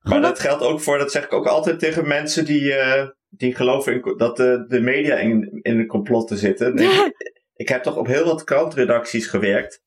Maar 0.10 0.22
dat 0.22 0.39
geldt 0.39 0.63
ook 0.63 0.82
voor, 0.82 0.98
dat 0.98 1.12
zeg 1.12 1.24
ik 1.24 1.34
ook 1.34 1.48
altijd 1.48 1.80
tegen 1.80 2.08
mensen 2.08 2.46
die, 2.46 2.74
eh, 2.74 3.10
die 3.30 3.56
geloven 3.56 3.94
in, 3.94 4.18
dat 4.18 4.38
de, 4.38 4.65
de 4.68 4.82
media 4.82 5.15
in, 5.15 5.60
in 5.62 5.78
de 5.78 5.86
complotten 5.86 6.38
zitten. 6.38 6.76
Denk 6.76 7.12
ik, 7.56 7.70
heb 7.70 7.84
toch 7.84 7.98
op 7.98 8.08
heel 8.08 8.26
wat 8.26 8.44
krantredacties 8.44 9.28
gewerkt. 9.28 9.84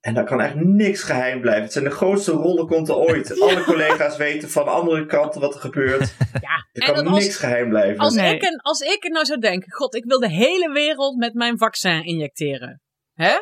En 0.00 0.14
daar 0.14 0.24
kan 0.24 0.40
echt 0.40 0.54
niks 0.54 1.02
geheim 1.02 1.40
blijven. 1.40 1.62
Het 1.62 1.72
zijn 1.72 1.84
de 1.84 1.90
grootste 1.90 2.32
rollenkonten 2.32 2.96
ooit. 2.96 3.32
Alle 3.40 3.64
collega's 3.64 4.16
weten 4.16 4.50
van 4.50 4.66
andere 4.68 5.06
kanten 5.06 5.40
wat 5.40 5.54
er 5.54 5.60
gebeurt. 5.60 6.14
Ja, 6.40 6.66
Er 6.72 6.92
kan 6.92 7.06
als, 7.06 7.24
niks 7.24 7.36
geheim 7.36 7.68
blijven. 7.68 7.98
als, 7.98 8.14
Nee. 8.14 8.34
ik 8.34 8.42
en, 8.42 8.60
als 8.60 8.80
ik 8.80 9.08
nou 9.08 9.24
zou 9.24 9.38
denken, 9.40 9.72
god, 9.72 9.94
ik 9.94 10.04
wil 10.04 10.18
de 10.20 10.30
hele 10.30 10.72
wereld 10.72 11.16
met 11.16 11.34
mijn 11.34 11.58
vaccin 11.58 12.04
injecteren. 12.04 12.82
Hè? 13.12 13.34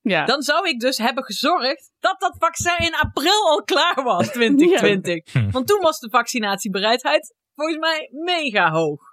Ja. 0.00 0.24
Dan 0.24 0.42
zou 0.42 0.68
ik 0.68 0.80
dus 0.80 0.98
hebben 0.98 1.24
gezorgd 1.24 1.90
dat 1.98 2.20
dat 2.20 2.36
vaccin 2.38 2.86
in 2.86 2.94
april 2.94 3.48
al 3.48 3.62
klaar 3.62 4.02
was, 4.02 4.28
2020. 4.28 5.16
Ja. 5.32 5.50
Want 5.50 5.66
toen 5.66 5.80
was 5.80 5.98
de 5.98 6.10
vaccinatiebereidheid 6.10 7.34
volgens 7.54 7.78
mij 7.78 8.08
mega 8.12 8.70
hoog. 8.70 9.07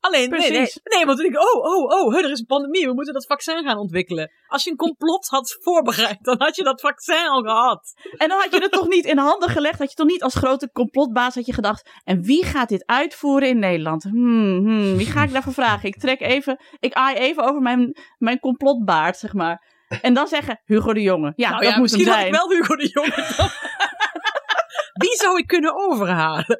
Alleen, 0.00 0.30
nee, 0.30 0.38
nee, 0.38 0.50
Precies. 0.50 0.80
nee, 0.82 1.06
want 1.06 1.18
toen 1.18 1.26
ik, 1.26 1.38
oh, 1.38 1.64
oh, 1.64 1.90
oh, 1.90 2.16
er 2.16 2.30
is 2.30 2.38
een 2.38 2.46
pandemie, 2.46 2.86
we 2.86 2.94
moeten 2.94 3.14
dat 3.14 3.26
vaccin 3.26 3.64
gaan 3.64 3.78
ontwikkelen. 3.78 4.32
Als 4.46 4.64
je 4.64 4.70
een 4.70 4.76
complot 4.76 5.26
had 5.26 5.58
voorbereid, 5.60 6.18
dan 6.22 6.34
had 6.38 6.56
je 6.56 6.62
dat 6.62 6.80
vaccin 6.80 7.28
al 7.28 7.42
gehad. 7.42 7.92
En 8.16 8.28
dan 8.28 8.38
had 8.40 8.52
je 8.52 8.60
het 8.60 8.72
toch 8.72 8.88
niet 8.88 9.04
in 9.04 9.18
handen 9.18 9.48
gelegd? 9.48 9.78
Had 9.78 9.90
je 9.90 9.96
toch 9.96 10.06
niet 10.06 10.22
als 10.22 10.34
grote 10.34 10.70
complotbaas 10.72 11.34
had 11.34 11.46
je 11.46 11.52
gedacht... 11.52 11.90
en 12.04 12.22
wie 12.22 12.44
gaat 12.44 12.68
dit 12.68 12.86
uitvoeren 12.86 13.48
in 13.48 13.58
Nederland? 13.58 14.02
Hmm, 14.02 14.66
hmm, 14.66 14.96
wie 14.96 15.06
ga 15.06 15.22
ik 15.22 15.32
daarvoor 15.32 15.52
vragen? 15.52 15.88
Ik 15.88 15.98
trek 15.98 16.20
even... 16.20 16.60
Ik 16.78 16.92
aai 16.92 17.16
even 17.16 17.42
over 17.42 17.60
mijn, 17.60 17.96
mijn 18.18 18.38
complotbaard, 18.38 19.16
zeg 19.16 19.32
maar. 19.32 19.78
En 20.00 20.14
dan 20.14 20.26
zeggen, 20.26 20.60
Hugo 20.64 20.92
de 20.92 21.02
Jonge. 21.02 21.32
Ja, 21.36 21.48
nou 21.50 21.62
dat 21.62 21.72
ja, 21.72 21.78
moet 21.78 21.90
hem 21.90 21.98
misschien 21.98 22.20
zijn. 22.20 22.32
wel 22.32 22.50
Hugo 22.50 22.76
de 22.76 22.88
Jonge 22.88 23.34
dan. 23.36 23.48
Wie 25.02 25.16
zou 25.16 25.38
ik 25.38 25.46
kunnen 25.46 25.74
overhalen? 25.74 26.58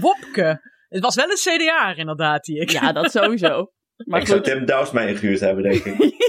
Wopke. 0.00 0.76
Het 0.88 1.02
was 1.02 1.14
wel 1.14 1.30
een 1.30 1.36
CDA 1.58 1.94
inderdaad, 1.96 2.44
die 2.44 2.60
ik. 2.60 2.70
Ja, 2.70 2.92
dat 2.92 3.10
sowieso. 3.10 3.72
Maar 3.96 4.20
ik 4.20 4.26
zou. 4.26 4.40
Tim 4.40 4.64
Douws 4.64 4.90
mij 4.90 5.08
ingehuurd 5.08 5.40
hebben, 5.40 5.62
denk 5.62 5.84
ik. 5.84 5.96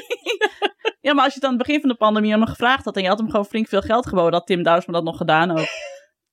Ja, 1.01 1.13
maar 1.13 1.23
als 1.23 1.33
je 1.33 1.39
het 1.39 1.49
aan 1.49 1.55
het 1.57 1.65
begin 1.67 1.79
van 1.79 1.89
de 1.89 1.95
pandemie 1.95 2.31
hem 2.31 2.45
gevraagd 2.45 2.85
had... 2.85 2.95
en 2.95 3.01
je 3.01 3.07
had 3.07 3.17
hem 3.17 3.29
gewoon 3.29 3.45
flink 3.45 3.67
veel 3.67 3.81
geld 3.81 4.07
geboden... 4.07 4.33
had 4.33 4.45
Tim 4.47 4.63
Douws 4.63 4.85
me 4.85 4.93
dat 4.93 5.03
nog 5.03 5.17
gedaan 5.17 5.51
ook. 5.51 5.67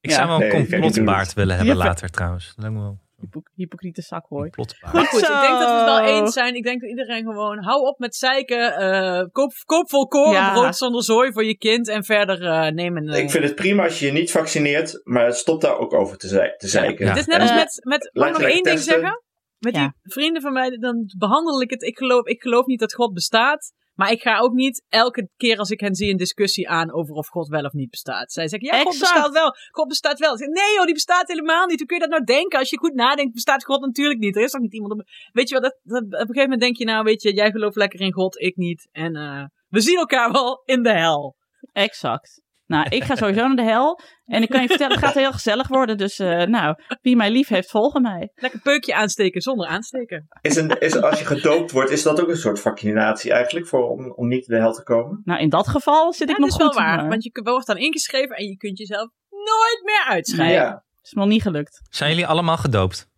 Ik 0.01 0.11
Ja. 0.11 0.17
zou 0.17 0.27
wel 0.27 0.37
een 0.43 0.49
Nee, 0.49 0.51
complotbaard 0.81 1.33
willen 1.35 1.57
hebben 1.57 1.77
Ja, 1.77 1.85
later 1.85 2.11
trouwens. 2.11 2.53
Me 2.57 2.73
wel 2.73 2.99
Hypo- 3.21 3.43
hypocriete 3.55 4.03
zakhooi. 4.03 4.51
complotbaard. 4.51 4.95
Maar 4.95 5.05
goed, 5.07 5.21
Zo. 5.21 5.33
ik 5.35 5.41
denk 5.41 5.59
dat 5.59 5.69
we 5.71 5.75
het 5.77 5.85
wel 5.85 6.05
eens 6.05 6.33
zijn. 6.33 6.55
Ik 6.55 6.63
denk 6.63 6.81
dat 6.81 6.91
iedereen 6.91 7.25
gewoon, 7.25 7.65
hou 7.65 7.87
op 7.87 7.99
met 7.99 8.17
zeiken. 8.17 8.75
eh, 8.77 9.25
koop, 9.33 9.53
koop 9.65 9.89
volkoren 9.91 10.33
Ja. 10.33 10.53
brood 10.53 10.77
zonder 10.77 11.03
zooi 11.05 11.33
voor 11.33 11.45
je 11.45 11.57
kind. 11.57 11.89
En 11.89 12.05
verder 12.05 12.43
eh 12.47 12.73
neem 12.73 12.97
een... 12.97 13.09
eh, 13.09 13.23
Ik 13.23 13.31
vind 13.31 13.45
het 13.45 13.55
prima 13.55 13.83
als 13.85 13.99
je 13.99 14.07
je 14.07 14.13
niet 14.13 14.31
vaccineert, 14.31 15.01
maar 15.05 15.33
stop 15.33 15.61
daar 15.61 15.79
ook 15.79 15.93
over 15.95 16.17
te, 16.17 16.29
zei- 16.29 16.57
te 16.57 16.69
zeiken. 16.69 17.05
Ja. 17.05 17.11
Het 17.11 17.21
is 17.21 17.27
net 17.27 17.41
als 17.41 17.51
Eh, 17.51 17.57
met, 17.57 17.81
met 17.85 18.11
mag 18.13 18.29
ik 18.29 18.33
nog 18.39 18.43
één 18.51 18.63
ding 18.63 18.79
zeggen? 18.79 19.23
Met 19.59 19.75
Ja. 19.75 19.81
die 20.03 20.13
vrienden 20.13 20.43
van 20.43 20.53
mij, 20.53 20.71
dan 20.71 21.05
behandel 21.19 21.63
ik 21.63 21.71
het. 21.71 21.83
Ik 21.83 21.99
geloof, 21.99 22.27
ik 22.27 22.43
geloof 22.43 22.67
niet 22.67 22.81
dat 22.81 22.95
God 22.95 23.13
bestaat. 23.13 23.73
Maar 23.97 24.11
ik 24.11 24.21
ga 24.23 24.39
ook 24.39 24.53
niet 24.53 24.85
elke 24.89 25.29
keer 25.37 25.59
als 25.59 25.71
ik 25.71 25.81
hen 25.81 25.95
zie 25.95 26.11
een 26.11 26.17
discussie 26.17 26.69
aan 26.69 26.93
over 26.93 27.15
of 27.15 27.27
God 27.29 27.49
wel 27.49 27.65
of 27.65 27.73
niet 27.73 27.91
bestaat. 27.91 28.33
Zij 28.33 28.49
zeggen, 28.49 28.69
ja, 28.69 28.83
God 28.83 28.93
Exact. 28.93 29.13
bestaat 29.15 29.33
wel. 29.33 29.55
God 29.71 29.89
bestaat 29.89 30.19
wel. 30.19 30.33
Ik 30.33 30.39
zeg, 30.39 30.49
nee 30.49 30.75
joh, 30.75 30.85
die 30.85 30.95
bestaat 30.95 31.29
helemaal 31.29 31.67
niet. 31.67 31.79
Hoe 31.79 31.87
kun 31.87 31.97
je 31.97 32.03
dat 32.03 32.13
nou 32.13 32.25
denken? 32.25 32.59
Als 32.59 32.71
je 32.71 32.79
goed 32.79 32.95
nadenkt, 32.95 33.33
bestaat 33.35 33.65
God 33.65 33.81
natuurlijk 33.81 34.21
niet. 34.21 34.37
Er 34.37 34.43
is 34.43 34.51
toch 34.51 34.61
niet 34.61 34.75
iemand... 34.75 34.93
Op... 34.93 35.03
Weet 35.33 35.49
je 35.49 35.55
wat, 35.55 35.63
dat, 35.63 35.79
dat- 35.83 36.03
op 36.03 36.11
een 36.13 36.19
gegeven 36.19 36.43
moment 36.43 36.61
denk 36.61 36.77
je 36.77 36.85
nou, 36.85 37.05
weet 37.05 37.23
je, 37.23 37.35
jij 37.35 37.51
gelooft 37.51 37.77
lekker 37.77 38.01
in 38.01 38.13
God, 38.13 38.41
ik 38.41 38.57
niet. 38.57 38.89
En 38.93 39.17
eh, 39.17 39.45
we 39.69 39.81
zien 39.81 39.97
elkaar 39.99 40.33
wel 40.33 40.63
in 40.65 40.83
de 40.83 40.93
hel. 40.93 41.37
Exact. 41.73 42.43
Nou, 42.67 42.87
ik 42.89 43.05
ga 43.05 43.15
sowieso 43.17 43.47
naar 43.47 43.57
de 43.57 43.63
hel. 43.63 44.01
En 44.25 44.43
ik 44.43 44.49
kan 44.49 44.61
je 44.63 44.69
vertellen, 44.69 44.97
het 44.97 45.05
gaat 45.05 45.15
heel 45.15 45.33
gezellig 45.33 45.69
worden. 45.69 45.97
Dus 45.97 46.19
eh, 46.19 46.43
nou, 46.43 46.75
wie 47.01 47.17
mij 47.17 47.31
lief 47.31 47.49
heeft, 47.49 47.71
volgen 47.71 48.03
mij. 48.03 48.31
Lekker 48.35 48.61
peukje 48.61 48.95
aansteken 48.95 49.41
zonder 49.41 49.67
aansteken. 49.67 50.29
Is 50.41 50.57
een, 50.57 50.79
is, 50.81 51.01
als 51.01 51.19
je 51.19 51.25
gedoopt 51.25 51.71
wordt, 51.71 51.91
is 51.91 52.03
dat 52.03 52.21
ook 52.21 52.29
een 52.29 52.37
soort 52.37 52.61
vaccinatie 52.61 53.33
eigenlijk, 53.33 53.67
voor, 53.67 53.89
om, 53.91 54.13
om 54.13 54.29
niet 54.29 54.49
in 54.49 54.55
de 54.55 54.61
hel 54.61 54.73
te 54.73 54.83
komen? 54.83 55.21
Nou, 55.25 55.41
in 55.41 55.49
dat 55.49 55.69
geval 55.69 56.13
zit 56.13 56.31
ik 56.31 56.39
nog 56.39 56.49
dat 56.51 56.59
is 56.59 56.65
wel 56.65 56.67
goed. 56.73 56.77
waar. 56.83 56.97
maar 56.97 57.09
Want 57.09 57.25
je 57.25 57.41
wordt 57.45 57.67
dan 57.67 57.77
ingeschreven 57.77 58.37
en 58.37 58.45
je 58.47 58.57
kunt 58.57 58.79
jezelf 58.79 59.11
nooit 59.31 59.81
meer 59.85 60.05
uitschrijven. 60.09 60.55
Ja. 60.55 60.85
is 61.03 61.15
me 61.15 61.21
nog 61.21 61.31
niet 61.31 61.43
gelukt. 61.43 61.81
Zijn 61.91 62.11
jullie 62.11 62.27
allemaal 62.27 62.57
gedoopt? 62.57 63.09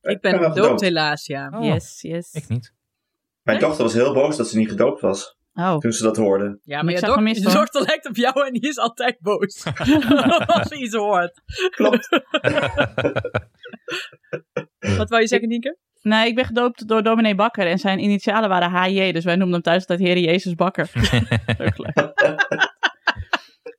Ik 0.00 0.20
ben 0.20 0.30
wel 0.30 0.48
gedoopt 0.48 0.60
gedoopt. 0.60 0.80
helaas, 0.80 1.26
ja. 1.26 1.50
Oh, 1.54 1.64
Yes, 1.64 2.00
yes. 2.00 2.32
Ik 2.32 2.48
niet. 2.48 2.74
Mijn 3.42 3.58
Nee? 3.58 3.66
dochter 3.68 3.84
was 3.84 3.94
heel 3.94 4.14
boos 4.14 4.36
dat 4.36 4.48
ze 4.48 4.56
niet 4.58 4.68
gedoopt 4.68 5.00
was, 5.00 5.36
Oh, 5.52 5.78
toen 5.78 5.92
ze 5.92 6.02
dat 6.02 6.16
hoorde. 6.16 6.58
Ja, 6.62 6.82
maar 6.82 6.92
je, 6.92 7.00
je 7.00 7.06
hoor. 7.42 7.54
dochter 7.54 7.82
lijkt 7.82 8.08
op 8.08 8.16
jou 8.16 8.46
en 8.46 8.52
die 8.52 8.68
is 8.68 8.78
altijd 8.78 9.18
boos. 9.20 9.64
Als 10.46 10.68
ze 10.68 10.76
iets 10.76 10.94
hoort. 10.94 11.42
Klopt. 11.70 12.08
Wat 14.98 15.08
wou 15.08 15.20
je 15.20 15.26
zeggen, 15.26 15.48
Nienke? 15.48 15.78
nee, 16.02 16.28
ik 16.28 16.34
ben 16.34 16.44
gedoopt 16.44 16.88
door 16.88 17.02
dominee 17.02 17.34
Bakker. 17.34 17.66
En 17.66 17.78
zijn 17.78 17.98
initialen 17.98 18.48
waren 18.48 18.70
HJ. 18.70 19.12
Dus 19.12 19.24
wij 19.24 19.36
noemden 19.36 19.54
hem 19.54 19.62
thuis 19.62 19.86
altijd 19.86 20.08
Heer 20.08 20.18
Jezus 20.18 20.54
Bakker. 20.54 20.90
Leuk. 21.76 21.94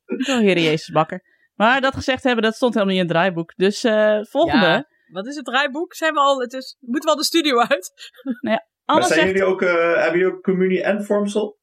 Wel 0.05 0.39
Heer 0.39 0.60
Jezus 0.60 0.89
Bakker. 0.89 1.23
Maar 1.55 1.81
dat 1.81 1.93
gezegd 1.93 2.23
hebben, 2.23 2.43
dat 2.43 2.55
stond 2.55 2.73
helemaal 2.73 2.95
niet 2.95 3.03
in 3.03 3.10
het 3.10 3.17
draaiboek. 3.17 3.53
Dus 3.55 3.84
eh, 3.84 4.19
volgende. 4.21 4.65
Ja. 4.65 4.86
Wat 5.12 5.27
is 5.27 5.36
het 5.36 5.45
draaiboek? 5.45 5.93
Zijn 5.93 6.13
we 6.13 6.19
al, 6.19 6.39
het 6.39 6.53
is, 6.53 6.77
moeten 6.79 7.10
we 7.10 7.15
al 7.15 7.21
de 7.21 7.25
studio 7.25 7.60
uit? 7.60 8.12
Maar 8.41 8.69
Anne 8.86 9.03
zijn 9.05 9.19
zegt, 9.19 9.31
jullie 9.31 9.45
ook, 9.45 9.62
eh, 9.62 9.95
hebben 9.95 10.19
jullie 10.19 10.36
ook 10.36 10.43
communie 10.43 10.84
en 10.84 11.03
vormsel? 11.03 11.60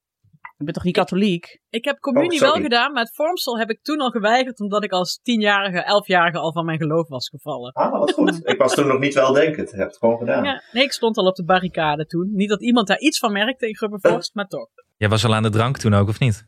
Ik 0.59 0.65
ben 0.65 0.75
toch 0.75 0.85
niet 0.85 0.95
katholiek? 0.97 1.61
Ik 1.71 1.85
heb 1.85 1.99
communie 1.99 2.33
Oh, 2.35 2.41
wel 2.41 2.49
sorry. 2.49 2.63
gedaan, 2.63 2.93
maar 2.93 3.03
het 3.03 3.15
vormsel 3.15 3.59
heb 3.59 3.71
ik 3.71 3.83
toen 3.83 3.99
al 3.99 4.11
geweigerd, 4.11 4.61
omdat 4.61 4.85
ik 4.85 4.91
als 4.93 5.21
tienjarige, 5.23 5.79
elfjarige 5.85 6.39
al 6.39 6.53
van 6.53 6.65
mijn 6.65 6.79
geloof 6.79 7.09
was 7.09 7.29
gevallen. 7.29 7.73
Ah, 7.73 7.93
wat 7.99 8.13
goed. 8.13 8.41
ik 8.53 8.59
was 8.59 8.75
toen 8.75 8.87
nog 8.87 8.99
niet 8.99 9.15
weldenkend. 9.15 9.73
Ik 9.73 9.79
heb 9.79 9.89
het 9.89 9.97
gewoon 9.99 10.19
gedaan. 10.19 10.45
Ja, 10.45 10.63
nee, 10.73 10.85
ik 10.85 10.93
stond 10.93 11.17
al 11.17 11.27
op 11.27 11.35
de 11.35 11.45
barricade 11.45 12.07
toen. 12.07 12.31
Niet 12.35 12.49
dat 12.49 12.63
iemand 12.63 12.87
daar 12.87 12.99
iets 12.99 13.19
van 13.19 13.33
merkte 13.33 13.69
in 13.69 13.77
Grubbervorst, 13.77 14.35
maar 14.35 14.47
toch. 14.47 14.69
Jij 14.97 15.09
was 15.09 15.25
al 15.25 15.35
aan 15.35 15.43
de 15.43 15.51
drank 15.51 15.79
toen 15.79 15.95
ook, 15.95 16.09
of 16.09 16.21
niet? 16.21 16.47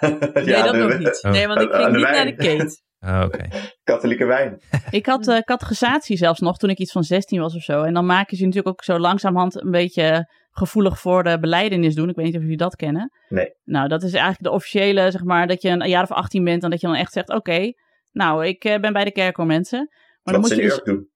Nee, 0.00 0.44
Ja, 0.44 0.62
dat 0.64 0.72
de- 0.74 0.78
nog 0.78 0.98
niet. 0.98 1.18
Nee, 1.22 1.46
want 1.46 1.60
ik 1.60 1.72
aan 1.72 1.80
ging 1.82 1.90
de 1.92 1.96
niet 1.96 2.02
naar 2.06 2.12
wijn. 2.12 2.36
de 2.36 2.56
Kate. 2.58 2.82
Oh, 3.06 3.22
Oké. 3.24 3.48
Katholieke 3.84 4.24
wijn. 4.24 4.60
Ik 4.90 5.06
had 5.06 5.28
eh 5.28 5.38
catechisatie 5.38 6.16
zelfs 6.16 6.40
nog 6.40 6.56
toen 6.58 6.70
ik 6.70 6.78
iets 6.78 6.92
van 6.92 7.02
16 7.02 7.40
was 7.40 7.54
of 7.54 7.62
zo. 7.62 7.82
En 7.82 7.94
dan 7.94 8.06
maken 8.06 8.36
ze 8.36 8.42
je 8.42 8.48
natuurlijk 8.48 8.74
ook 8.76 8.84
zo 8.84 8.98
langzamerhand 8.98 9.60
een 9.62 9.70
beetje 9.70 10.28
gevoelig 10.56 11.00
voor 11.00 11.22
de 11.22 11.38
beleidenis 11.38 11.94
doen. 11.94 12.08
Ik 12.08 12.16
weet 12.16 12.24
niet 12.24 12.36
of 12.36 12.40
jullie 12.40 12.56
dat 12.56 12.76
kennen. 12.76 13.12
Nee. 13.28 13.54
Nou, 13.64 13.88
dat 13.88 14.02
is 14.02 14.12
eigenlijk 14.12 14.42
de 14.42 14.50
officiële, 14.50 15.10
zeg 15.10 15.24
maar, 15.24 15.46
dat 15.46 15.62
je 15.62 15.68
een 15.68 15.88
jaar 15.88 16.02
of 16.02 16.12
18 16.12 16.44
bent 16.44 16.62
en 16.62 16.70
dat 16.70 16.80
je 16.80 16.86
dan 16.86 16.96
echt 16.96 17.12
zegt, 17.12 17.28
oké, 17.28 17.72
nou, 18.12 18.46
ik 18.46 18.64
eh, 18.64 18.80
ben 18.80 18.92
bij 18.92 19.04
de 19.04 19.12
kerk 19.12 19.36
hoor 19.36 19.46
mensen. 19.46 19.78
Maar 20.22 20.34
dan 20.34 20.42
Wat 20.42 20.42
moet 20.42 20.50
ze 20.50 20.56
je 20.56 20.62
dus... 20.62 20.76
Urk 20.76 20.84
doen. 20.84 21.12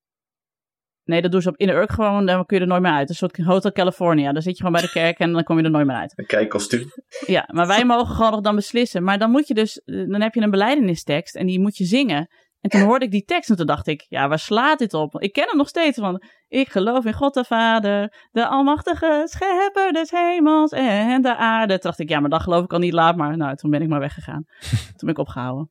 Nee, 1.05 1.23
dat 1.23 1.33
doen 1.33 1.43
ze 1.43 1.49
op 1.49 1.57
in 1.57 1.67
de 1.67 1.73
Urk 1.73 1.93
gewoon, 1.93 2.27
dan 2.27 2.47
kun 2.47 2.57
je 2.57 2.63
er 2.63 2.69
nooit 2.69 2.83
meer 2.83 2.93
uit. 2.93 3.09
Een 3.09 3.15
soort 3.15 3.37
Hotel 3.37 3.73
California. 3.73 4.33
Dan 4.33 4.43
zit 4.43 4.53
je 4.53 4.65
gewoon 4.65 4.73
bij 4.73 4.83
de 4.83 4.91
kerk 4.91 5.19
en 5.19 5.33
dan 5.33 5.43
kom 5.43 5.59
je 5.59 5.65
er 5.65 5.71
nooit 5.71 5.87
meer 5.87 5.97
uit. 5.97 6.13
Een 6.17 6.27
kijkkostuum. 6.27 6.87
Ja, 7.27 7.49
maar 7.53 7.67
wij 7.67 7.85
mogen 7.95 8.15
gewoon 8.15 8.31
nog 8.31 8.41
dan 8.41 8.55
beslissen. 8.55 9.03
Maar 9.03 9.19
dan 9.19 9.31
moet 9.31 9.49
je 9.49 9.55
dus, 9.55 9.83
eh, 9.83 10.09
dan 10.09 10.21
heb 10.21 10.35
je 10.35 10.41
een 10.41 10.51
beleidenistekst 10.51 11.37
en 11.37 11.47
die 11.47 11.61
moet 11.61 11.77
je 11.77 11.85
zingen. 11.85 12.29
En 12.61 12.71
toen 12.71 12.81
hoorde 12.81 13.05
ik 13.05 13.11
die 13.11 13.25
tekst 13.25 13.51
en 13.51 13.57
toen 13.57 13.67
dacht 13.67 13.87
ik, 13.87 14.07
ja, 14.09 14.29
waar 14.29 14.39
slaat 14.39 14.79
dit 14.79 14.95
op? 14.95 15.21
Ik 15.21 15.33
ken 15.33 15.49
hem 15.49 15.57
nog 15.57 15.69
steeds 15.69 15.99
van, 15.99 16.23
ik 16.49 16.69
geloof 16.69 17.05
in 17.05 17.13
God 17.13 17.35
de 17.35 17.45
Vader, 17.45 18.27
de 18.31 18.47
almachtige 18.47 19.23
schepper 19.25 19.93
des 19.93 20.11
hemels 20.11 20.71
en 20.71 21.23
de 21.23 21.37
aarde. 21.37 21.73
Toen 21.73 21.83
dacht 21.83 21.99
ik, 21.99 22.09
ja, 22.09 22.21
maar 22.21 22.31
dat 22.31 22.43
geloof 22.43 22.65
ik 22.65 22.73
al 22.73 22.79
niet, 22.79 22.93
laat 22.93 23.17
maar. 23.17 23.37
Nou, 23.37 23.57
toen 23.57 23.71
ben 23.71 23.83
ik 23.83 23.89
maar 23.89 24.01
weggegaan. 24.01 24.45
toen 24.71 24.95
ben 24.99 25.09
ik 25.09 25.19
opgehouden. 25.19 25.71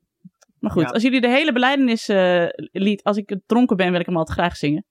Maar 0.60 0.71
goed, 0.71 0.82
Ja. 0.84 0.89
als 0.89 1.04
jullie 1.04 1.21
de 1.21 1.28
hele 1.30 1.52
beleidenis 1.52 2.08
eh, 2.08 2.45
lied, 2.71 3.04
als 3.04 3.17
ik 3.17 3.39
dronken 3.45 3.78
ben, 3.78 3.91
wil 3.91 4.00
ik 4.00 4.06
hem 4.06 4.17
altijd 4.17 4.38
graag 4.38 4.56
zingen. 4.56 4.86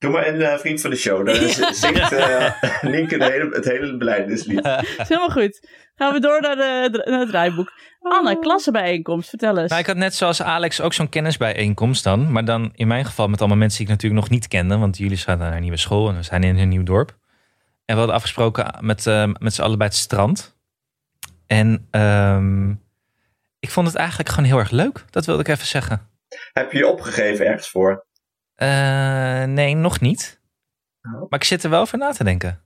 Doe 0.00 0.10
maar 0.10 0.26
een 0.26 0.40
eh, 0.40 0.58
vriend 0.58 0.80
van 0.80 0.90
de 0.90 0.96
show. 0.96 1.26
Daar 1.26 1.34
z- 1.34 1.70
zingt 1.70 2.12
eh 2.12 2.52
Nienke 2.82 3.18
de 3.18 3.24
hele, 3.24 3.48
het 3.54 3.64
hele 3.64 3.96
beleidingslied. 3.96 4.64
is 4.98 5.08
helemaal 5.08 5.30
goed. 5.30 5.68
Gaan 5.94 6.12
we 6.12 6.20
door 6.20 6.40
naar, 6.40 6.56
de, 6.56 7.02
naar 7.10 7.20
het 7.20 7.28
draaiboek. 7.28 7.72
Anne, 8.00 8.38
klassenbijeenkomst, 8.38 9.28
vertel 9.28 9.58
eens. 9.58 9.68
Nou, 9.68 9.80
ik 9.80 9.86
had 9.86 9.96
net 9.96 10.14
zoals 10.14 10.42
Alex 10.42 10.80
ook 10.80 10.92
zo'n 10.92 11.08
kennisbijeenkomst 11.08 12.04
dan. 12.04 12.32
Maar 12.32 12.44
dan 12.44 12.70
in 12.74 12.86
mijn 12.86 13.04
geval 13.04 13.28
met 13.28 13.38
allemaal 13.40 13.58
mensen 13.58 13.78
die 13.78 13.86
ik 13.86 13.92
natuurlijk 13.92 14.20
nog 14.20 14.30
niet 14.30 14.48
kende. 14.48 14.76
Want 14.78 14.98
jullie 14.98 15.16
gaan 15.16 15.38
naar 15.38 15.52
een 15.54 15.60
nieuwe 15.62 15.76
school 15.76 16.08
en 16.08 16.16
we 16.16 16.22
zijn 16.22 16.44
in 16.44 16.58
een 16.58 16.68
nieuw 16.68 16.82
dorp. 16.82 17.08
En 17.84 17.94
we 17.94 17.94
hadden 17.94 18.14
afgesproken 18.14 18.74
met, 18.80 19.06
eh, 19.06 19.30
met 19.38 19.54
z'n 19.54 19.62
allen 19.62 19.78
bij 19.78 19.86
het 19.86 19.96
strand. 19.96 20.56
En 21.46 21.86
ehm, 21.90 22.70
ik 23.58 23.70
vond 23.70 23.86
het 23.86 23.96
eigenlijk 23.96 24.28
gewoon 24.28 24.44
heel 24.44 24.58
erg 24.58 24.70
leuk. 24.70 25.04
Dat 25.10 25.26
wilde 25.26 25.40
ik 25.40 25.48
even 25.48 25.66
zeggen. 25.66 26.08
Heb 26.52 26.72
je 26.72 26.78
je 26.78 26.86
opgegeven 26.86 27.46
ergens 27.46 27.68
voor? 27.68 28.06
Eh, 28.60 29.44
nee, 29.44 29.74
nog 29.74 30.00
niet. 30.00 30.40
Oh. 31.02 31.12
Maar 31.30 31.38
ik 31.38 31.44
zit 31.44 31.62
er 31.64 31.70
wel 31.70 31.80
over 31.80 31.98
na 31.98 32.12
te 32.12 32.24
denken. 32.24 32.64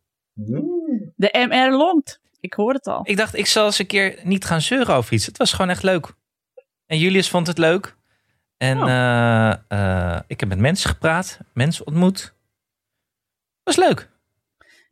De 1.17 1.47
MR 1.49 1.77
longt. 1.77 2.21
Ik 2.41 2.53
hoor 2.55 2.73
het 2.73 2.87
al. 2.87 3.01
Ik 3.09 3.17
dacht, 3.17 3.35
ik 3.37 3.47
zal 3.47 3.65
eens 3.65 3.79
een 3.79 3.87
keer 3.87 4.21
niet 4.23 4.45
gaan 4.45 4.61
zeuren 4.61 4.95
over 4.95 5.13
iets. 5.13 5.27
Het 5.27 5.37
was 5.37 5.53
gewoon 5.53 5.71
echt 5.71 5.83
leuk. 5.83 6.15
En 6.87 6.99
Julius 6.99 7.31
vond 7.31 7.47
het 7.47 7.59
leuk. 7.59 7.97
En 8.57 8.83
Oh. 8.83 8.89
eh, 8.89 9.53
eh, 9.69 10.21
ik 10.27 10.41
heb 10.41 10.49
met 10.49 10.59
mensen 10.59 10.91
gepraat, 10.91 11.39
mensen 11.53 11.87
ontmoet. 11.87 12.35
Was 13.63 13.77
leuk. 13.77 14.11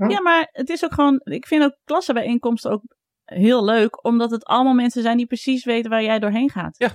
Ja, 0.09 0.21
maar 0.21 0.49
het 0.53 0.69
is 0.69 0.85
ook 0.85 0.93
gewoon. 0.95 1.21
Ik 1.25 1.47
vind 1.47 1.65
ook 1.65 1.77
klassenbijeenkomsten 1.85 2.71
ook 2.71 2.83
heel 3.25 3.65
leuk, 3.65 4.05
omdat 4.05 4.31
het 4.31 4.45
allemaal 4.45 4.75
mensen 4.75 5.03
zijn 5.03 5.17
die 5.17 5.27
precies 5.27 5.65
weten 5.65 5.91
waar 5.91 6.03
jij 6.03 6.19
doorheen 6.19 6.51
gaat. 6.51 6.79
Ja. 6.79 6.91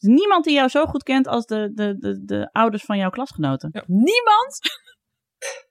Er 0.00 0.08
is 0.08 0.14
niemand 0.18 0.44
die 0.44 0.54
jou 0.54 0.68
zo 0.68 0.86
goed 0.86 1.02
kent 1.02 1.26
als 1.26 1.46
de, 1.46 1.70
de, 1.74 1.96
de, 1.98 2.24
de 2.24 2.48
ouders 2.52 2.82
van 2.84 2.98
jouw 2.98 3.10
klasgenoten. 3.10 3.84
Niemand? 3.86 4.58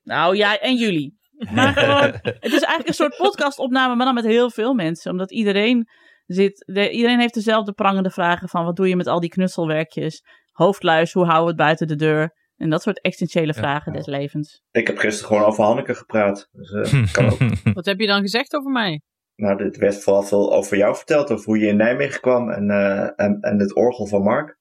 Nou 0.03 0.35
ja, 0.35 0.59
en 0.59 0.75
jullie. 0.75 1.17
Maar 1.53 1.73
gewoon, 1.73 2.01
het 2.45 2.53
is 2.53 2.61
eigenlijk 2.61 2.87
een 2.87 2.93
soort 2.93 3.17
podcastopname, 3.17 3.95
maar 3.95 4.05
dan 4.05 4.15
met 4.15 4.25
heel 4.25 4.49
veel 4.49 4.73
mensen. 4.73 5.11
Omdat 5.11 5.31
iedereen 5.31 5.89
zit, 6.25 6.63
de- 6.73 6.89
iedereen 6.91 7.19
heeft 7.19 7.33
dezelfde 7.33 7.71
prangende 7.73 8.09
vragen 8.11 8.49
van 8.49 8.63
wat 8.65 8.75
doe 8.75 8.87
je 8.87 8.95
met 8.95 9.07
al 9.07 9.19
die 9.19 9.29
knutselwerkjes? 9.29 10.21
Hoofdluis, 10.51 11.13
hoe 11.13 11.23
houden 11.23 11.43
we 11.43 11.49
het 11.49 11.57
buiten 11.61 11.87
de 11.87 11.95
deur? 11.95 12.33
En 12.55 12.69
dat 12.69 12.81
soort 12.81 13.01
essentiële 13.01 13.53
Ja. 13.53 13.59
vragen 13.59 13.93
des 13.93 14.05
levens. 14.05 14.61
Ik 14.71 14.87
heb 14.87 14.97
gisteren 14.97 15.27
gewoon 15.27 15.47
over 15.51 15.63
Hanneke 15.63 15.95
gepraat. 15.95 16.47
Dus, 16.51 16.71
eh, 16.91 17.13
kan 17.13 17.25
ook. 17.31 17.73
Wat 17.73 17.85
heb 17.85 17.99
je 17.99 18.07
dan 18.07 18.21
gezegd 18.21 18.55
over 18.55 18.71
mij? 18.71 19.01
Nou, 19.39 19.63
er 19.63 19.79
werd 19.79 20.03
vooral 20.03 20.23
veel 20.23 20.53
over 20.53 20.77
jou 20.77 20.95
verteld. 20.95 21.31
Over 21.31 21.45
hoe 21.45 21.59
je 21.59 21.67
in 21.67 21.77
Nijmegen 21.77 22.21
kwam. 22.21 22.49
En, 22.51 22.69
eh, 22.69 23.09
en, 23.25 23.37
en 23.41 23.59
het 23.59 23.75
orgel 23.75 24.05
van 24.07 24.21
Mark. 24.23 24.57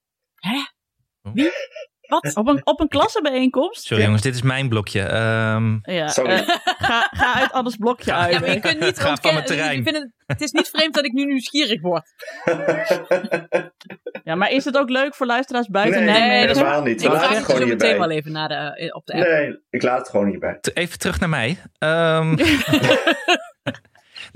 Wat? 2.09 2.31
Op 2.37 2.47
een, 2.49 2.67
op 2.67 2.81
een 2.81 2.89
klassenbijeenkomst? 2.89 3.83
Sorry 3.85 4.03
jongens, 4.05 4.23
dit 4.23 4.35
is 4.35 4.43
mijn 4.43 4.69
blokje. 4.69 5.03
Ehm, 5.03 5.79
Ja, 5.83 6.09
Sorry. 6.09 6.31
eh, 6.33 6.49
ga, 6.89 7.01
ga 7.11 7.35
uit 7.35 7.53
alles 7.53 7.77
blokje 7.77 8.13
uit. 8.15 8.33
Ja, 8.33 8.41
maar 8.41 8.51
je 8.51 8.61
kunt 8.61 8.81
niet 8.81 8.99
Ga 8.99 9.17
van 9.17 9.33
mijn 9.35 9.47
terrein. 9.47 9.79
ik 9.79 9.83
vind 9.83 9.97
het, 9.97 10.13
het 10.27 10.41
is 10.41 10.51
niet 10.51 10.69
vreemd 10.69 10.95
dat 10.95 11.05
ik 11.05 11.13
nu 11.13 11.25
nieuwsgierig 11.25 11.81
word. 11.81 12.05
Ja, 14.25 14.35
maar 14.35 14.51
is 14.51 14.65
het 14.65 14.77
ook 14.79 14.91
leuk 14.91 15.15
voor 15.15 15.27
luisteraars 15.27 15.67
buiten 15.69 16.05
Nee, 16.05 16.13
Nijmegen? 16.19 16.47
dat 16.47 16.57
is 16.57 16.63
helemaal 16.63 16.83
niet. 16.83 17.03
Ik 17.03 17.09
Laat 17.09 17.17
vraag 17.19 17.29
het 17.29 17.39
het 17.39 17.47
zo 17.47 17.53
gewoon 17.55 17.69
meteen 17.69 17.89
hierbij. 17.89 18.07
wel 18.09 18.17
even 18.17 18.33
naar 18.33 18.49
de, 18.49 18.55
eh, 18.55 18.95
op 18.95 19.07
de 19.07 19.13
app. 19.13 19.27
Nee, 19.27 19.59
ik 19.71 19.83
laat 19.83 19.99
het 19.99 20.09
gewoon 20.09 20.27
hierbij. 20.29 20.59
even 20.75 20.99
terug 20.99 21.21
naar 21.21 21.29
mij. 21.29 21.59
Ehm, 21.79 22.37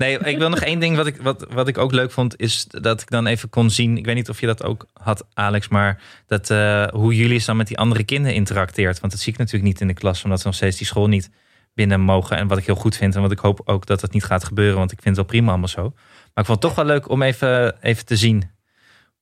nee, 0.03 0.19
ik 0.33 0.37
wil 0.37 0.49
nog 0.49 0.59
één 0.59 0.79
ding 0.79 0.95
wat 0.95 1.07
ik, 1.07 1.21
wat, 1.21 1.45
wat 1.49 1.67
ik 1.67 1.77
ook 1.77 1.91
leuk 1.91 2.11
vond, 2.11 2.39
is 2.39 2.65
dat 2.67 3.01
ik 3.01 3.09
dan 3.09 3.25
even 3.25 3.49
kon 3.49 3.69
zien. 3.69 3.97
Ik 3.97 4.05
weet 4.05 4.15
niet 4.15 4.29
of 4.29 4.39
je 4.39 4.45
dat 4.45 4.63
ook 4.63 4.85
had, 4.93 5.25
Alex, 5.33 5.67
maar 5.67 6.01
dat, 6.27 6.49
eh, 6.49 6.87
hoe 6.87 7.15
jullie 7.15 7.45
dan 7.45 7.57
met 7.57 7.67
die 7.67 7.77
andere 7.77 8.03
kinderen 8.03 8.35
interacteert. 8.35 8.99
Want 8.99 9.11
dat 9.11 9.21
zie 9.21 9.33
ik 9.33 9.37
natuurlijk 9.37 9.65
niet 9.65 9.81
in 9.81 9.87
de 9.87 9.93
klas, 9.93 10.23
omdat 10.23 10.39
ze 10.39 10.47
nog 10.47 10.55
steeds 10.55 10.77
die 10.77 10.87
school 10.87 11.07
niet 11.07 11.29
binnen 11.73 12.01
mogen. 12.01 12.37
En 12.37 12.47
wat 12.47 12.57
ik 12.57 12.65
heel 12.65 12.75
goed 12.75 12.95
vind 12.95 13.15
en 13.15 13.21
wat 13.21 13.31
ik 13.31 13.39
hoop 13.39 13.61
ook 13.65 13.85
dat 13.85 13.99
dat 13.99 14.13
niet 14.13 14.23
gaat 14.23 14.43
gebeuren, 14.43 14.77
want 14.77 14.91
ik 14.91 15.01
vind 15.01 15.17
het 15.17 15.25
wel 15.25 15.35
prima 15.35 15.49
allemaal 15.49 15.67
zo. 15.67 15.93
Maar 16.33 16.43
ik 16.43 16.45
vond 16.45 16.61
het 16.61 16.61
toch 16.61 16.75
wel 16.75 16.85
leuk 16.85 17.09
om 17.09 17.21
even, 17.21 17.81
even 17.81 18.05
te 18.05 18.15
zien 18.15 18.51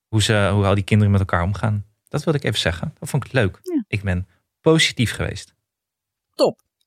hoe, 0.08 0.22
ze, 0.22 0.50
hoe 0.54 0.66
al 0.66 0.76
die 0.76 0.84
kinderen 0.84 1.12
met 1.12 1.22
elkaar 1.22 1.44
omgaan. 1.44 1.86
Dat 2.08 2.24
wilde 2.24 2.40
ik 2.40 2.46
even 2.46 2.60
zeggen. 2.60 2.94
Dat 3.00 3.10
vond 3.10 3.26
ik 3.26 3.32
leuk. 3.32 3.60
Ja. 3.64 3.84
Ik 3.88 4.04
ben 4.04 4.28
positief 4.62 5.14
geweest. 5.14 5.54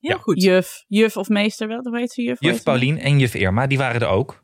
Heel 0.07 0.16
Ja. 0.16 0.22
goed. 0.22 0.42
Juf, 0.42 0.84
juf 0.88 1.16
of 1.16 1.28
meester, 1.28 1.68
wel, 1.68 1.80
hoe 1.82 1.98
heet 1.98 2.12
ze? 2.12 2.22
Juf, 2.22 2.36
Juf? 2.40 2.62
Paulien 2.62 2.98
en 2.98 3.18
juf 3.18 3.34
Irma, 3.34 3.66
die 3.66 3.78
waren 3.78 4.00
er 4.00 4.09
ook. 4.09 4.42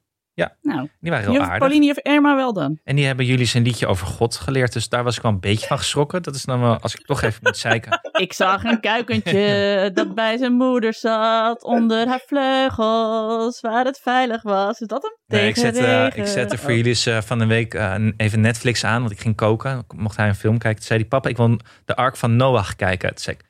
Nou, 0.63 0.89
Die 1.01 1.11
waren 1.11 1.25
heel 1.25 1.35
juf 1.35 1.43
aardig. 1.43 1.59
Pauline, 1.59 1.87
juf 1.87 1.99
Irma 1.99 2.37
wel 2.37 2.53
dan. 2.53 2.79
En 2.85 2.97
die 2.97 3.07
hebben 3.07 3.25
jullie 3.27 3.47
zijn 3.47 3.63
liedje 3.63 3.87
over 3.87 4.07
God 4.07 4.37
geleerd. 4.37 4.73
Dus 4.73 4.89
daar 4.89 5.05
was 5.05 5.17
ik 5.17 5.23
wel 5.23 5.33
een 5.33 5.41
beetje 5.41 5.67
van 5.67 5.79
geschrokken. 5.79 6.23
Dat 6.23 6.35
is 6.35 6.43
dan 6.45 6.61
wel, 6.61 6.79
als 6.79 6.95
ik 6.95 7.05
toch 7.07 7.23
even 7.23 7.41
moet 7.43 7.57
zeiken. 7.57 8.01
Ik 8.21 8.33
zag 8.33 8.65
een 8.65 8.81
kuikentje 8.81 9.91
dat 9.95 10.15
bij 10.15 10.37
zijn 10.37 10.53
moeder 10.53 10.95
zat, 10.95 11.63
onder 11.65 12.07
haar 12.09 12.23
vleugels, 12.27 13.61
waar 13.61 13.85
het 13.85 14.01
veilig 14.03 14.43
was. 14.43 14.81
Is 14.81 14.87
dat 14.87 15.03
hem? 15.03 15.39
Nee, 15.39 15.49
ik, 15.49 15.57
zette, 15.57 15.79
eh, 15.81 15.87
regen. 16.03 16.19
ik 16.21 16.27
zette 16.27 16.59
voor 16.59 16.71
Oh. 16.71 16.75
jullie 16.77 16.91
eens, 16.91 17.07
eh, 17.07 17.21
van 17.21 17.39
de 17.39 17.47
week 17.47 17.75
eh, 17.75 17.95
even 18.17 18.41
Netflix 18.41 18.85
aan. 18.85 19.01
Want 19.01 19.13
ik 19.13 19.21
ging 19.21 19.37
koken. 19.37 19.85
Mocht 19.97 20.17
hij 20.17 20.29
een 20.29 20.35
film 20.35 20.59
kijken. 20.59 20.79
Toen 20.79 20.87
zei 20.89 21.01
hij, 21.01 21.09
papa, 21.09 21.29
ik 21.29 21.37
wil 21.37 21.57
de 21.85 21.97
Ark 21.97 22.17
van 22.17 22.37
Noach 22.37 22.77
kijken. 22.77 23.09
Toen 23.09 23.19
zei 23.19 23.37
ik, 23.37 23.45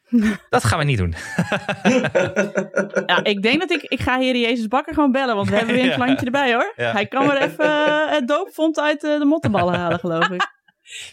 dat 0.48 0.64
gaan 0.64 0.78
we 0.78 0.84
niet 0.84 0.98
doen. 0.98 1.14
Ja, 3.06 3.24
ik 3.24 3.42
denk 3.42 3.61
dat 3.61 3.70
ik, 3.70 3.82
ik 3.82 4.00
ga 4.00 4.18
Heer 4.18 4.36
Jezus 4.36 4.68
Bakker 4.68 4.94
gewoon 4.94 5.12
bellen, 5.12 5.36
want 5.36 5.48
we 5.48 5.56
hebben 5.56 5.74
weer 5.74 5.84
een 5.84 5.94
klantje 6.02 6.26
erbij 6.26 6.52
hoor. 6.52 6.72
Ja. 6.76 6.92
Hij 6.92 7.06
kan 7.06 7.26
weer 7.26 7.42
even 7.42 7.64
eh, 7.64 8.11
het 8.11 8.28
doopvond 8.28 8.80
uit 8.80 9.04
eh, 9.04 9.18
de 9.18 9.24
mottenballen 9.24 9.74
halen, 9.74 9.98
geloof 9.98 10.28
ik. 10.28 10.48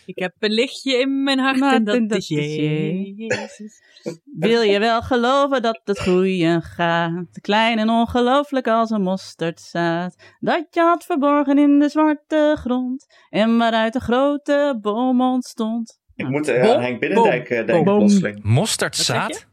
Ik 0.06 0.20
heb 0.20 0.34
een 0.39 0.52
lichtje 0.52 0.98
in 0.98 1.24
mijn 1.24 1.39
hart 1.39 1.60
Maar 1.60 1.74
en 1.74 1.84
dat, 1.84 2.10
dat 2.10 2.18
is 2.18 2.28
Jezus. 2.28 3.82
Wil 4.24 4.62
je 4.62 4.80
wel 4.80 5.02
geloven 5.02 5.62
dat 5.62 5.82
het 5.84 6.02
goeie 6.02 6.62
gaat? 6.62 7.39
Klein 7.41 7.80
en 7.80 7.89
ongelooflijk 7.89 8.68
als 8.68 8.89
een 8.89 9.02
mosterdzaad. 9.02 10.16
Dat 10.39 10.68
je 10.70 10.82
had 10.82 11.06
verborgen 11.06 11.58
in 11.58 11.80
de 11.80 11.89
zwarte 11.89 12.56
grond. 12.60 13.06
En 13.30 13.58
waaruit 13.58 13.93
de 13.93 14.00
grote 14.00 14.78
boom 14.82 15.22
ontstond. 15.22 16.00
Ik 16.18 16.28
moet 16.30 16.47
eh, 16.47 16.72
aan 16.74 16.82
Henk 16.82 16.99
Binnendijk 16.99 17.49
eh, 17.49 17.65
denken, 17.65 17.84
plotseling. 17.84 18.43
Mosterdzaad? 18.43 19.47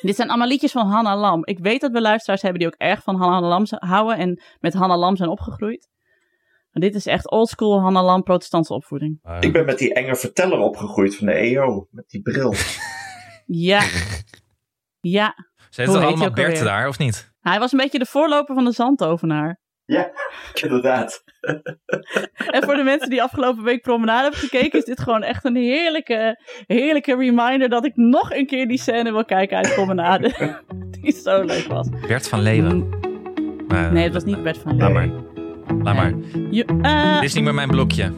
Dit 0.00 0.16
zijn 0.16 0.28
allemaal 0.28 0.48
liedjes 0.48 0.72
van 0.72 0.86
Hanna 0.86 1.16
Lam. 1.16 1.40
Ik 1.44 1.58
weet 1.58 1.80
dat 1.80 1.92
we 1.92 2.00
luisteraars 2.00 2.42
hebben 2.42 2.60
die 2.60 2.68
ook 2.68 2.78
erg 2.78 3.02
van 3.02 3.16
Hanna 3.16 3.40
Lam 3.48 3.64
houden. 3.68 4.16
En 4.18 4.42
met 4.60 4.74
Hanna 4.74 4.96
Lam 4.96 5.16
zijn 5.16 5.28
opgegroeid. 5.28 5.88
Maar 6.72 6.82
dit 6.82 6.94
is 6.94 7.06
echt 7.06 7.30
oldschool 7.30 7.80
Hanna 7.80 8.02
Lam 8.02 8.22
protestantse 8.22 8.74
opvoeding. 8.74 9.18
Eh, 9.22 9.36
Ik 9.40 9.52
ben 9.52 9.64
met 9.64 9.78
die 9.78 9.94
enge 9.94 10.16
verteller 10.16 10.58
opgegroeid 10.58 11.16
van 11.16 11.26
de 11.26 11.32
EO. 11.32 11.86
Met 11.90 12.08
die 12.08 12.22
bril. 12.22 12.54
Ja. 13.46 13.80
Ja. 15.00 15.34
Zijn 15.70 15.88
heet 15.88 15.96
allemaal 15.96 16.30
Bert 16.30 16.58
daar, 16.58 16.88
of 16.88 16.98
niet? 16.98 17.32
Hij 17.40 17.58
was 17.58 17.72
een 17.72 17.78
beetje 17.78 17.98
de 17.98 18.06
voorloper 18.06 18.54
van 18.54 18.64
de 18.64 18.72
zandtovenaar. 18.72 19.60
Ja, 19.92 20.10
inderdaad. 20.62 21.24
En 22.36 22.62
voor 22.62 22.74
de 22.74 22.82
mensen 22.82 23.10
die 23.10 23.22
afgelopen 23.22 23.62
week 23.62 23.82
promenade 23.82 24.22
hebben 24.22 24.40
gekeken, 24.40 24.78
is 24.78 24.84
dit 24.84 25.00
gewoon 25.00 25.22
echt 25.22 25.44
een 25.44 25.56
heerlijke, 25.56 26.40
heerlijke 26.66 27.16
reminder 27.16 27.68
dat 27.68 27.84
ik 27.84 27.96
nog 27.96 28.32
een 28.32 28.46
keer 28.46 28.68
die 28.68 28.78
scène 28.78 29.12
wil 29.12 29.24
kijken 29.24 29.56
uit 29.56 29.74
promenade. 29.74 30.32
Die 31.00 31.12
zo 31.12 31.42
leuk 31.42 31.66
was. 31.66 31.88
Bert 32.06 32.28
van 32.28 32.40
Leeuwen. 32.40 32.88
Nee, 33.68 34.02
het 34.04 34.12
was 34.12 34.24
niet 34.24 34.42
Bert 34.42 34.58
van 34.58 34.76
Laat 34.76 34.92
Leeuwen. 34.92 35.24
maar. 35.66 35.76
Laat 35.82 35.94
maar. 35.94 36.12
Je, 36.50 36.64
eh, 36.82 37.14
Dit 37.14 37.28
is 37.28 37.34
niet 37.34 37.44
meer 37.44 37.54
mijn 37.54 37.68
blokje. 37.70 38.12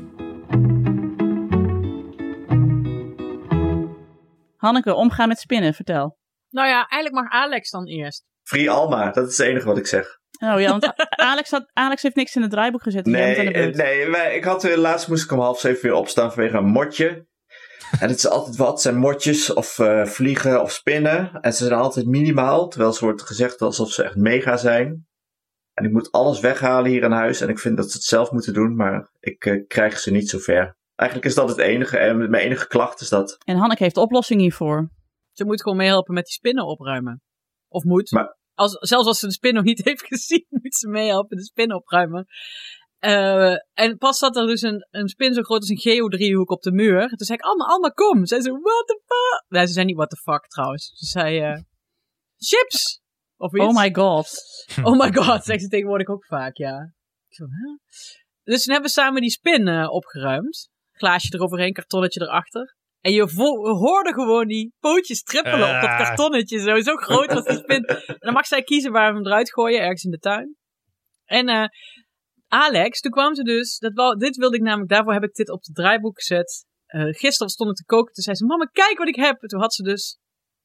Hanneke, 4.57 4.95
omgaan 4.95 5.29
met 5.29 5.39
spinnen, 5.39 5.75
vertel. 5.75 6.19
Nou 6.51 6.69
ja, 6.69 6.87
eigenlijk 6.89 7.25
mag 7.25 7.43
Alex 7.43 7.71
dan 7.71 7.87
eerst. 7.87 8.25
Free 8.43 8.71
Alma, 8.71 9.11
dat 9.11 9.29
is 9.31 9.39
het 9.39 9.47
enige 9.47 9.67
wat 9.67 9.79
ik 9.79 9.87
zeg. 9.87 10.19
Oh 10.41 10.61
ja, 10.61 10.71
want 10.71 10.93
Alex, 11.09 11.51
had, 11.51 11.71
Alex 11.73 12.03
heeft 12.03 12.15
niks 12.17 12.37
in 12.37 12.43
het 12.43 12.51
draaiboek 12.51 12.83
gezet. 12.83 13.07
Nee, 13.07 13.35
bent 13.35 13.39
aan 13.39 13.45
de 13.45 13.53
beurt. 13.53 13.77
nee 13.77 14.11
wij- 14.11 14.37
ik 14.37 14.45
had, 14.45 14.65
eh, 14.65 14.77
laatst 14.77 15.09
moest 15.09 15.25
ik 15.25 15.33
om 15.33 15.39
half 15.41 15.61
zeven 15.61 15.83
weer 15.83 15.95
opstaan 15.99 16.33
vanwege 16.33 16.57
een 16.57 16.65
motje. 16.65 17.27
En 18.01 18.09
het 18.09 18.17
is 18.17 18.29
altijd 18.29 18.57
wat, 18.57 18.81
zijn 18.81 18.97
motjes 18.97 19.53
of 19.53 19.79
eh, 19.79 20.05
vliegen 20.07 20.63
of 20.63 20.71
spinnen. 20.73 21.33
En 21.41 21.53
ze 21.53 21.65
zijn 21.65 21.79
altijd 21.79 22.07
minimaal, 22.07 22.69
terwijl 22.69 22.93
ze 22.93 23.05
wordt 23.05 23.23
gezegd 23.23 23.61
alsof 23.63 23.91
ze 23.91 24.03
echt 24.03 24.17
mega 24.17 24.57
zijn. 24.57 25.07
En 25.73 25.85
ik 25.85 25.93
moet 25.93 26.11
alles 26.13 26.41
weghalen 26.41 26.91
hier 26.91 27.03
in 27.03 27.11
huis 27.11 27.41
en 27.41 27.49
ik 27.49 27.59
vind 27.59 27.77
dat 27.77 27.91
ze 27.91 27.97
het 27.97 28.07
zelf 28.07 28.31
moeten 28.31 28.53
doen, 28.55 28.77
maar 28.77 29.11
ik 29.21 29.45
eh, 29.45 29.65
krijg 29.67 29.99
ze 29.99 30.11
niet 30.11 30.29
zo 30.29 30.39
ver. 30.39 30.77
Eigenlijk 30.95 31.29
is 31.29 31.35
dat 31.35 31.49
het 31.49 31.59
enige 31.59 31.99
en 31.99 32.17
mijn 32.31 32.45
enige 32.45 32.67
klacht 32.67 33.01
is 33.01 33.09
dat. 33.09 33.37
En 33.45 33.57
Hanneke 33.57 33.83
heeft 33.83 33.95
de 33.95 34.01
oplossing 34.01 34.41
hiervoor. 34.41 34.89
Ze 35.33 35.45
moet 35.45 35.63
gewoon 35.63 35.79
meehelpen 35.79 36.15
met 36.15 36.25
die 36.25 36.33
spinnen 36.33 36.67
opruimen. 36.67 37.23
Of 37.69 37.83
moet. 37.85 38.11
Maar- 38.11 38.37
Als, 38.55 38.73
zelfs 38.73 39.07
als 39.07 39.19
ze 39.19 39.27
de 39.27 39.33
spin 39.33 39.55
nog 39.55 39.65
niet 39.65 39.85
heeft 39.85 40.07
gezien, 40.07 40.47
moet 40.49 40.75
ze 40.75 40.89
meehelpen 40.89 41.37
de 41.37 41.45
spin 41.45 41.75
opruimen. 41.75 42.27
Eh, 42.99 43.57
en 43.73 43.99
pas 43.99 44.19
zat 44.19 44.37
er 44.37 44.47
dus 44.47 44.63
een, 44.63 44.87
een 44.91 45.09
spin 45.09 45.35
zo 45.35 45.43
groot 45.43 45.61
als 45.61 45.69
een 45.69 45.79
geodriehoek 45.79 46.51
op 46.51 46.63
de 46.63 46.73
muur. 46.73 47.09
Toen 47.09 47.27
zei 47.27 47.39
ik, 47.39 47.45
allemaal, 47.45 47.69
allemaal 47.69 47.93
kom. 47.93 48.27
Zei 48.27 48.41
ze, 48.41 48.51
what 48.51 48.87
the 48.87 49.01
fuck? 49.07 49.45
Nee, 49.49 49.67
ze 49.67 49.73
zei 49.73 49.87
niet 49.87 49.97
what 49.97 50.11
the 50.11 50.17
fuck 50.17 50.47
trouwens. 50.47 50.93
Ze 50.95 51.07
zei, 51.07 51.41
eh, 51.41 51.61
chips! 52.37 53.03
Of 53.37 53.55
iets. 53.55 53.65
Oh 53.65 53.75
my 53.75 53.95
god. 53.95 54.29
Oh 54.87 54.99
my 54.99 55.13
god, 55.13 55.45
zegt 55.45 55.63
ze 55.63 55.69
tegenwoordig 55.69 56.09
ook 56.09 56.25
vaak, 56.27 56.57
ja. 56.57 56.93
Ik 57.29 57.35
zo? 57.35 57.45
Dus 58.43 58.65
toen 58.65 58.73
hebben 58.73 58.91
we 58.91 59.01
samen 59.01 59.21
die 59.21 59.31
spin 59.31 59.69
eh, 59.69 59.91
opgeruimd. 59.91 60.71
Glaasje 60.93 61.35
eroverheen, 61.35 61.73
kartonnetje 61.73 62.21
erachter. 62.21 62.77
En 63.05 63.13
je 63.13 63.23
hoorde 63.79 64.13
gewoon 64.13 64.47
die 64.47 64.73
pootjes 64.81 65.23
trippelen 65.23 65.75
op 65.75 65.81
dat 65.81 65.91
Ah. 65.91 65.99
kartonnetje. 65.99 66.59
Zo, 66.59 66.81
zo 66.81 66.97
groot 66.97 67.33
was 67.33 67.45
die 67.45 67.57
spin. 67.57 67.85
En 67.85 68.17
dan 68.19 68.33
mag 68.33 68.47
zij 68.47 68.63
kiezen 68.63 68.93
waar 68.93 69.11
we 69.11 69.17
hem 69.17 69.27
eruit 69.27 69.53
gooien, 69.53 69.81
ergens 69.81 70.05
in 70.05 70.11
de 70.11 70.19
tuin. 70.19 70.57
En 71.25 71.49
eh, 71.49 71.69
Alex, 72.49 73.01
toen 73.01 73.11
kwam 73.11 73.35
ze 73.35 73.43
dus, 73.43 73.79
dat 73.79 73.93
wou, 73.95 74.19
dit 74.19 74.37
wilde 74.37 74.57
ik 74.57 74.63
namelijk, 74.63 74.91
daarvoor 74.91 75.13
heb 75.13 75.23
ik 75.23 75.35
dit 75.35 75.51
op 75.51 75.63
het 75.63 75.75
draaiboek 75.75 76.19
gezet. 76.19 76.67
Eh, 76.87 77.03
gisteren 77.05 77.49
stond 77.53 77.71
ik 77.71 77.77
te 77.77 77.85
koken, 77.85 78.13
toen 78.13 78.25
zei 78.25 78.37
ze, 78.37 78.45
mama 78.45 78.65
kijk 78.65 78.99
wat 78.99 79.09
ik 79.09 79.17
heb. 79.17 79.43
En 79.43 79.49
toen 79.49 79.61
had 79.61 79.75
ze 79.75 79.83
dus 79.83 80.19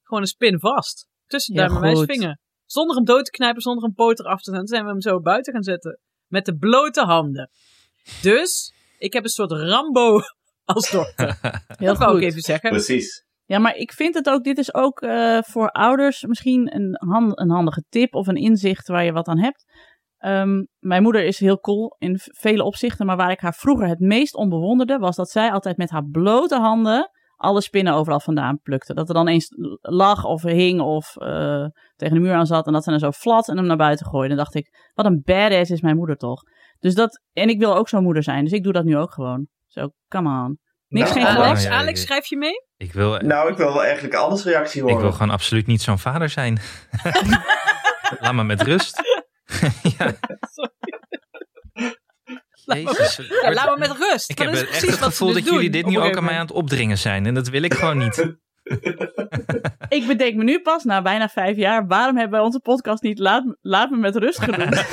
gewoon 0.03 0.21
een 0.21 0.29
spin 0.29 0.59
vast. 0.59 1.07
Tussen 1.25 1.55
duim 1.55 1.75
en 1.75 1.81
wijsvinger. 1.81 2.39
Zonder 2.65 2.95
hem 2.95 3.05
dood 3.05 3.25
te 3.25 3.31
knijpen, 3.31 3.61
zonder 3.61 3.83
een 3.83 3.93
poot 3.93 4.19
eraf 4.19 4.41
te 4.41 4.51
zetten. 4.51 4.59
Toen 4.59 4.67
zijn 4.75 4.83
we 4.83 4.89
hem 4.89 5.01
zo 5.01 5.21
buiten 5.21 5.53
gaan 5.53 5.63
zetten. 5.63 5.99
Met 6.27 6.45
de 6.45 6.57
blote 6.57 7.01
handen. 7.01 7.49
Dus, 8.21 8.73
ik 8.97 9.13
heb 9.13 9.23
een 9.23 9.29
soort 9.29 9.51
Rambo 9.51 10.19
als 10.73 10.91
dokter. 10.91 11.37
Heel 11.77 11.97
dat 11.97 12.15
ik 12.15 12.21
even 12.23 12.41
zeggen. 12.41 12.69
Precies. 12.69 13.25
Ja, 13.45 13.59
maar 13.59 13.75
ik 13.75 13.91
vind 13.91 14.13
het 14.15 14.29
ook, 14.29 14.43
dit 14.43 14.57
is 14.57 14.73
ook 14.73 15.01
eh, 15.01 15.37
voor 15.41 15.69
ouders 15.69 16.23
misschien 16.25 16.75
een, 16.75 16.95
han- 17.09 17.31
een 17.39 17.49
handige 17.49 17.83
tip 17.89 18.13
of 18.13 18.27
een 18.27 18.35
inzicht 18.35 18.87
waar 18.87 19.03
je 19.03 19.11
wat 19.11 19.27
aan 19.27 19.39
hebt. 19.39 19.65
Ehm, 20.17 20.63
mijn 20.79 21.03
moeder 21.03 21.23
is 21.23 21.39
heel 21.39 21.59
cool 21.59 21.95
in 21.97 22.19
vele 22.21 22.63
opzichten, 22.63 23.05
maar 23.05 23.17
waar 23.17 23.31
ik 23.31 23.39
haar 23.39 23.53
vroeger 23.53 23.87
het 23.87 23.99
meest 23.99 24.35
om 24.35 24.49
bewonderde, 24.49 24.97
was 24.97 25.15
dat 25.15 25.29
zij 25.29 25.51
altijd 25.51 25.77
met 25.77 25.89
haar 25.89 26.05
blote 26.11 26.55
handen 26.59 27.09
alle 27.35 27.61
spinnen 27.61 27.93
overal 27.93 28.19
vandaan 28.19 28.59
plukte. 28.61 28.93
Dat 28.93 29.07
er 29.07 29.13
dan 29.13 29.27
eens 29.27 29.47
lag 29.81 30.23
of 30.25 30.41
hing 30.43 30.81
of 30.81 31.15
eh, 31.17 31.65
tegen 31.95 32.15
de 32.15 32.19
muur 32.21 32.33
aan 32.33 32.45
zat 32.45 32.67
en 32.67 32.73
dat 32.73 32.83
ze 32.83 32.89
dan 32.89 32.99
zo 32.99 33.11
flat 33.11 33.47
en 33.49 33.57
hem 33.57 33.65
naar 33.65 33.77
buiten 33.77 34.05
gooide. 34.05 34.27
Dan 34.27 34.37
dacht 34.43 34.55
ik, 34.55 34.91
wat 34.93 35.05
een 35.05 35.21
badass 35.25 35.71
is 35.71 35.81
mijn 35.81 35.95
moeder 35.95 36.15
toch. 36.15 36.41
Dus 36.79 36.95
dat, 36.95 37.21
en 37.33 37.49
ik 37.49 37.59
wil 37.59 37.75
ook 37.75 37.89
zo'n 37.89 38.03
moeder 38.03 38.23
zijn, 38.23 38.43
dus 38.43 38.53
ik 38.53 38.63
doe 38.63 38.73
dat 38.73 38.83
nu 38.83 38.97
ook 38.97 39.11
gewoon. 39.13 39.47
Zo, 39.69 39.89
come 40.07 40.43
on. 40.43 40.59
Niks, 40.87 41.13
Nou, 41.13 41.19
geen 41.19 41.37
Alex. 41.37 41.65
Alex, 41.67 41.99
ja, 41.99 42.05
schrijf 42.05 42.25
je 42.25 42.37
mee? 42.37 42.63
Ik 42.77 42.93
wil, 42.93 43.17
Nou, 43.17 43.51
ik 43.51 43.57
wil 43.57 43.73
wel 43.73 43.83
eigenlijk 43.83 44.15
alles 44.15 44.43
reactie 44.43 44.81
ik 44.81 44.87
horen. 44.87 45.01
wil 45.01 45.11
gewoon 45.11 45.29
absoluut 45.29 45.67
niet 45.67 45.81
zo'n 45.81 45.99
vader 45.99 46.29
zijn. 46.29 46.59
Laat 48.19 48.33
me 48.33 48.43
met 48.43 48.61
rust. 48.61 49.01
ja. 49.97 50.13
Jezus. 52.65 53.27
Ja, 53.41 53.53
laat 53.53 53.69
me 53.69 53.87
met 53.87 53.97
rust. 53.97 54.29
Ik 54.29 54.37
heb 54.37 54.53
echt 54.53 54.81
het 54.81 54.99
wat 54.99 55.09
gevoel 55.09 55.27
ze 55.27 55.33
dat 55.33 55.43
dus 55.43 55.53
jullie 55.53 55.69
dit 55.69 55.85
nu 55.85 55.99
ook 55.99 56.17
aan 56.17 56.23
mij 56.23 56.35
aan 56.35 56.41
het 56.41 56.51
opdringen 56.51 56.97
zijn. 56.97 57.25
En 57.25 57.33
dat 57.33 57.49
wil 57.49 57.61
ik 57.63 57.73
gewoon 57.73 57.97
niet. 57.97 58.17
Ik 59.89 60.07
bedenk 60.07 60.35
me 60.35 60.43
nu 60.43 60.59
pas, 60.61 60.83
na 60.83 61.01
bijna 61.01 61.29
vijf 61.29 61.57
jaar, 61.57 61.87
waarom 61.87 62.15
hebben 62.15 62.31
wij 62.37 62.45
onze 62.45 62.59
podcast 62.59 63.01
niet 63.03 63.19
Laat, 63.19 63.55
laat 63.61 63.89
me 63.89 63.97
met 63.97 64.15
rust 64.15 64.41
genoemd? 64.41 64.85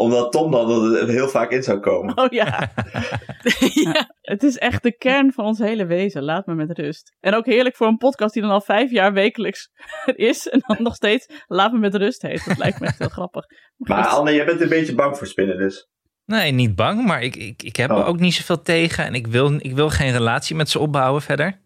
Omdat 0.00 0.32
Tom 0.32 0.50
dan 0.50 0.94
er 0.94 1.08
heel 1.08 1.28
vaak 1.28 1.50
in 1.50 1.62
zou 1.62 1.78
komen. 1.80 2.16
Oh 2.18 2.30
ja, 2.30 2.72
ja. 3.84 4.10
het 4.20 4.42
is 4.42 4.58
echt 4.58 4.82
de 4.82 4.96
kern 4.96 5.32
van 5.32 5.44
ons 5.44 5.58
hele 5.58 5.86
wezen. 5.86 6.22
Laat 6.22 6.46
me 6.46 6.54
met 6.54 6.78
rust. 6.78 7.16
En 7.20 7.34
ook 7.34 7.46
heerlijk 7.46 7.76
voor 7.76 7.86
een 7.86 7.96
podcast 7.96 8.32
die 8.34 8.42
dan 8.42 8.50
al 8.50 8.60
vijf 8.60 8.90
jaar 8.90 9.12
wekelijks 9.12 9.70
is. 10.14 10.48
En 10.48 10.62
dan 10.66 10.82
nog 10.82 10.94
steeds 10.94 11.26
Laat 11.46 11.72
me 11.72 11.78
met 11.78 11.94
rust 11.94 12.22
heet. 12.22 12.44
Dat 12.46 12.58
lijkt 12.58 12.80
me 12.80 12.86
echt 12.86 12.98
heel 12.98 13.08
grappig. 13.08 13.44
Maar. 13.76 14.06
Anne, 14.06 14.34
jij 14.34 14.44
bent 14.44 14.60
een 14.60 14.68
beetje 14.68 14.94
bang 14.94 15.16
voor 15.18 15.26
spinnen 15.26 15.58
dus. 15.58 15.88
Nee, 16.24 16.52
niet 16.52 16.74
bang, 16.74 17.06
maar 17.06 17.22
ik, 17.22 17.36
ik, 17.36 17.62
ik 17.62 17.76
heb 17.76 17.90
er 17.90 17.96
Oh. 17.96 18.08
ook 18.08 18.18
niet 18.18 18.34
zoveel 18.34 18.62
tegen. 18.62 19.04
En 19.04 19.14
ik 19.14 19.26
wil, 19.26 19.52
ik 19.58 19.74
wil 19.74 19.90
geen 19.90 20.12
relatie 20.12 20.56
met 20.56 20.68
ze 20.68 20.78
opbouwen 20.78 21.22
verder. 21.22 21.60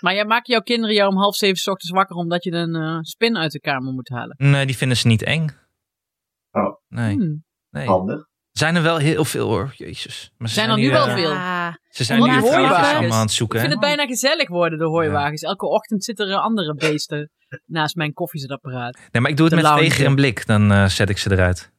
Maar 0.00 0.14
jij 0.14 0.24
maakt 0.24 0.46
jouw 0.46 0.60
kinderen 0.60 0.94
jou 0.94 1.10
om 1.10 1.16
half 1.18 1.34
zeven 1.36 1.56
's 1.56 1.66
ochtends 1.68 1.90
wakker 1.94 2.16
omdat 2.16 2.44
je 2.44 2.52
een 2.52 2.74
eh, 2.74 2.98
spin 3.00 3.36
uit 3.36 3.52
de 3.52 3.60
kamer 3.60 3.92
moet 3.92 4.08
halen. 4.08 4.34
Nee, 4.38 4.66
die 4.66 4.76
vinden 4.76 4.96
ze 4.96 5.06
niet 5.06 5.22
eng. 5.22 5.46
Oh. 6.50 6.76
Nee, 6.88 7.14
Hmm. 7.14 7.44
Nee. 7.76 7.86
Handig. 7.86 8.26
Zijn 8.52 8.76
er 8.76 8.82
wel 8.82 8.96
heel 8.96 9.24
veel 9.24 9.48
hoor, 9.48 9.72
jezus. 9.76 10.32
Maar 10.38 10.48
ze 10.48 10.54
Zijn 10.54 10.70
er 10.70 10.76
nu 10.76 10.90
wel 10.90 11.06
eh, 11.06 11.14
veel? 11.14 11.30
Ja, 11.30 11.78
Ze 11.88 12.04
zijn 12.04 12.18
nu 12.20 12.24
vrouwtjes 12.28 12.54
hooiwagens- 12.54 12.88
allemaal 12.92 13.12
aan 13.12 13.20
het 13.20 13.30
Ik 13.30 13.36
zoeken. 13.36 13.60
vind 13.60 13.72
hè? 13.72 13.78
het 13.78 13.86
bijna 13.88 14.06
gezellig 14.10 14.48
worden, 14.48 14.78
de 14.78 14.84
hooiwagens. 14.84 15.42
Elke 15.42 15.66
ochtend 15.66 16.04
zitten 16.04 16.28
er 16.28 16.36
andere 16.36 16.74
beesten 16.74 17.30
naast 17.64 17.96
mijn 17.96 18.12
koffiezetapparaat. 18.12 18.98
Nee, 19.12 19.22
maar 19.22 19.30
ik 19.30 19.36
doe 19.36 19.46
het 19.46 19.54
met 19.54 19.66
veger 19.68 20.06
en 20.06 20.14
blik. 20.14 20.46
Dan 20.46 20.72
eh, 20.72 20.86
zet 20.86 21.08
ik 21.10 21.18
ze 21.18 21.30
eruit. 21.32 21.72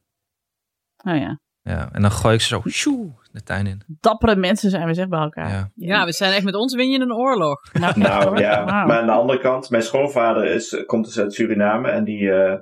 oh 1.04 1.16
ja. 1.16 1.40
Ja, 1.62 1.88
en 1.92 2.02
dan 2.02 2.10
gooi 2.10 2.34
ik 2.34 2.40
ze 2.40 2.48
zo 2.48 2.62
sjoe, 2.70 3.12
de 3.32 3.42
tuin 3.42 3.66
in. 3.66 3.82
Dappere 3.86 4.36
mensen 4.36 4.70
zijn 4.70 4.86
we 4.86 4.94
zeg 4.94 5.08
bij 5.08 5.20
elkaar. 5.20 5.50
Ja. 5.50 5.70
Ja, 5.74 6.04
we 6.04 6.12
zijn 6.12 6.32
echt 6.32 6.44
met 6.44 6.54
ons 6.54 6.74
win 6.74 6.90
je 6.90 7.00
een 7.00 7.12
oorlog. 7.14 7.60
Nou, 7.72 7.98
Nou 7.98 8.40
ja, 8.40 8.64
maar 8.64 8.98
aan 9.00 9.06
de 9.06 9.12
andere 9.12 9.38
kant, 9.40 9.70
mijn 9.70 9.82
schoonvader 9.82 10.44
is, 10.44 10.82
komt 10.86 11.04
dus 11.04 11.18
uit 11.18 11.34
Suriname 11.34 11.88
en 11.88 12.04
die, 12.04 12.32
eh, 12.32 12.58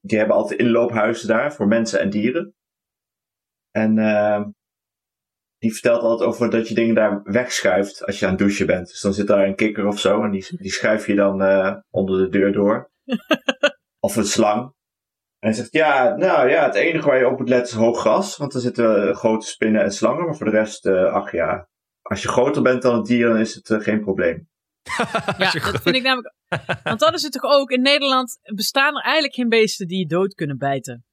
die 0.00 0.18
hebben 0.18 0.36
altijd 0.36 0.60
inloophuizen 0.60 1.28
daar 1.28 1.52
voor 1.52 1.66
mensen 1.66 2.00
en 2.00 2.10
dieren. 2.10 2.54
En 3.70 3.98
eh, 3.98 4.42
die 5.60 5.72
vertelt 5.72 6.02
altijd 6.02 6.28
over 6.28 6.50
dat 6.50 6.68
je 6.68 6.74
dingen 6.74 6.94
daar 6.94 7.22
wegschuift 7.22 8.06
als 8.06 8.18
je 8.18 8.24
aan 8.24 8.30
het 8.30 8.40
douchen 8.40 8.66
bent. 8.66 8.88
Dus 8.88 9.00
dan 9.00 9.14
zit 9.14 9.26
daar 9.26 9.46
een 9.46 9.54
kikker 9.54 9.86
of 9.86 9.98
zo 9.98 10.22
en 10.22 10.30
die, 10.30 10.46
die 10.56 10.70
schuif 10.70 11.06
je 11.06 11.14
dan 11.14 11.42
eh, 11.42 11.76
onder 11.90 12.18
de 12.18 12.38
deur 12.38 12.52
door. 12.52 12.90
of 14.06 14.16
een 14.16 14.24
slang. 14.24 14.62
En 15.38 15.48
hij 15.48 15.52
zegt, 15.52 15.72
ja, 15.72 16.16
nou 16.16 16.48
ja, 16.48 16.64
het 16.64 16.74
enige 16.74 17.06
waar 17.06 17.18
je 17.18 17.28
op 17.28 17.38
moet 17.38 17.48
letten 17.48 17.78
is 17.78 17.84
hoog 17.84 18.00
gras. 18.00 18.36
Want 18.36 18.54
er 18.54 18.60
zitten 18.60 19.08
eh, 19.08 19.16
grote 19.16 19.46
spinnen 19.46 19.82
en 19.82 19.92
slangen. 19.92 20.24
Maar 20.24 20.36
voor 20.36 20.46
de 20.46 20.52
rest, 20.52 20.86
eh, 20.86 21.12
ach 21.12 21.32
ja, 21.32 21.68
als 22.02 22.22
je 22.22 22.28
groter 22.28 22.62
bent 22.62 22.82
dan 22.82 22.96
het 22.96 23.06
dier, 23.06 23.28
dan 23.28 23.38
is 23.38 23.54
het 23.54 23.82
geen 23.82 24.00
probleem. 24.00 24.48
Ja, 25.38 25.52
dat 25.52 25.82
vind 25.82 25.96
ik 25.96 26.02
namelijk... 26.02 26.34
Want 26.82 27.00
dat 27.00 27.14
is 27.14 27.22
het 27.22 27.32
toch 27.32 27.52
ook. 27.52 27.70
In 27.70 27.82
Nederland 27.82 28.38
bestaan 28.54 28.96
er 28.96 29.02
eigenlijk 29.02 29.34
geen 29.34 29.48
beesten 29.48 29.86
die 29.86 29.98
je 29.98 30.06
dood 30.06 30.34
kunnen 30.34 30.58
bijten. 30.58 31.04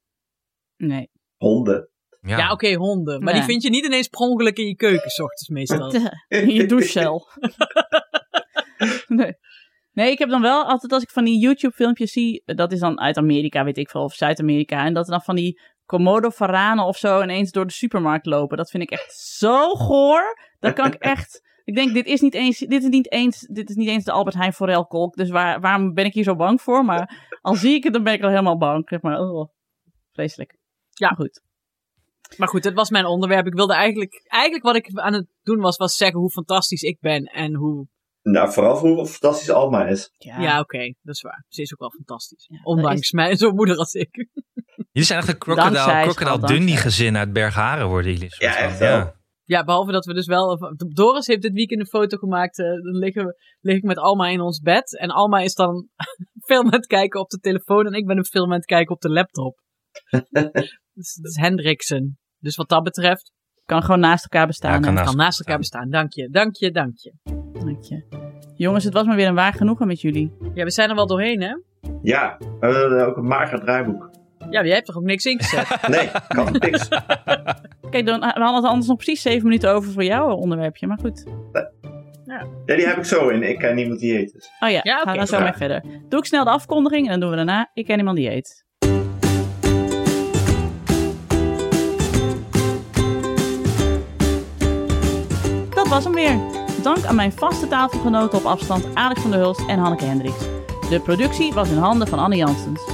Nee. 0.77 1.09
Honden. 1.37 1.89
Ja. 2.27 2.37
Ja, 2.37 2.51
oké, 2.51 2.73
honden. 2.73 3.23
Maar 3.23 3.33
die 3.33 3.43
vind 3.43 3.63
je 3.63 3.69
niet 3.69 3.85
ineens 3.85 4.07
per 4.07 4.19
ongeluk 4.19 4.57
in 4.57 4.67
je 4.67 4.75
keuken, 4.75 5.09
s 5.09 5.19
ochtends 5.19 5.49
meestal. 5.49 5.93
In 6.27 6.53
je 6.53 6.65
douchecel. 6.65 7.27
nee. 9.07 9.35
Nee, 9.91 10.11
ik 10.11 10.19
heb 10.19 10.29
dan 10.29 10.41
wel 10.41 10.63
altijd 10.63 10.91
als 10.91 11.03
ik 11.03 11.09
van 11.09 11.23
die 11.23 11.39
YouTube-filmpjes 11.39 12.11
zie, 12.11 12.43
dat 12.45 12.71
is 12.71 12.79
dan 12.79 12.99
uit 12.99 13.17
Amerika, 13.17 13.63
weet 13.63 13.77
ik 13.77 13.89
veel, 13.89 14.03
of 14.03 14.13
Zuid-Amerika, 14.13 14.85
en 14.85 14.93
dat 14.93 15.05
er 15.05 15.11
dan 15.11 15.21
van 15.21 15.35
die 15.35 15.59
Komodo-varanen 15.85 16.85
of 16.85 16.97
zo 16.97 17.21
ineens 17.21 17.51
door 17.51 17.65
de 17.65 17.73
supermarkt 17.73 18.25
lopen. 18.25 18.57
Dat 18.57 18.69
vind 18.69 18.83
ik 18.83 18.91
echt 18.91 19.13
zo 19.13 19.73
goor. 19.73 20.37
Dat 20.59 20.73
kan 20.73 20.85
ik 20.85 20.93
echt. 21.13 21.41
Ik 21.63 21.75
denk, 21.75 21.93
dit 21.93 22.05
is 22.05 22.21
niet 22.21 22.33
eens, 22.33 22.59
dit 22.59 22.83
is 22.83 22.89
niet 22.89 23.11
eens, 23.11 23.39
dit 23.39 23.69
is 23.69 23.75
niet 23.75 23.87
eens 23.87 24.03
de 24.03 24.11
Albert 24.11 24.35
Heijn 24.35 24.53
forelkolk. 24.53 25.15
Dus 25.15 25.29
waar, 25.29 25.59
waarom 25.59 25.93
ben 25.93 26.05
ik 26.05 26.13
hier 26.13 26.23
zo 26.23 26.35
bang 26.35 26.61
voor? 26.61 26.85
Maar 26.85 27.27
al 27.41 27.55
zie 27.55 27.75
ik 27.75 27.83
het, 27.83 27.93
dan 27.93 28.03
ben 28.03 28.13
ik 28.13 28.23
al 28.23 28.29
helemaal 28.29 28.57
bang. 28.57 28.89
Zeg 28.89 29.01
maar, 29.01 29.19
oh, 29.19 29.49
vreselijk. 30.11 30.57
Ja. 30.89 31.07
Maar 31.07 31.17
goed. 31.17 31.41
Maar 32.37 32.47
goed, 32.47 32.63
het 32.63 32.73
was 32.73 32.89
mijn 32.89 33.05
onderwerp. 33.05 33.45
Ik 33.45 33.53
wilde 33.53 33.73
eigenlijk... 33.73 34.21
Eigenlijk 34.23 34.63
wat 34.63 34.75
ik 34.75 34.89
aan 34.93 35.13
het 35.13 35.27
doen 35.41 35.59
was, 35.59 35.77
was 35.77 35.95
zeggen 35.95 36.19
hoe 36.19 36.29
fantastisch 36.31 36.81
ik 36.81 36.99
ben. 36.99 37.23
En 37.23 37.55
hoe... 37.55 37.87
Nou, 38.21 38.51
vooral 38.51 38.77
voor 38.77 38.89
hoe 38.89 39.05
fantastisch 39.07 39.49
Alma 39.49 39.85
is. 39.87 40.09
Ja, 40.17 40.59
oké, 40.59 40.93
dat 41.01 41.15
is 41.15 41.21
waar. 41.21 41.45
Ze 41.47 41.61
is 41.61 41.73
ook 41.73 41.79
wel 41.79 41.91
fantastisch. 41.91 42.45
Ja, 42.47 42.57
dat 42.57 42.65
Ondanks 42.65 42.99
is- 42.99 43.11
mij, 43.11 43.35
zo'n 43.37 43.55
moeder 43.55 43.77
als 43.77 43.93
ik. 43.93 44.27
Jullie 44.91 45.07
zijn 45.07 45.19
echt 45.19 45.27
een 45.27 45.37
crocodile, 45.37 46.01
crocodile 46.01 46.47
Dundee 46.47 46.75
gezin 46.77 47.17
uit 47.17 47.33
Bergharen 47.33 47.87
worden 47.87 48.11
jullie. 48.11 48.35
Ja, 48.37 48.57
echt 48.57 48.79
wel. 48.79 49.15
Ja, 49.43 49.63
behalve 49.63 49.91
dat 49.91 50.05
we 50.05 50.13
dus 50.13 50.25
wel... 50.25 50.57
Doris 50.93 51.27
heeft 51.27 51.41
dit 51.41 51.53
weekend 51.53 51.79
een 51.79 51.87
foto 51.87 52.17
gemaakt. 52.17 52.59
eh, 52.59 52.65
dan 52.65 52.97
liggen 52.97 53.25
we, 53.25 53.35
lig 53.59 53.75
ik 53.75 53.83
met 53.83 53.97
Alma 53.97 54.27
in 54.27 54.41
ons 54.41 54.59
bed. 54.59 54.97
En 54.99 55.09
Alma 55.09 55.39
is 55.39 55.53
dan 55.53 55.87
film 56.49 56.65
aan 56.65 56.73
het 56.73 56.85
kijken 56.87 57.19
op 57.19 57.29
de 57.29 57.39
telefoon. 57.39 57.85
En 57.85 57.93
ik 57.93 58.05
ben 58.05 58.17
een 58.17 58.25
film 58.25 58.49
aan 58.51 58.57
het 58.57 58.65
kijken 58.65 58.95
op 58.95 59.01
de 59.01 59.09
laptop. 59.09 59.59
Dus 60.93 61.15
het 61.15 61.25
is 61.25 61.35
Hendriksen. 61.39 62.17
Dus 62.39 62.55
wat 62.55 62.69
dat 62.69 62.83
betreft, 62.83 63.31
Kan 63.65 63.83
gewoon 63.83 63.99
naast 63.99 64.23
elkaar 64.23 64.47
bestaan. 64.47 64.71
Ja, 64.73 64.79
kan 64.79 64.93
naast- 64.93 65.07
kan 65.07 65.17
naast 65.17 65.39
elkaar 65.39 65.57
bestaan. 65.57 65.89
Dank 65.89 66.13
je, 66.13 66.29
dank 66.29 66.55
je, 66.55 66.71
dank 66.71 66.97
je. 66.97 67.13
Dank 67.53 67.83
je. 67.83 68.05
Jongens, 68.55 68.83
het 68.83 68.93
was 68.93 69.05
maar 69.05 69.15
weer 69.15 69.27
een 69.27 69.35
waar 69.35 69.53
genoegen 69.53 69.87
met 69.87 70.01
jullie. 70.01 70.33
Ja, 70.53 70.63
we 70.63 70.71
zijn 70.71 70.89
er 70.89 70.95
wel 70.95 71.07
doorheen, 71.07 71.41
hè? 71.41 71.55
Ja, 72.01 72.37
we 72.59 72.67
hebben 72.67 73.05
ook 73.07 73.17
een 73.17 73.27
mager 73.27 73.59
draaiboek. 73.59 74.09
Ja, 74.49 74.63
jij 74.65 74.73
hebt 74.73 74.85
toch 74.85 74.95
ook 74.97 75.03
niks 75.03 75.25
ingezet? 75.25 75.67
Nee, 75.87 76.09
kan 76.27 76.51
niks. 76.51 76.87
Kijk, 77.91 78.05
dan, 78.05 78.19
we 78.19 78.39
hadden 78.41 78.69
anders 78.69 78.87
nog 78.87 78.95
precies 78.95 79.21
zeven 79.21 79.43
minuten 79.43 79.71
over 79.73 79.91
voor 79.91 80.03
jouw 80.03 80.29
onderwerpje. 80.35 80.87
Maar 80.87 80.99
goed. 80.99 81.23
Ja, 82.25 82.47
die 82.65 82.87
heb 82.87 82.97
ik 82.97 83.05
zo 83.05 83.29
in. 83.29 83.43
Ik 83.43 83.57
ken 83.57 83.75
niemand 83.75 83.99
die 83.99 84.13
heet. 84.13 84.33
Dus. 84.33 84.49
Oh 84.59 84.69
ja, 84.69 84.79
Ja, 84.83 84.99
ga 84.99 85.13
dan 85.13 85.27
zo 85.27 85.39
mee 85.39 85.53
verder. 85.53 85.83
Doe 86.09 86.19
ik 86.19 86.25
snel 86.25 86.43
de 86.43 86.49
afkondiging 86.49 87.05
en 87.05 87.11
dan 87.11 87.19
doen 87.19 87.29
we 87.29 87.35
daarna 87.35 87.69
Ik 87.73 87.85
ken 87.85 87.97
iemand 87.97 88.17
die 88.17 88.31
eet. 88.31 88.65
Dat 95.87 95.95
was 95.95 96.05
hem 96.05 96.13
weer. 96.13 96.39
Dank 96.81 97.05
aan 97.05 97.15
mijn 97.15 97.31
vaste 97.31 97.67
tafelgenoten 97.67 98.37
op 98.37 98.45
afstand 98.45 98.85
Alex 98.93 99.21
van 99.21 99.31
der 99.31 99.39
Hulst 99.39 99.67
en 99.67 99.79
Hanneke 99.79 100.05
Hendricks. 100.05 100.45
De 100.89 100.99
productie 100.99 101.53
was 101.53 101.69
in 101.69 101.77
handen 101.77 102.07
van 102.07 102.19
Anne 102.19 102.35
Janssens. 102.35 102.85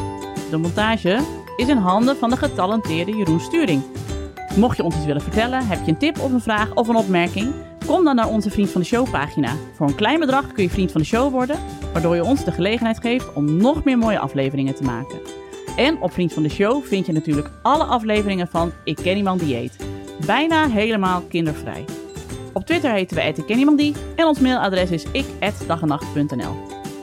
De 0.50 0.58
montage 0.58 1.20
is 1.58 1.68
in 1.68 1.78
handen 1.78 2.18
van 2.18 2.30
de 2.30 2.38
getalenteerde 2.38 3.16
Jeroen 3.16 3.40
Sturing. 3.40 3.84
Mocht 4.56 4.78
je 4.78 4.84
ons 4.84 4.96
iets 4.96 5.06
willen 5.06 5.22
vertellen, 5.22 5.68
heb 5.68 5.86
je 5.86 5.92
een 5.92 5.98
tip 5.98 6.20
of 6.20 6.32
een 6.32 6.42
vraag 6.42 6.74
of 6.74 6.88
een 6.88 6.96
opmerking, 6.96 7.54
kom 7.86 8.04
dan 8.04 8.16
naar 8.16 8.30
onze 8.30 8.50
Vriend 8.50 8.70
van 8.70 8.82
de 8.82 8.88
Show 8.88 9.12
pagina. 9.12 9.56
Voor 9.76 9.88
een 9.88 9.96
klein 9.96 10.20
bedrag 10.20 10.52
kun 10.52 10.64
je 10.64 10.70
Vriend 10.70 10.92
van 10.92 11.02
de 11.02 11.08
Show 11.08 11.32
worden, 11.32 11.60
waardoor 11.94 12.16
je 12.16 12.24
ons 12.24 12.44
de 12.44 12.52
gelegenheid 12.52 13.00
geeft 13.00 13.34
om 13.34 13.58
nog 13.58 13.84
meer 13.84 13.98
mooie 13.98 14.20
afleveringen 14.20 14.76
te 14.76 14.84
maken. 14.84 15.20
En 15.76 16.02
op 16.02 16.14
Vriend 16.14 16.34
van 16.34 16.44
de 16.44 16.50
Show 16.50 16.84
vind 16.84 17.06
je 17.06 17.12
natuurlijk 17.12 17.50
alle 17.62 17.84
afleveringen 17.84 18.48
van 18.48 18.72
Ik 18.84 18.96
Ken 18.96 19.18
Iemand 19.18 19.40
Die 19.40 19.56
Eet. 19.56 19.78
Bijna 20.26 20.68
helemaal 20.68 21.22
kindervrij. 21.22 21.86
Op 22.54 22.66
Twitter 22.66 22.92
heten 22.92 23.18
we 23.18 23.24
Ik 23.24 23.46
Ken 23.46 23.58
Iemand 23.60 23.78
Die 23.78 23.94
en 24.16 24.26
ons 24.26 24.40
mailadres 24.40 24.92
is 24.92 25.04
ik@dagenacht.nl. 25.12 26.56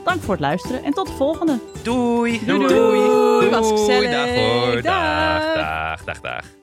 Dank 0.04 0.22
voor 0.22 0.34
het 0.34 0.40
luisteren 0.40 0.84
en 0.84 0.92
tot 0.92 1.06
de 1.06 1.12
volgende. 1.12 1.58
Doei. 1.82 2.40
Doei, 2.46 2.68
doei. 2.68 3.50
Was 3.50 3.68
Doei. 3.68 3.80
gezellig. 3.80 4.10
Dag 4.10 4.34
hoor. 4.34 4.82
Dag. 4.82 4.82
Dag, 4.82 5.54
dag, 5.54 6.04
dag, 6.04 6.20
dag. 6.20 6.59